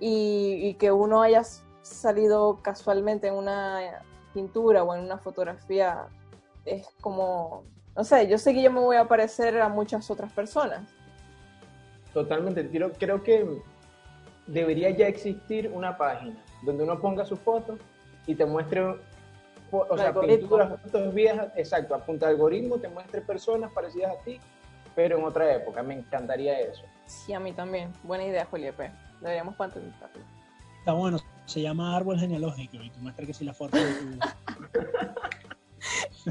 Y, 0.00 0.60
y 0.62 0.74
que 0.74 0.90
uno 0.90 1.22
haya 1.22 1.42
salido 1.82 2.60
casualmente 2.62 3.28
en 3.28 3.34
una 3.34 4.02
pintura 4.32 4.82
o 4.82 4.94
en 4.94 5.04
una 5.04 5.18
fotografía 5.18 6.06
es 6.64 6.88
como, 7.00 7.64
no 7.96 8.04
sé, 8.04 8.28
yo 8.28 8.38
sé 8.38 8.54
que 8.54 8.62
yo 8.62 8.70
me 8.70 8.80
voy 8.80 8.96
a 8.96 9.06
parecer 9.06 9.60
a 9.60 9.68
muchas 9.68 10.10
otras 10.10 10.32
personas. 10.32 10.82
Totalmente. 12.12 12.68
Creo, 12.68 12.92
creo 12.92 13.22
que 13.22 13.62
debería 14.46 14.90
ya 14.90 15.06
existir 15.06 15.70
una 15.72 15.96
página 15.96 16.36
donde 16.62 16.84
uno 16.84 17.00
ponga 17.00 17.24
su 17.24 17.36
foto 17.36 17.78
y 18.26 18.34
te 18.34 18.44
muestre, 18.44 18.82
o 19.70 19.96
sea, 19.96 20.08
algoritmo. 20.08 20.38
pinturas, 20.38 20.80
fotos 20.82 21.14
viejas, 21.14 21.52
exacto, 21.56 21.94
apunta 21.94 22.26
al 22.26 22.32
algoritmo, 22.34 22.78
te 22.78 22.88
muestre 22.88 23.20
personas 23.20 23.72
parecidas 23.72 24.12
a 24.16 24.24
ti, 24.24 24.40
pero 24.94 25.18
en 25.18 25.24
otra 25.24 25.54
época. 25.54 25.82
Me 25.82 25.94
encantaría 25.94 26.58
eso. 26.60 26.82
Sí, 27.06 27.32
a 27.32 27.40
mí 27.40 27.52
también. 27.52 27.92
Buena 28.02 28.24
idea, 28.24 28.44
Julia 28.44 28.72
P. 28.72 28.90
Deberíamos 29.20 29.54
patentarlo. 29.56 30.22
Está 30.78 30.92
bueno, 30.92 31.18
se 31.46 31.60
llama 31.60 31.94
árbol 31.96 32.18
genealógico 32.18 32.76
y 32.82 32.90
te 32.90 32.98
muestra 33.00 33.26
que 33.26 33.34
si 33.34 33.44
la 33.44 33.52
foto 33.52 33.76
de 33.76 33.84
tu- 33.92 34.18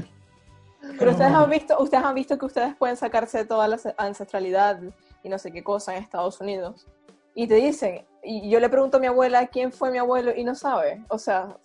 Pero 0.98 1.10
ustedes 1.12 1.32
han 1.32 1.48
visto, 1.50 1.78
ustedes 1.80 2.04
han 2.04 2.14
visto 2.14 2.38
que 2.38 2.46
ustedes 2.46 2.74
pueden 2.74 2.96
sacarse 2.96 3.44
toda 3.44 3.68
la 3.68 3.78
ancestralidad 3.96 4.80
y 5.22 5.28
no 5.28 5.38
sé 5.38 5.52
qué 5.52 5.62
cosa 5.62 5.96
en 5.96 6.02
Estados 6.02 6.40
Unidos. 6.40 6.86
Y 7.34 7.46
te 7.46 7.54
dicen, 7.54 8.04
y 8.22 8.50
yo 8.50 8.58
le 8.60 8.68
pregunto 8.68 8.96
a 8.96 9.00
mi 9.00 9.06
abuela 9.06 9.46
quién 9.46 9.72
fue 9.72 9.90
mi 9.90 9.98
abuelo 9.98 10.32
y 10.34 10.42
no 10.42 10.54
sabe. 10.54 11.02
O 11.08 11.18
sea, 11.18 11.56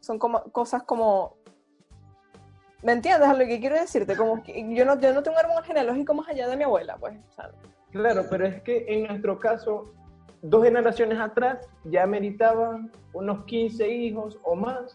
son 0.00 0.18
como 0.18 0.42
cosas 0.44 0.82
como 0.84 1.36
¿Me 2.82 2.92
entiendes 2.92 3.28
a 3.28 3.34
lo 3.34 3.46
que 3.46 3.60
quiero 3.60 3.76
decirte? 3.76 4.16
Como 4.16 4.42
que 4.42 4.52
yo 4.74 4.84
no, 4.84 4.98
yo 5.00 5.14
no 5.14 5.22
tengo 5.22 5.38
un 5.38 5.44
árbol 5.44 5.62
genealógico 5.64 6.14
más 6.14 6.28
allá 6.28 6.48
de 6.48 6.56
mi 6.56 6.64
abuela, 6.64 6.96
pues. 6.98 7.14
Claro, 7.92 8.26
pero 8.28 8.44
es 8.44 8.60
que 8.62 8.84
en 8.88 9.06
nuestro 9.06 9.38
caso, 9.38 9.92
dos 10.42 10.64
generaciones 10.64 11.18
atrás 11.18 11.68
ya 11.84 12.06
meritaban 12.06 12.90
unos 13.12 13.44
15 13.44 13.88
hijos 13.88 14.38
o 14.42 14.54
más. 14.54 14.94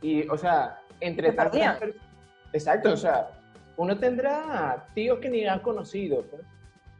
Y, 0.00 0.26
o 0.28 0.38
sea, 0.38 0.80
entre 1.00 1.32
tantas 1.32 1.78
Exacto, 2.52 2.92
o 2.92 2.96
sea, 2.96 3.28
uno 3.76 3.98
tendrá 3.98 4.86
tíos 4.94 5.18
que 5.18 5.28
ni 5.28 5.44
han 5.44 5.60
conocido. 5.60 6.22
pues. 6.24 6.42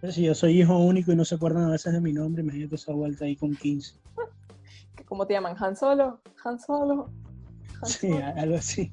Pero 0.00 0.12
si 0.12 0.24
yo 0.24 0.34
soy 0.34 0.60
hijo 0.60 0.76
único 0.76 1.12
y 1.12 1.16
no 1.16 1.24
se 1.24 1.36
acuerdan 1.36 1.64
a 1.64 1.70
veces 1.70 1.92
de 1.92 2.00
mi 2.00 2.12
nombre, 2.12 2.42
imagínate 2.42 2.74
esa 2.74 2.92
vuelta 2.92 3.24
ahí 3.24 3.36
con 3.36 3.54
15. 3.54 3.94
que 4.96 5.04
¿Cómo 5.04 5.26
te 5.26 5.34
llaman? 5.34 5.56
¿Han 5.58 5.76
Solo? 5.76 6.20
¿Han 6.44 6.58
Solo? 6.58 7.08
Han 7.80 7.88
Sí, 7.88 8.08
Solo. 8.08 8.26
algo 8.36 8.56
así. 8.56 8.92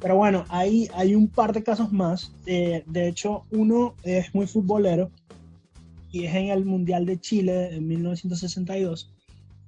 Pero 0.00 0.16
bueno, 0.16 0.44
ahí 0.48 0.88
hay 0.94 1.14
un 1.14 1.28
par 1.28 1.52
de 1.52 1.62
casos 1.62 1.92
más. 1.92 2.32
Eh, 2.46 2.84
de 2.86 3.08
hecho, 3.08 3.44
uno 3.50 3.94
es 4.04 4.32
muy 4.34 4.46
futbolero 4.46 5.10
y 6.10 6.24
es 6.24 6.34
en 6.34 6.48
el 6.48 6.64
Mundial 6.64 7.06
de 7.06 7.20
Chile 7.20 7.74
en 7.74 7.86
1962, 7.86 9.12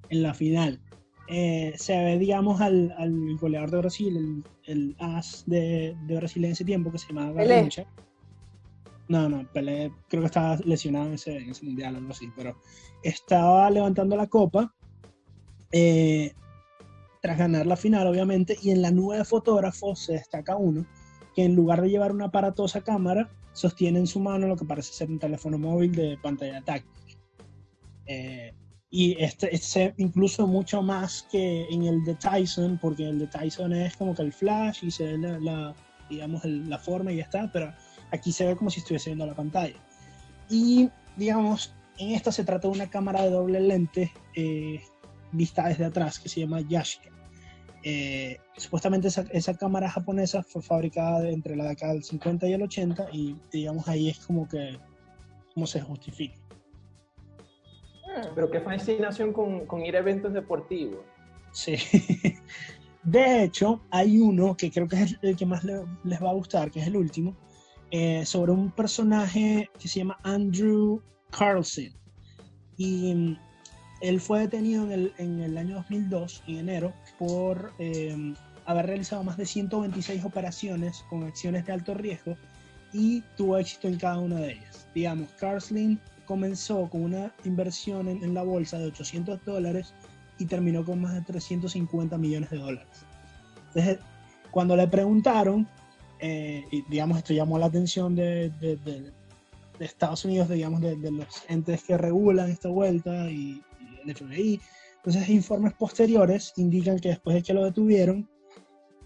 en 0.08 0.22
la 0.22 0.34
final. 0.34 0.80
Eh, 1.28 1.74
se 1.76 1.96
ve, 1.96 2.18
digamos, 2.18 2.60
al, 2.60 2.92
al 2.98 3.36
goleador 3.36 3.70
de 3.70 3.78
Brasil, 3.78 4.16
el, 4.16 4.44
el 4.66 4.96
as 4.98 5.44
de, 5.46 5.96
de 6.06 6.16
Brasil 6.16 6.44
en 6.44 6.52
ese 6.52 6.64
tiempo, 6.64 6.90
que 6.90 6.98
se 6.98 7.08
llamaba. 7.08 7.44
Garrincha. 7.44 7.86
No, 9.08 9.28
no, 9.28 9.44
Pelé 9.52 9.92
creo 10.08 10.22
que 10.22 10.26
estaba 10.26 10.56
lesionado 10.64 11.06
en 11.06 11.14
ese, 11.14 11.36
en 11.36 11.50
ese 11.50 11.66
mundial 11.66 11.94
o 11.94 11.98
algo 11.98 12.12
así, 12.12 12.28
pero 12.36 12.56
estaba 13.02 13.68
levantando 13.68 14.16
la 14.16 14.28
copa 14.28 14.72
eh, 15.72 16.32
tras 17.20 17.36
ganar 17.36 17.66
la 17.66 17.76
final, 17.76 18.06
obviamente, 18.06 18.56
y 18.62 18.70
en 18.70 18.82
la 18.82 18.92
nube 18.92 19.18
de 19.18 19.24
fotógrafos 19.24 20.04
se 20.04 20.12
destaca 20.12 20.56
uno 20.56 20.86
que 21.34 21.44
en 21.44 21.54
lugar 21.54 21.82
de 21.82 21.90
llevar 21.90 22.12
una 22.12 22.26
aparatosa 22.26 22.82
cámara, 22.82 23.30
sostiene 23.52 23.98
en 23.98 24.06
su 24.06 24.20
mano 24.20 24.46
lo 24.46 24.56
que 24.56 24.64
parece 24.64 24.92
ser 24.92 25.10
un 25.10 25.18
teléfono 25.18 25.58
móvil 25.58 25.92
de 25.92 26.18
pantalla 26.22 26.60
táctil. 26.62 27.16
Eh, 28.06 28.54
Y 28.92 29.12
este, 29.22 29.54
este 29.54 29.94
incluso 29.98 30.48
mucho 30.48 30.82
más 30.82 31.22
que 31.30 31.64
en 31.70 31.84
el 31.84 32.02
de 32.04 32.16
Tyson, 32.16 32.76
porque 32.82 33.08
el 33.08 33.20
de 33.20 33.28
Tyson 33.28 33.72
es 33.72 33.96
como 33.96 34.16
que 34.16 34.22
el 34.22 34.32
flash 34.32 34.82
y 34.84 34.90
se 34.90 35.04
ve 35.04 35.18
la, 35.18 35.38
la 35.38 35.74
digamos, 36.08 36.44
el- 36.44 36.68
la 36.68 36.76
forma 36.76 37.12
y 37.12 37.18
ya 37.18 37.22
está, 37.22 37.48
pero 37.52 37.72
aquí 38.10 38.32
se 38.32 38.46
ve 38.46 38.56
como 38.56 38.68
si 38.68 38.80
estuviese 38.80 39.10
viendo 39.10 39.26
la 39.26 39.36
pantalla. 39.36 39.76
Y, 40.48 40.90
digamos, 41.16 41.72
en 41.98 42.16
esta 42.16 42.32
se 42.32 42.42
trata 42.42 42.66
de 42.66 42.74
una 42.74 42.90
cámara 42.90 43.22
de 43.22 43.30
doble 43.30 43.60
lente 43.60 44.10
eh, 44.34 44.80
vista 45.30 45.68
desde 45.68 45.84
atrás 45.84 46.18
que 46.18 46.28
se 46.28 46.40
llama 46.40 46.60
Yashica. 46.60 47.10
Eh, 47.82 48.36
supuestamente 48.56 49.08
esa, 49.08 49.22
esa 49.32 49.56
cámara 49.56 49.88
japonesa 49.90 50.42
fue 50.42 50.60
fabricada 50.62 51.20
de- 51.20 51.32
entre 51.32 51.56
la 51.56 51.68
década 51.68 51.94
del 51.94 52.04
50 52.04 52.46
y 52.46 52.52
el 52.52 52.62
80 52.62 53.08
y 53.12 53.36
digamos 53.50 53.88
ahí 53.88 54.10
es 54.10 54.18
como 54.20 54.46
que 54.48 54.78
cómo 55.54 55.66
se 55.66 55.80
justifica. 55.80 56.36
Mm. 58.06 58.34
Pero 58.34 58.50
qué 58.50 58.60
fascinación 58.60 59.32
con, 59.32 59.66
con 59.66 59.80
ir 59.84 59.96
a 59.96 60.00
eventos 60.00 60.32
deportivos. 60.32 61.00
Sí. 61.52 61.76
De 63.02 63.44
hecho, 63.44 63.80
hay 63.90 64.18
uno 64.18 64.54
que 64.56 64.70
creo 64.70 64.86
que 64.86 65.02
es 65.02 65.16
el 65.22 65.34
que 65.36 65.46
más 65.46 65.64
le- 65.64 65.86
les 66.04 66.22
va 66.22 66.30
a 66.30 66.34
gustar, 66.34 66.70
que 66.70 66.80
es 66.80 66.86
el 66.86 66.96
último, 66.96 67.34
eh, 67.90 68.26
sobre 68.26 68.52
un 68.52 68.70
personaje 68.72 69.70
que 69.78 69.88
se 69.88 70.00
llama 70.00 70.18
Andrew 70.22 71.00
Carlson. 71.30 71.88
Y 72.76 73.36
él 74.00 74.20
fue 74.20 74.40
detenido 74.40 74.84
en 74.84 74.92
el, 74.92 75.12
en 75.18 75.40
el 75.40 75.58
año 75.58 75.76
2002, 75.76 76.42
en 76.46 76.56
enero, 76.58 76.92
por 77.18 77.72
eh, 77.78 78.34
haber 78.66 78.86
realizado 78.86 79.22
más 79.24 79.36
de 79.36 79.46
126 79.46 80.24
operaciones 80.24 81.04
con 81.10 81.24
acciones 81.24 81.66
de 81.66 81.72
alto 81.72 81.94
riesgo 81.94 82.36
y 82.92 83.22
tuvo 83.36 83.58
éxito 83.58 83.88
en 83.88 83.98
cada 83.98 84.18
una 84.18 84.36
de 84.36 84.52
ellas. 84.52 84.86
Digamos, 84.94 85.28
Carlson 85.38 86.00
comenzó 86.26 86.88
con 86.88 87.02
una 87.02 87.32
inversión 87.44 88.08
en, 88.08 88.22
en 88.24 88.34
la 88.34 88.42
bolsa 88.42 88.78
de 88.78 88.86
800 88.86 89.44
dólares 89.44 89.92
y 90.38 90.46
terminó 90.46 90.84
con 90.84 91.00
más 91.00 91.14
de 91.14 91.20
350 91.22 92.16
millones 92.18 92.50
de 92.50 92.58
dólares. 92.58 92.88
Entonces, 93.68 93.98
cuando 94.50 94.74
le 94.76 94.88
preguntaron, 94.88 95.68
eh, 96.18 96.64
y 96.70 96.82
digamos, 96.82 97.18
esto 97.18 97.32
llamó 97.34 97.58
la 97.58 97.66
atención 97.66 98.14
de, 98.14 98.50
de- 98.60 98.76
de- 98.76 99.12
de 99.78 99.84
Estados 99.86 100.24
Unidos, 100.26 100.48
digamos, 100.50 100.80
de, 100.82 100.96
los 101.10 101.26
entes 101.48 101.82
que 101.84 101.96
regulan 101.96 102.50
esta 102.50 102.68
vuelta 102.68 103.30
y 103.30 103.62
el 104.04 104.14
FBI. 104.14 104.60
Entonces, 104.96 105.28
informes 105.28 105.72
posteriores 105.74 106.52
indican 106.56 106.98
que 106.98 107.10
después 107.10 107.36
de 107.36 107.42
que 107.42 107.54
lo 107.54 107.64
detuvieron, 107.64 108.28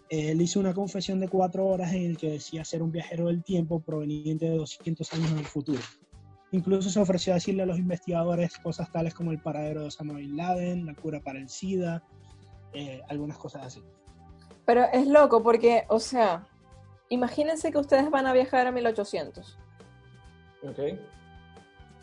él 0.09 0.41
hizo 0.41 0.61
una 0.61 0.75
confesión 0.75 1.21
de 1.21 1.29
cuatro 1.29 1.67
horas 1.67 1.93
en 1.93 2.05
el 2.05 2.17
que 2.17 2.31
decía 2.31 2.65
ser 2.65 2.83
un 2.83 2.93
viajero 2.93 3.27
del 3.27 3.43
tiempo 3.43 3.81
proveniente 3.81 4.47
de 4.47 4.57
200 4.57 5.13
años 5.15 5.31
en 5.33 5.39
el 5.39 5.45
futuro. 5.45 5.81
Incluso 6.53 6.89
se 6.91 7.01
ofreció 7.01 7.33
a 7.33 7.37
decirle 7.37 7.65
a 7.65 7.67
los 7.67 7.79
investigadores 7.79 8.57
cosas 8.59 8.91
tales 8.93 9.15
como 9.15 9.33
el 9.33 9.41
paradero 9.41 9.81
de 9.81 9.89
Osama 9.89 10.15
Bin 10.15 10.37
Laden, 10.37 10.87
la 10.87 10.95
cura 10.95 11.21
para 11.21 11.39
el 11.39 11.49
SIDA, 11.49 12.05
eh, 12.73 13.03
algunas 13.09 13.39
cosas 13.39 13.67
así. 13.67 13.83
Pero 14.65 14.85
es 14.93 15.07
loco 15.07 15.43
porque, 15.43 15.85
o 15.89 15.99
sea, 15.99 16.47
imagínense 17.09 17.73
que 17.73 17.79
ustedes 17.79 18.11
van 18.11 18.27
a 18.27 18.33
viajar 18.33 18.67
a 18.67 18.73
1800. 18.73 19.59
¿Ok? 20.63 20.79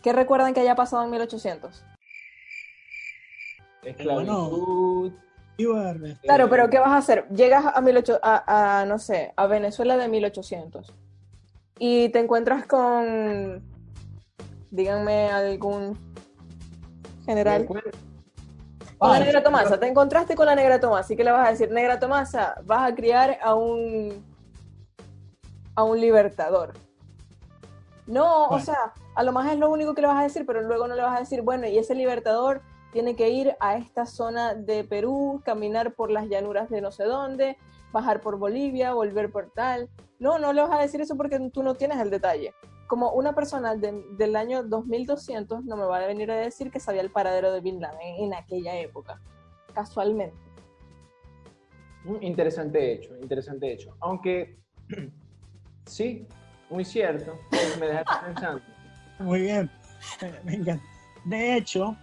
¿Qué 0.02 0.14
recuerdan 0.14 0.54
que 0.54 0.60
haya 0.60 0.76
pasado 0.76 1.04
en 1.04 1.12
1800? 1.12 1.86
Esclavitud. 3.84 5.12
Este, 5.58 6.22
Claro, 6.24 6.50
pero 6.50 6.70
¿qué 6.70 6.80
vas 6.80 6.90
a 6.90 6.98
hacer? 6.98 7.28
Llegas 7.30 7.66
a, 7.74 7.82
18 7.82 8.20
a, 8.24 8.80
a, 8.82 8.86
no 8.86 8.98
sé, 8.98 9.32
a 9.36 9.46
Venezuela 9.48 9.96
de 9.96 10.08
1800 10.08 10.92
y 11.78 12.10
te 12.10 12.20
encuentras 12.20 12.66
con, 12.66 13.62
díganme, 14.72 15.30
algún 15.30 15.98
general. 17.26 17.68
Con 18.98 19.10
la 19.12 19.20
negra 19.20 19.44
Tomasa, 19.44 19.80
te 19.80 19.88
encontraste 19.88 20.36
con 20.36 20.46
la 20.46 20.56
negra 20.56 20.80
Tomasa, 20.80 21.14
¿y 21.14 21.16
qué 21.18 21.24
le 21.24 21.32
vas 21.32 21.48
a 21.48 21.52
decir? 21.52 21.72
Negra 21.72 22.00
Tomasa, 22.00 22.56
vas 22.66 22.92
a 22.92 22.96
criar 22.96 23.38
a 23.42 23.56
un 23.56 24.24
a 25.76 25.84
un 25.84 26.00
libertador. 26.00 26.74
No, 28.08 28.46
o 28.46 28.50
Bueno. 28.50 28.66
sea, 28.66 28.94
a 29.16 29.24
lo 29.24 29.32
más 29.32 29.52
es 29.52 29.58
lo 29.60 29.70
único 29.70 29.94
que 29.94 30.02
le 30.02 30.08
vas 30.08 30.20
a 30.20 30.24
decir, 30.24 30.46
pero 30.46 30.62
luego 30.62 30.88
no 30.88 30.96
le 30.96 31.02
vas 31.02 31.16
a 31.18 31.20
decir, 31.20 31.42
bueno, 31.44 31.68
y 31.68 31.78
ese 31.78 31.96
libertador 31.96 32.62
tiene 32.92 33.16
que 33.16 33.30
ir 33.30 33.56
a 33.60 33.78
esta 33.78 34.06
zona 34.06 34.54
de 34.54 34.84
Perú, 34.84 35.42
caminar 35.46 35.94
por 35.94 36.12
las 36.12 36.28
llanuras 36.28 36.70
de 36.70 36.82
no 36.82 36.92
sé 36.92 37.04
dónde, 37.06 37.58
bajar 37.92 38.22
por 38.22 38.38
Bolivia, 38.38 38.94
volver 38.94 39.32
por 39.32 39.50
tal. 39.52 39.90
No, 40.20 40.38
no 40.40 40.54
le 40.54 40.62
vas 40.62 40.72
a 40.72 40.82
decir 40.82 41.02
eso 41.02 41.16
porque 41.18 41.40
tú 41.52 41.64
no 41.64 41.76
tienes 41.76 42.00
el 42.00 42.10
detalle. 42.10 42.54
Como 42.88 43.12
una 43.14 43.34
persona 43.34 43.76
de- 43.76 44.04
del 44.18 44.36
año 44.36 44.64
2200 44.64 45.64
no 45.64 45.78
me 45.78 45.86
va 45.86 45.98
a 45.98 46.08
venir 46.08 46.30
a 46.32 46.36
decir 46.36 46.72
que 46.72 46.80
sabía 46.80 47.02
el 47.02 47.10
paradero 47.12 47.52
de 47.54 47.62
Bin 47.62 47.80
Laden 47.80 48.00
en, 48.02 48.26
en 48.26 48.34
aquella 48.34 48.76
época, 48.78 49.20
casualmente. 49.74 50.36
Mm, 52.04 52.18
Interesante 52.22 52.94
hecho, 52.94 53.16
interesante 53.22 53.72
hecho. 53.72 53.96
Aunque, 54.02 54.58
sí, 55.86 56.28
muy 56.70 56.84
cierto. 56.86 57.38
Me 57.80 57.88
dejaste 57.88 58.26
pensando. 58.26 58.62
Muy 59.20 59.42
bien, 59.42 59.70
me, 60.22 60.32
me 60.44 60.54
encanta. 60.56 60.84
De 61.26 61.56
hecho, 61.56 61.96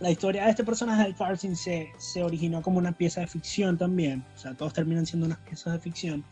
la 0.00 0.10
historia 0.10 0.44
de 0.44 0.50
este 0.50 0.64
personaje 0.64 1.08
de 1.08 1.14
Carson 1.14 1.56
se, 1.56 1.92
se 1.98 2.22
originó 2.22 2.62
como 2.62 2.78
una 2.78 2.92
pieza 2.92 3.20
de 3.20 3.26
ficción 3.26 3.76
también, 3.78 4.24
o 4.34 4.38
sea, 4.38 4.54
todos 4.54 4.72
terminan 4.72 5.06
siendo 5.06 5.26
unas 5.26 5.38
piezas 5.38 5.72
de 5.72 5.78
ficción, 5.80 6.24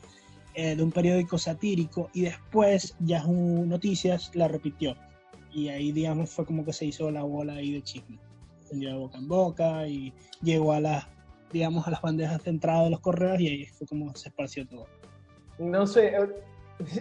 eh, 0.54 0.76
de 0.76 0.82
un 0.82 0.92
periódico 0.92 1.38
satírico, 1.38 2.10
y 2.12 2.22
después 2.22 2.94
Yahoo 3.00 3.64
Noticias 3.66 4.30
la 4.34 4.48
repitió. 4.48 4.96
Y 5.52 5.68
ahí, 5.68 5.92
digamos, 5.92 6.30
fue 6.30 6.44
como 6.44 6.64
que 6.64 6.72
se 6.72 6.86
hizo 6.86 7.10
la 7.10 7.22
bola 7.22 7.54
ahí 7.54 7.72
de 7.72 7.82
chisme. 7.82 8.18
Salió 8.64 8.90
de 8.90 8.96
boca 8.96 9.18
en 9.18 9.28
boca 9.28 9.86
y 9.86 10.12
llegó 10.42 10.72
a 10.72 10.80
las, 10.80 11.06
digamos, 11.52 11.86
a 11.86 11.90
las 11.90 12.02
bandejas 12.02 12.42
de 12.42 12.50
entrada 12.50 12.84
de 12.84 12.90
los 12.90 13.00
correos 13.00 13.40
y 13.40 13.48
ahí 13.48 13.66
fue 13.66 13.86
como 13.86 14.14
se 14.16 14.28
esparció 14.28 14.66
todo. 14.66 14.86
No 15.58 15.86
sé, 15.86 16.08
eh, 16.08 16.28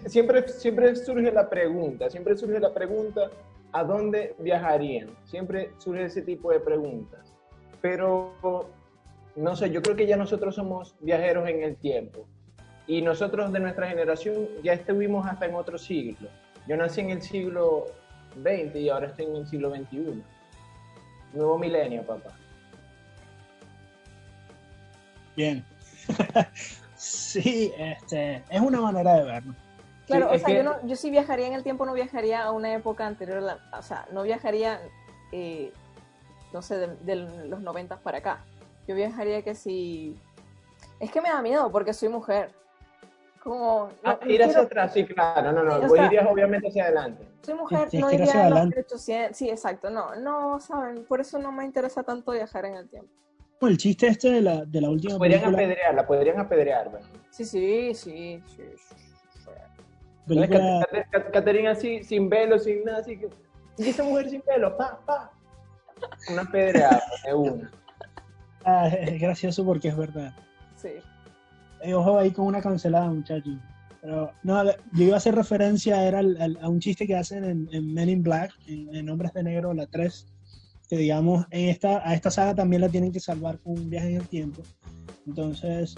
siempre, 0.05 0.47
siempre 0.47 0.95
surge 0.95 1.31
la 1.31 1.49
pregunta, 1.49 2.09
siempre 2.09 2.37
surge 2.37 2.59
la 2.59 2.73
pregunta, 2.73 3.31
¿a 3.73 3.83
dónde 3.83 4.35
viajarían? 4.39 5.09
Siempre 5.25 5.71
surge 5.79 6.05
ese 6.05 6.21
tipo 6.21 6.51
de 6.51 6.59
preguntas. 6.59 7.33
Pero, 7.81 8.33
no 9.35 9.55
sé, 9.55 9.71
yo 9.71 9.81
creo 9.81 9.95
que 9.95 10.07
ya 10.07 10.15
nosotros 10.15 10.55
somos 10.55 10.95
viajeros 11.01 11.49
en 11.49 11.63
el 11.63 11.75
tiempo. 11.75 12.25
Y 12.87 13.01
nosotros 13.01 13.51
de 13.51 13.59
nuestra 13.59 13.87
generación 13.87 14.47
ya 14.63 14.73
estuvimos 14.73 15.25
hasta 15.27 15.45
en 15.45 15.55
otro 15.55 15.77
siglo. 15.77 16.29
Yo 16.67 16.77
nací 16.77 17.01
en 17.01 17.09
el 17.09 17.21
siglo 17.21 17.87
XX 18.41 18.75
y 18.75 18.89
ahora 18.89 19.07
estoy 19.07 19.25
en 19.25 19.35
el 19.37 19.47
siglo 19.47 19.69
XXI. 19.75 20.23
Nuevo 21.33 21.57
milenio, 21.57 22.03
papá. 22.03 22.37
Bien. 25.35 25.65
sí, 26.95 27.73
este, 27.77 28.43
es 28.49 28.61
una 28.61 28.81
manera 28.81 29.15
de 29.15 29.23
verlo. 29.23 29.55
Claro, 30.07 30.29
Sí, 30.29 30.35
o 30.35 30.39
sea, 30.39 30.47
que- 30.47 30.55
yo, 30.57 30.63
no, 30.63 30.85
yo 30.87 30.95
si 30.95 31.09
viajaría 31.09 31.47
en 31.47 31.53
el 31.53 31.63
tiempo, 31.63 31.85
no 31.85 31.93
viajaría 31.93 32.43
a 32.43 32.51
una 32.51 32.73
época 32.73 33.07
anterior, 33.07 33.37
a 33.37 33.41
la- 33.41 33.59
o 33.77 33.81
sea, 33.81 34.05
no 34.11 34.23
viajaría, 34.23 34.79
eh, 35.31 35.71
no 36.51 36.61
sé, 36.61 36.77
de, 36.77 36.87
de 36.97 37.15
los 37.47 37.61
noventas 37.61 37.99
para 37.99 38.17
acá. 38.19 38.43
Yo 38.87 38.95
viajaría 38.95 39.41
que 39.43 39.55
si... 39.55 40.17
Es 40.99 41.09
que 41.11 41.21
me 41.21 41.29
da 41.29 41.41
miedo 41.41 41.71
porque 41.71 41.93
soy 41.93 42.09
mujer. 42.09 42.51
Como... 43.41 43.89
no- 44.03 44.09
Ah, 44.09 44.19
no 44.21 44.29
ir 44.31 44.41
hacia 44.41 44.53
quiero- 44.53 44.67
atrás, 44.67 44.93
sí, 44.93 45.05
claro, 45.05 45.51
no, 45.51 45.63
no, 45.63 45.71
Sí, 45.71 45.77
o 45.85 45.87
vos 45.87 45.97
sea- 45.97 46.05
irías 46.07 46.27
obviamente 46.29 46.67
hacia 46.67 46.83
adelante. 46.85 47.25
Soy 47.41 47.53
mujer, 47.55 47.87
no 47.93 48.11
iría 48.11 48.25
hacia 48.25 48.41
a 48.45 48.49
los 48.49 48.57
adelante. 48.59 48.75
1800. 48.77 49.37
Sí, 49.37 49.49
exacto, 49.49 49.89
no, 49.89 50.15
no, 50.15 50.59
¿saben? 50.59 51.05
Por 51.05 51.21
eso 51.21 51.39
no 51.39 51.51
me 51.51 51.65
interesa 51.65 52.03
tanto 52.03 52.31
viajar 52.31 52.65
en 52.65 52.75
el 52.75 52.89
tiempo. 52.89 53.09
Como 53.59 53.69
el 53.71 53.77
chiste 53.77 54.07
este 54.07 54.29
de 54.31 54.41
la, 54.41 54.65
de 54.65 54.81
la 54.81 54.89
última 54.89 55.17
Podrían 55.17 55.39
película, 55.41 55.63
apedrear, 55.65 55.95
la 55.95 56.05
podrían 56.07 56.39
apedrear. 56.39 56.91
Sí, 57.29 57.45
sí, 57.45 57.93
sí, 57.95 58.43
sí. 58.55 58.63
Película- 60.27 60.87
Cat- 60.91 61.09
Cat- 61.11 61.31
Caterina 61.31 61.71
así, 61.71 62.03
sin 62.03 62.29
velo, 62.29 62.57
sin 62.59 62.83
nada, 62.83 62.99
así 62.99 63.17
que. 63.17 63.29
Y 63.77 63.89
esa 63.89 64.03
mujer 64.03 64.29
sin 64.29 64.41
velo, 64.47 64.75
pa, 64.77 64.99
pa. 65.05 65.31
Una 66.31 66.43
pedreada 66.45 67.01
de 67.25 67.33
una. 67.33 67.71
ah, 68.65 68.87
es 68.87 69.19
gracioso 69.21 69.63
porque 69.65 69.87
es 69.89 69.97
verdad. 69.97 70.33
Sí. 70.75 70.89
Eh, 71.81 71.93
ojo 71.93 72.17
ahí 72.19 72.31
con 72.31 72.45
una 72.45 72.61
cancelada, 72.61 73.07
muchachos. 73.09 73.55
Pero 74.01 74.31
no, 74.43 74.63
yo 74.65 75.03
iba 75.05 75.13
a 75.13 75.17
hacer 75.17 75.33
referencia 75.35 76.05
era 76.05 76.19
al- 76.19 76.39
al- 76.41 76.59
a 76.61 76.67
un 76.67 76.79
chiste 76.79 77.07
que 77.07 77.15
hacen 77.15 77.45
en, 77.45 77.69
en 77.71 77.93
Men 77.93 78.09
in 78.09 78.21
Black, 78.23 78.51
en, 78.67 78.93
en 78.93 79.09
Hombres 79.09 79.31
de 79.33 79.43
Negro, 79.43 79.73
la 79.73 79.85
3, 79.87 80.25
que 80.89 80.97
digamos, 80.97 81.45
en 81.51 81.69
esta, 81.69 82.07
a 82.07 82.13
esta 82.13 82.29
saga 82.29 82.53
también 82.53 82.81
la 82.81 82.89
tienen 82.89 83.11
que 83.13 83.19
salvar 83.21 83.59
con 83.59 83.73
un 83.79 83.89
viaje 83.89 84.09
en 84.09 84.15
el 84.17 84.27
tiempo. 84.27 84.61
Entonces, 85.25 85.95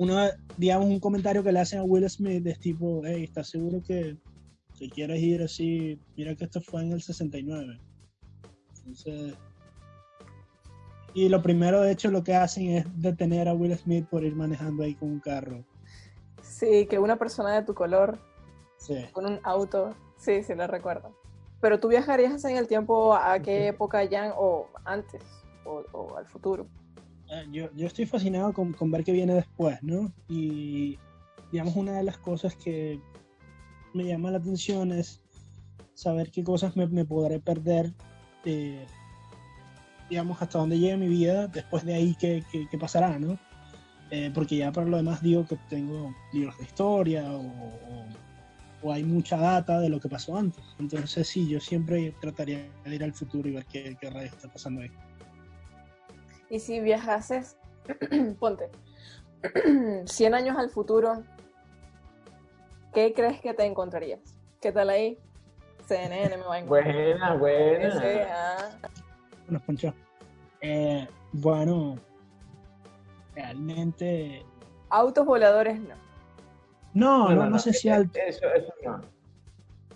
uno, 0.00 0.16
digamos, 0.56 0.86
un 0.88 0.98
comentario 0.98 1.42
que 1.44 1.52
le 1.52 1.60
hacen 1.60 1.78
a 1.80 1.84
Will 1.84 2.08
Smith 2.08 2.46
es 2.46 2.58
tipo, 2.58 3.02
hey, 3.04 3.24
¿estás 3.24 3.50
seguro 3.50 3.82
que, 3.86 4.16
que 4.78 4.88
quieres 4.88 5.20
ir 5.20 5.42
así? 5.42 6.00
Mira 6.16 6.34
que 6.34 6.44
esto 6.44 6.62
fue 6.62 6.80
en 6.82 6.92
el 6.92 7.02
69. 7.02 7.78
Entonces, 8.78 9.34
y 11.12 11.28
lo 11.28 11.42
primero, 11.42 11.82
de 11.82 11.92
hecho, 11.92 12.10
lo 12.10 12.24
que 12.24 12.34
hacen 12.34 12.70
es 12.70 12.86
detener 13.02 13.46
a 13.46 13.52
Will 13.52 13.76
Smith 13.76 14.06
por 14.08 14.24
ir 14.24 14.34
manejando 14.34 14.84
ahí 14.84 14.94
con 14.94 15.10
un 15.10 15.20
carro. 15.20 15.62
Sí, 16.42 16.86
que 16.86 16.98
una 16.98 17.16
persona 17.16 17.54
de 17.54 17.62
tu 17.66 17.74
color 17.74 18.18
Sí. 18.78 19.04
con 19.12 19.26
un 19.26 19.38
auto, 19.42 19.94
sí, 20.16 20.42
sí, 20.42 20.54
lo 20.54 20.66
recuerdo. 20.66 21.14
pero 21.60 21.78
tú 21.78 21.88
viajarías 21.88 22.42
en 22.46 22.56
el 22.56 22.66
tiempo 22.66 23.14
a 23.14 23.38
qué 23.40 23.68
época 23.68 24.02
ya 24.04 24.32
o 24.38 24.66
antes 24.86 25.22
o, 25.66 25.84
o 25.92 26.16
al 26.16 26.24
futuro. 26.26 26.66
Eh, 27.30 27.46
yo, 27.52 27.68
yo 27.74 27.86
estoy 27.86 28.06
fascinado 28.06 28.52
con, 28.52 28.72
con 28.72 28.90
ver 28.90 29.04
qué 29.04 29.12
viene 29.12 29.34
después, 29.34 29.82
¿no? 29.82 30.12
Y 30.28 30.98
digamos, 31.52 31.76
una 31.76 31.92
de 31.92 32.04
las 32.04 32.18
cosas 32.18 32.56
que 32.56 33.00
me 33.94 34.04
llama 34.04 34.30
la 34.30 34.38
atención 34.38 34.92
es 34.92 35.20
saber 35.94 36.30
qué 36.30 36.42
cosas 36.42 36.76
me, 36.76 37.04
podré 37.04 37.40
perder, 37.40 37.92
eh, 38.44 38.86
digamos, 40.08 40.40
hasta 40.40 40.58
dónde 40.58 40.78
llegue 40.78 40.96
mi 40.96 41.08
vida, 41.08 41.46
después 41.48 41.84
de 41.84 41.94
ahí 41.94 42.16
qué, 42.18 42.42
qué, 42.50 42.78
pasará, 42.78 43.18
¿no? 43.18 43.38
Eh, 44.10 44.30
porque 44.34 44.56
ya 44.56 44.72
para 44.72 44.86
lo 44.86 44.96
demás 44.96 45.22
digo 45.22 45.46
que 45.46 45.56
tengo 45.68 46.12
libros 46.32 46.58
de 46.58 46.64
historia 46.64 47.30
o, 47.32 47.44
o, 48.82 48.92
hay 48.92 49.04
mucha 49.04 49.36
data 49.36 49.78
de 49.78 49.88
lo 49.88 50.00
que 50.00 50.08
pasó 50.08 50.36
antes. 50.36 50.64
Entonces 50.78 51.28
sí, 51.28 51.46
yo 51.48 51.60
siempre 51.60 52.14
trataría 52.20 52.66
de 52.84 52.94
ir 52.94 53.04
al 53.04 53.12
futuro 53.12 53.48
y 53.48 53.52
ver 53.52 53.66
qué, 53.66 53.96
qué 54.00 54.08
está 54.24 54.48
pasando 54.48 54.80
ahí. 54.80 54.90
Y 56.50 56.58
si 56.58 56.80
viajases, 56.80 57.56
ponte, 58.40 58.68
100 60.04 60.34
años 60.34 60.58
al 60.58 60.68
futuro, 60.68 61.22
¿qué 62.92 63.14
crees 63.14 63.40
que 63.40 63.54
te 63.54 63.64
encontrarías? 63.64 64.20
¿Qué 64.60 64.72
tal 64.72 64.90
ahí? 64.90 65.16
CNN 65.86 66.36
me 66.36 66.44
va 66.44 66.56
a 66.56 66.62
Buena, 66.64 66.90
encontrar. 66.90 67.38
buena. 67.38 67.88
Ese, 67.88 68.22
ah. 68.22 68.68
Bueno, 69.46 69.62
Poncho. 69.64 69.94
Eh, 70.60 71.08
bueno, 71.32 71.96
realmente. 73.34 74.44
Autos 74.90 75.24
voladores 75.24 75.80
no. 75.80 75.94
No, 76.92 77.30
no, 77.34 77.48
no, 77.48 77.58
sé 77.58 77.72
si 77.72 77.88
al. 77.88 78.10
Eso, 78.14 78.46
eso 78.52 78.72
no. 78.84 79.00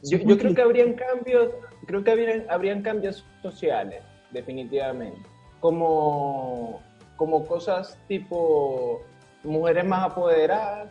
Yo, 0.04 0.18
yo 0.18 0.38
creo 0.38 0.54
que 0.54 0.62
habrían 0.62 0.94
cambios, 0.94 1.50
creo 1.86 2.04
que 2.04 2.10
habrían, 2.12 2.46
habrían 2.48 2.82
cambios 2.82 3.24
sociales, 3.42 4.02
definitivamente. 4.30 5.33
Como, 5.64 6.82
como 7.16 7.46
cosas 7.46 7.96
tipo 8.06 9.00
mujeres 9.44 9.86
más 9.86 10.10
apoderadas, 10.10 10.90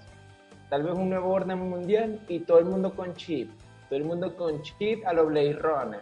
tal 0.67 0.81
vez 0.81 0.95
un 0.95 1.09
nuevo 1.11 1.29
orden 1.31 1.59
mundial 1.69 2.19
y 2.27 2.39
todo 2.39 2.57
el 2.57 2.65
mundo 2.65 2.91
con 2.95 3.13
chip. 3.13 3.51
Todo 3.87 3.97
el 3.99 4.05
mundo 4.05 4.35
con 4.35 4.63
chip 4.63 5.05
a 5.05 5.13
los 5.13 5.27
Blade 5.27 5.53
Runner. 5.53 6.01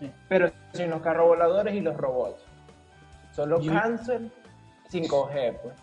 Sí. 0.00 0.10
Pero 0.26 0.50
sin 0.72 0.88
los 0.88 1.02
carros 1.02 1.26
voladores 1.26 1.74
y 1.74 1.82
los 1.82 1.98
robots. 1.98 2.40
Solo 3.32 3.60
Yo- 3.60 3.72
cáncer 3.74 4.22
5G, 4.90 5.58
pues. 5.62 5.74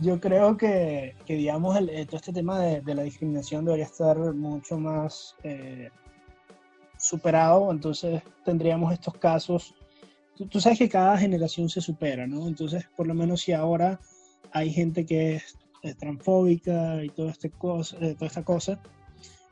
Yo 0.00 0.18
creo 0.18 0.56
que, 0.56 1.14
que 1.24 1.34
digamos, 1.34 1.76
el, 1.76 1.88
eh, 1.88 2.04
todo 2.04 2.16
este 2.16 2.32
tema 2.32 2.58
de, 2.58 2.80
de 2.80 2.94
la 2.96 3.04
discriminación 3.04 3.64
debería 3.64 3.84
estar 3.84 4.18
mucho 4.18 4.76
más 4.76 5.36
eh, 5.44 5.88
superado. 6.96 7.70
Entonces 7.70 8.24
tendríamos 8.44 8.92
estos 8.92 9.14
casos. 9.14 9.76
Tú, 10.42 10.48
tú 10.48 10.60
sabes 10.60 10.78
que 10.78 10.88
cada 10.88 11.16
generación 11.18 11.68
se 11.68 11.80
supera, 11.80 12.26
¿no? 12.26 12.48
Entonces, 12.48 12.86
por 12.96 13.06
lo 13.06 13.14
menos 13.14 13.42
si 13.42 13.52
ahora 13.52 14.00
hay 14.52 14.72
gente 14.72 15.06
que 15.06 15.36
es, 15.36 15.58
es 15.82 15.96
transfóbica 15.96 17.04
y 17.04 17.10
toda, 17.10 17.30
este 17.30 17.50
cosa, 17.50 17.96
eh, 18.00 18.14
toda 18.14 18.26
esta 18.26 18.44
cosa, 18.44 18.80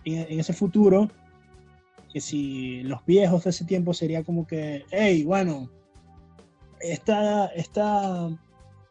en, 0.04 0.26
en 0.32 0.40
ese 0.40 0.52
futuro, 0.52 1.10
que 2.12 2.20
si 2.20 2.82
los 2.82 3.04
viejos 3.06 3.44
de 3.44 3.50
ese 3.50 3.64
tiempo 3.64 3.94
sería 3.94 4.24
como 4.24 4.46
que, 4.46 4.84
hey, 4.90 5.22
bueno, 5.24 5.70
esta, 6.80 7.46
esta 7.46 8.28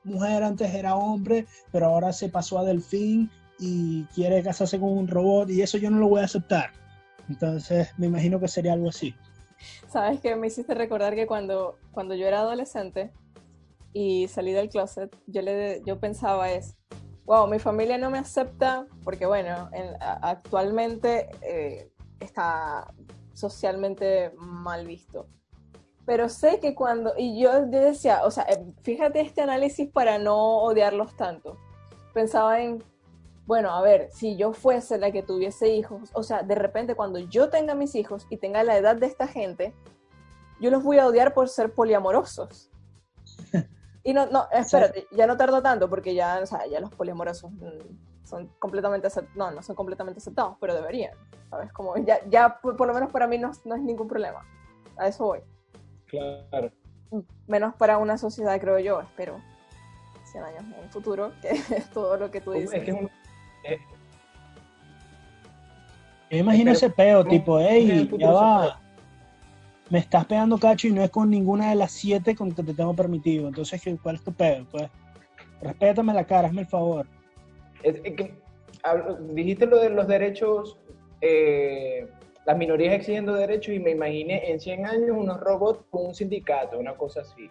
mujer 0.04 0.43
antes 0.43 0.74
era 0.74 0.95
hombre, 0.95 1.45
pero 1.72 1.88
ahora 1.88 2.14
se 2.14 2.30
pasó 2.30 2.60
a 2.60 2.64
delfín 2.64 3.30
y 3.60 4.04
quiere 4.16 4.41
casarse 4.41 4.80
con 4.80 4.97
un 4.97 5.08
robot 5.08 5.50
y 5.50 5.62
eso 5.62 5.78
yo 5.78 5.89
no 5.89 6.00
lo 6.00 6.08
voy 6.08 6.22
a 6.22 6.26
aceptar. 6.26 6.72
Entonces 7.28 7.89
me 7.97 8.08
imagino 8.08 8.39
que 8.39 8.47
sería 8.47 8.74
algo 8.74 8.89
así. 8.89 9.14
¿Sabes 9.88 10.20
que 10.22 10.36
Me 10.36 10.47
hiciste 10.47 10.74
recordar 10.74 11.16
que 11.16 11.28
cuando, 11.28 11.78
cuando 11.91 12.16
yo 12.16 12.28
era 12.28 12.39
adolescente 12.39 13.12
y 13.93 14.28
salí 14.28 14.51
del 14.51 14.70
closet, 14.70 15.16
yo, 15.28 15.41
le, 15.41 15.82
yo 15.86 15.99
pensaba 15.99 16.51
es, 16.51 16.76
wow, 17.26 17.47
mi 17.47 17.60
familia 17.60 17.97
no 17.97 18.10
me 18.10 18.20
acepta 18.20 18.86
porque, 19.03 19.26
bueno, 19.26 19.70
actualmente 20.22 21.30
eh, 21.41 21.89
está 22.20 22.93
socialmente 23.34 24.32
mal 24.38 24.86
visto. 24.86 25.28
Pero 26.05 26.28
sé 26.28 26.60
que 26.60 26.74
cuando, 26.74 27.14
y 27.18 27.39
yo, 27.39 27.51
yo 27.70 27.82
decía, 27.82 28.26
o 28.26 28.32
sea, 28.32 28.43
eh, 28.45 28.66
fíjate 28.82 29.22
este 29.22 29.41
análisis 29.41 29.89
para 29.91 30.18
no 30.18 30.57
odiarlos 30.57 31.16
tanto. 31.16 31.57
Pensaba 32.14 32.62
en, 32.62 32.84
bueno, 33.50 33.72
a 33.72 33.82
ver, 33.82 34.12
si 34.12 34.38
yo 34.38 34.54
fuese 34.54 35.00
la 35.00 35.12
que 35.12 35.24
tuviese 35.24 35.70
hijos, 35.70 36.12
o 36.14 36.22
sea, 36.22 36.43
de 36.43 36.54
repente 36.54 36.93
cuando 36.93 37.18
yo 37.18 37.50
tenga 37.50 37.74
mis 37.74 37.95
hijos 37.95 38.28
y 38.30 38.38
tenga 38.38 38.64
la 38.64 38.78
edad 38.78 38.95
de 38.95 39.08
esta 39.08 39.26
gente, 39.26 39.74
yo 40.62 40.70
los 40.70 40.84
voy 40.84 41.00
a 41.00 41.08
odiar 41.08 41.34
por 41.34 41.50
ser 41.50 41.74
poliamorosos. 41.74 42.70
Y 44.02 44.14
no, 44.14 44.28
no, 44.28 44.47
espérate, 44.52 45.08
ya 45.12 45.28
no 45.28 45.36
tardo 45.36 45.62
tanto 45.62 45.89
porque 45.89 46.16
ya, 46.16 46.39
o 46.41 46.45
sea, 46.45 46.66
ya 46.68 46.80
los 46.80 46.89
poliamorosos 46.89 47.52
mm, 47.52 48.24
son 48.24 48.47
completamente 48.58 49.08
aceptados, 49.08 49.36
no, 49.36 49.52
no 49.52 49.62
son 49.62 49.76
completamente 49.76 50.20
aceptados, 50.20 50.56
pero 50.62 50.74
deberían, 50.74 51.14
¿sabes? 51.50 51.72
Como 51.74 51.97
ya, 51.97 52.18
ya 52.30 52.60
por, 52.62 52.78
por 52.78 52.88
lo 52.88 52.93
menos 52.93 53.12
para 53.12 53.28
mí 53.28 53.38
no, 53.38 53.52
no 53.66 53.76
es 53.76 53.82
ningún 53.82 54.08
problema. 54.08 54.45
A 54.95 55.10
eso 55.10 55.26
voy. 55.26 55.41
Claro. 56.06 56.72
Menos 57.45 57.76
para 57.76 57.97
una 57.97 58.18
sociedad, 58.18 58.60
creo 58.60 58.80
yo, 58.80 59.02
espero. 59.02 59.36
100 60.32 60.43
años 60.43 60.64
en 60.64 60.84
el 60.84 60.89
futuro, 60.89 61.34
que 61.41 61.50
es 61.76 61.89
todo 61.89 62.16
lo 62.18 62.32
que 62.32 62.39
tú 62.39 62.54
dices. 62.54 62.74
Es 62.74 62.84
que 62.86 62.91
es 62.91 62.97
un, 62.97 63.10
eh, 63.64 63.78
Yo 66.30 66.36
me 66.36 66.38
imagino 66.39 66.66
Pero- 66.66 66.78
ese 66.78 66.89
peo, 66.91 67.26
tipo, 67.26 67.60
hey, 67.60 68.07
ya 68.18 68.32
va, 68.32 68.80
me 69.89 69.97
estás 69.99 70.26
pegando 70.26 70.60
cacho 70.60 70.88
y 70.88 70.91
no 70.91 71.01
es 71.03 71.10
con 71.10 71.30
ninguna 71.30 71.70
de 71.70 71.76
las 71.76 71.91
siete 71.91 72.36
con 72.36 72.51
que 72.51 72.62
te 72.62 72.74
tengo 72.76 72.93
permitido. 72.95 73.47
Entonces, 73.47 73.82
¿qué- 73.82 73.97
¿cuál 73.97 74.16
es 74.16 74.24
tu 74.24 74.32
peo? 74.32 74.66
Pues, 74.72 74.89
respétame 75.62 76.14
la 76.14 76.24
cara, 76.26 76.47
hazme 76.47 76.62
el 76.62 76.68
favor. 76.68 77.07
Es, 77.82 77.95
es 78.03 78.16
que 78.16 78.36
hablo- 78.84 79.18
dijiste 79.34 79.66
lo 79.66 79.78
de 79.80 79.89
los 79.89 80.07
derechos, 80.07 80.78
eh, 81.22 82.07
las 82.45 82.55
minorías 82.57 82.93
exigiendo 82.93 83.34
derechos 83.34 83.74
y 83.74 83.80
me 83.80 83.91
imaginé 83.91 84.51
en 84.51 84.60
100 84.60 84.86
años 84.86 85.10
unos 85.18 85.39
robots 85.39 85.84
con 85.89 86.05
un 86.07 86.14
sindicato, 86.16 86.78
una 86.78 86.93
cosa 86.93 87.22
así. 87.22 87.49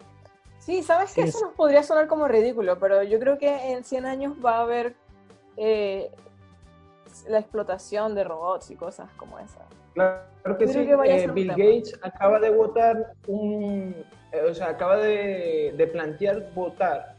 Sí, 0.59 0.83
sabes 0.83 1.13
que 1.13 1.23
Sí, 1.23 1.29
eso 1.29 1.37
es- 1.39 1.43
nos 1.43 1.53
podría 1.53 1.83
sonar 1.83 2.07
como 2.07 2.27
ridículo, 2.29 2.79
pero 2.79 3.03
yo 3.03 3.19
creo 3.19 3.37
que 3.37 3.71
en 3.73 3.83
100 3.83 4.05
años 4.05 4.33
va 4.43 4.57
a 4.57 4.61
haber 4.61 4.95
eh, 5.59 6.09
la 7.27 7.39
explotación 7.39 8.15
de 8.15 8.23
robots 8.23 8.71
y 8.71 8.75
cosas 8.75 9.09
como 9.17 9.37
esa. 9.39 9.59
Claro 9.93 10.57
que 10.57 10.67
sí, 10.67 10.85
que 10.85 10.93
eh, 10.93 11.27
Bill. 11.33 11.49
Gates 11.49 11.99
acaba 12.01 12.39
de 12.39 12.49
votar 12.51 13.13
un, 13.27 13.93
eh, 14.31 14.41
o 14.49 14.53
sea, 14.53 14.69
acaba 14.69 14.97
de, 14.97 15.73
de 15.75 15.87
plantear 15.87 16.51
votar 16.53 17.15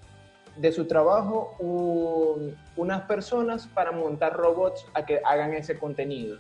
de 0.56 0.72
su 0.72 0.86
trabajo 0.86 1.54
un- 1.58 2.56
unas 2.76 3.02
personas 3.02 3.66
para 3.68 3.92
montar 3.92 4.32
robots 4.34 4.86
a 4.94 5.04
que 5.04 5.20
hagan 5.24 5.52
ese 5.54 5.78
contenido. 5.78 6.38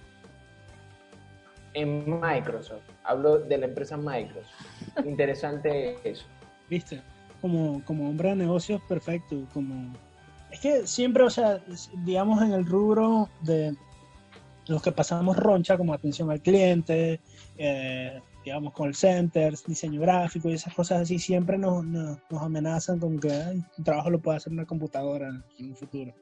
En 1.74 2.20
Microsoft, 2.20 2.82
hablo 3.04 3.38
de 3.38 3.58
la 3.58 3.66
empresa 3.66 3.96
Microsoft. 3.96 4.50
Interesante 5.04 5.98
eso. 6.08 6.24
¿Viste? 6.68 7.00
Como, 7.40 7.82
como 7.84 8.08
hombre 8.08 8.30
de 8.30 8.36
negocios, 8.36 8.80
perfecto. 8.88 9.36
Como... 9.54 9.92
Es 10.50 10.60
que 10.60 10.86
siempre, 10.86 11.22
o 11.24 11.30
sea, 11.30 11.62
digamos 12.04 12.42
en 12.42 12.52
el 12.52 12.66
rubro 12.66 13.28
de 13.42 13.74
los 14.66 14.82
que 14.82 14.92
pasamos 14.92 15.36
roncha, 15.36 15.76
como 15.76 15.92
atención 15.94 16.30
al 16.30 16.40
cliente, 16.40 17.20
eh, 17.56 18.20
digamos 18.44 18.72
call 18.74 18.94
centers, 18.94 19.64
diseño 19.64 20.00
gráfico 20.00 20.48
y 20.48 20.54
esas 20.54 20.74
cosas 20.74 21.02
así, 21.02 21.18
siempre 21.18 21.58
nos, 21.58 21.84
nos, 21.84 22.18
nos 22.30 22.42
amenazan 22.42 22.98
con 22.98 23.18
que 23.20 23.30
"Ay, 23.32 23.62
tu 23.76 23.82
trabajo 23.82 24.10
lo 24.10 24.18
puede 24.18 24.38
hacer 24.38 24.52
una 24.52 24.66
computadora 24.66 25.28
en 25.58 25.66
un 25.66 25.76
futuro. 25.76 26.12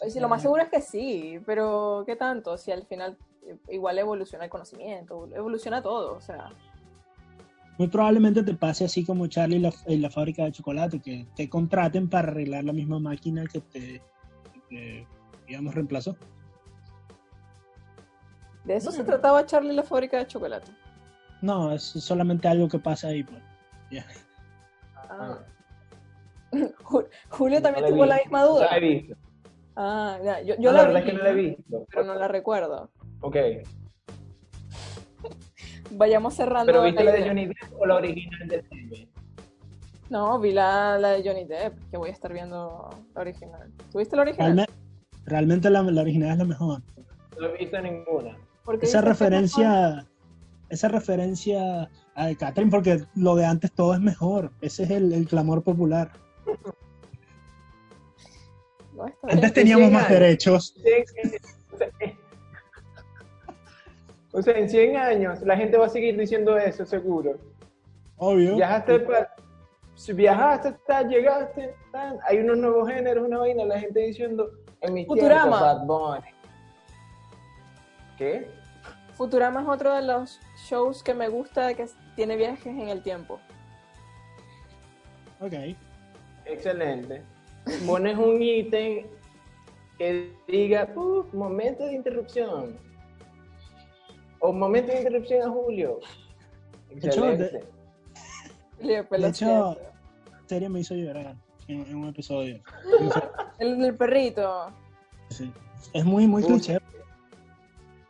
Oye, 0.00 0.10
sí, 0.10 0.20
lo 0.20 0.28
más 0.28 0.42
seguro 0.42 0.62
es 0.62 0.68
que 0.68 0.80
sí, 0.80 1.38
pero 1.46 2.02
¿qué 2.06 2.16
tanto? 2.16 2.58
Si 2.58 2.72
al 2.72 2.84
final 2.84 3.16
eh, 3.46 3.56
igual 3.70 3.98
evoluciona 3.98 4.44
el 4.44 4.50
conocimiento, 4.50 5.28
evoluciona 5.32 5.82
todo, 5.82 6.16
o 6.16 6.20
sea, 6.20 6.50
Muy 7.78 7.88
probablemente 7.88 8.42
te 8.44 8.54
pase 8.54 8.84
así 8.84 9.04
como 9.04 9.26
Charlie 9.26 9.56
en 9.56 9.62
la, 9.62 9.72
en 9.86 10.00
la 10.02 10.10
fábrica 10.10 10.44
de 10.44 10.52
chocolate, 10.52 11.00
que 11.00 11.26
te 11.34 11.48
contraten 11.48 12.08
para 12.08 12.28
arreglar 12.28 12.62
la 12.64 12.72
misma 12.72 13.00
máquina 13.00 13.44
que 13.46 13.60
te, 13.60 14.02
que 14.68 15.06
digamos, 15.48 15.74
reemplazó. 15.74 16.16
de 18.64 18.76
eso 18.76 18.90
se 18.92 19.02
Mm. 19.02 19.06
trataba 19.06 19.44
Charlie 19.44 19.74
la 19.74 19.82
fábrica 19.82 20.18
de 20.18 20.26
chocolate. 20.26 20.70
No, 21.42 21.72
es 21.72 21.82
solamente 21.82 22.48
algo 22.48 22.68
que 22.68 22.78
pasa 22.78 23.08
ahí, 23.08 23.22
pues. 23.22 23.42
Ah. 25.10 25.38
Ju- 26.84 27.06
Julio 27.28 27.58
No 27.58 27.62
también 27.62 27.82
la 27.84 27.90
tuvo 27.90 28.06
la 28.06 28.16
misma 28.16 28.40
no 28.40 28.48
duda. 28.54 28.66
la 28.70 28.76
he 28.76 28.80
visto. 28.80 29.16
Ah, 29.76 30.18
ya, 30.24 30.40
yo, 30.42 30.54
yo 30.58 30.70
No, 30.70 30.78
la, 30.78 30.88
la 30.88 30.88
verdad 30.88 30.94
vi, 30.94 30.98
es 31.00 31.04
que 31.04 31.12
no 31.18 31.24
la 31.24 31.30
he 31.30 31.34
visto. 31.34 31.86
pero 31.90 32.04
no 32.04 32.14
la 32.14 32.28
recuerdo. 32.28 32.90
Ok. 33.20 33.36
Vayamos 35.96 36.34
cerrando. 36.34 36.66
¿Pero 36.66 36.82
viste 36.84 37.04
la 37.04 37.12
de. 37.12 37.26
Johnny 37.26 37.46
Depp 37.46 37.80
o 37.80 37.86
la 37.86 37.94
original 37.96 38.48
de 38.48 38.62
Disney? 38.70 39.08
No, 40.10 40.38
vi 40.38 40.52
la, 40.52 40.98
la 40.98 41.10
de 41.12 41.22
Johnny 41.28 41.44
Depp, 41.44 41.74
que 41.90 41.96
voy 41.96 42.10
a 42.10 42.12
estar 42.12 42.32
viendo 42.32 42.90
la 43.14 43.20
original. 43.20 43.72
¿Tuviste 43.90 44.16
la 44.16 44.22
original? 44.22 44.56
Realme- 44.56 44.68
realmente 45.24 45.70
la, 45.70 45.82
la 45.82 46.02
original 46.02 46.32
es 46.32 46.38
la 46.38 46.44
mejor. 46.44 46.82
No 47.40 47.46
he 47.46 47.58
visto 47.58 47.80
ninguna. 47.80 48.36
Esa 48.82 49.00
referencia, 49.00 50.06
esa 50.68 50.88
referencia 50.88 51.90
a 52.14 52.26
de 52.26 52.36
Catherine, 52.36 52.70
porque 52.70 53.04
lo 53.14 53.34
de 53.34 53.44
antes 53.46 53.72
todo 53.72 53.94
es 53.94 54.00
mejor. 54.00 54.50
Ese 54.60 54.84
es 54.84 54.90
el, 54.90 55.12
el 55.12 55.26
clamor 55.26 55.62
popular. 55.62 56.10
No. 58.96 59.06
Antes 59.24 59.52
teníamos 59.52 59.90
más 59.90 60.08
derechos. 60.08 60.76
O 64.34 64.42
sea, 64.42 64.58
en 64.58 64.68
100 64.68 64.96
años 64.96 65.40
la 65.42 65.56
gente 65.56 65.76
va 65.78 65.86
a 65.86 65.88
seguir 65.88 66.18
diciendo 66.18 66.58
eso, 66.58 66.84
seguro. 66.84 67.38
Obvio. 68.16 68.56
Viajaste, 68.56 68.98
pa- 69.00 69.28
si 69.94 70.12
viajaste, 70.12 70.72
tal, 70.88 71.08
llegaste, 71.08 71.72
tal, 71.92 72.18
hay 72.26 72.38
unos 72.38 72.58
nuevos 72.58 72.88
géneros, 72.88 73.26
una 73.28 73.38
vaina, 73.38 73.64
la 73.64 73.78
gente 73.78 74.00
diciendo 74.00 74.50
en 74.80 74.92
mis 74.94 75.06
Futurama. 75.06 75.60
Bad 75.60 75.86
Bunny. 75.86 76.28
¿Qué? 78.18 78.48
Futurama 79.16 79.62
es 79.62 79.68
otro 79.68 79.94
de 79.94 80.02
los 80.02 80.40
shows 80.68 81.04
que 81.04 81.14
me 81.14 81.28
gusta 81.28 81.72
que 81.74 81.86
tiene 82.16 82.34
viajes 82.36 82.66
en 82.66 82.88
el 82.88 83.02
tiempo. 83.04 83.38
Ok. 85.40 85.52
Excelente. 86.44 87.22
Pones 87.86 88.18
un 88.18 88.42
ítem 88.42 89.06
que 89.96 90.32
diga, 90.48 90.88
"Uf, 90.96 91.32
momento 91.32 91.84
de 91.86 91.92
interrupción. 91.94 92.76
O 94.46 94.52
momento 94.52 94.92
de 94.92 94.98
interrupción 94.98 95.48
a 95.48 95.50
Julio. 95.50 96.00
hecho, 96.90 97.06
Excelente. 97.06 97.60
Le- 98.80 99.02
De 99.02 99.28
hecho, 99.28 99.32
siento. 99.32 99.78
serie 100.46 100.68
me 100.68 100.80
hizo 100.80 100.94
llorar 100.94 101.34
en, 101.66 101.80
en 101.86 101.94
un 101.96 102.08
episodio. 102.08 102.60
el, 103.58 103.82
el 103.82 103.94
perrito. 103.96 104.66
Sí. 105.30 105.50
Es 105.94 106.04
muy, 106.04 106.26
muy 106.26 106.42
Uf. 106.42 106.48
cliché. 106.48 106.78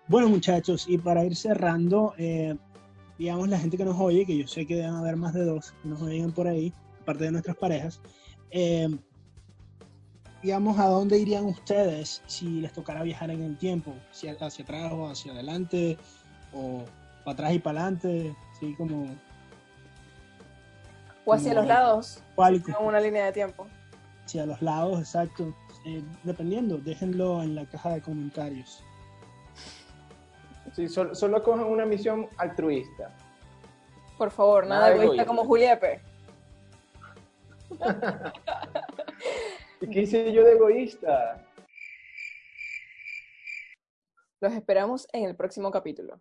Bueno, 0.09 0.28
muchachos, 0.28 0.87
y 0.89 0.99
para 0.99 1.24
ir 1.24 1.37
cerrando, 1.37 2.14
eh, 2.18 2.57
digamos, 3.16 3.49
la 3.49 3.59
gente 3.59 3.76
que 3.76 3.85
nos 3.85 3.99
oye, 4.01 4.26
que 4.26 4.37
yo 4.37 4.49
sé 4.49 4.66
que 4.66 4.74
deben 4.74 4.95
haber 4.97 5.14
más 5.16 5.35
de 5.35 5.45
dos 5.45 5.72
que 5.82 5.89
nos 5.89 6.03
oigan 6.03 6.32
por 6.32 6.49
ahí, 6.49 6.72
aparte 7.03 7.24
de 7.24 7.30
nuestras 7.30 7.57
parejas, 7.57 8.01
eh, 8.51 8.89
digamos, 10.43 10.78
¿a 10.78 10.89
dónde 10.89 11.16
irían 11.18 11.45
ustedes 11.47 12.22
si 12.26 12.61
les 12.61 12.72
tocara 12.72 13.03
viajar 13.03 13.30
en 13.30 13.43
el 13.43 13.57
tiempo? 13.57 13.95
¿Hacia, 14.11 14.32
hacia 14.41 14.64
atrás 14.64 14.93
o 14.93 15.07
hacia 15.09 15.32
adelante? 15.32 15.97
¿O 16.55 16.84
para 17.24 17.32
atrás 17.34 17.52
y 17.55 17.59
para 17.59 17.80
adelante? 17.80 18.36
¿Sí? 18.59 18.74
Como... 18.76 19.14
O 21.24 21.32
hacia 21.32 21.55
los 21.55 21.66
lados, 21.66 22.22
en 22.36 22.62
una 22.80 23.00
línea 23.00 23.24
de 23.24 23.32
tiempo. 23.32 23.66
Hacia 24.24 24.44
los 24.44 24.61
lados, 24.61 24.98
exacto. 24.98 25.55
Eh, 25.86 26.02
dependiendo, 26.22 26.76
déjenlo 26.78 27.42
en 27.42 27.55
la 27.55 27.64
caja 27.66 27.90
de 27.94 28.02
comentarios. 28.02 28.84
Sí, 30.72 30.88
solo, 30.88 31.14
solo 31.14 31.42
cojan 31.42 31.66
una 31.66 31.86
misión 31.86 32.28
altruista. 32.36 33.14
Por 34.18 34.30
favor, 34.30 34.66
nada, 34.66 34.82
Nada 34.82 34.94
egoísta 34.94 35.05
egoísta. 35.05 35.26
como 35.26 35.44
Juliepe. 35.44 36.00
¿Y 39.80 39.86
qué 39.90 40.02
hice 40.02 40.32
yo 40.32 40.44
de 40.44 40.52
egoísta? 40.52 41.44
Los 44.40 44.52
esperamos 44.52 45.09
en 45.12 45.24
el 45.24 45.36
próximo 45.36 45.70
capítulo. 45.70 46.20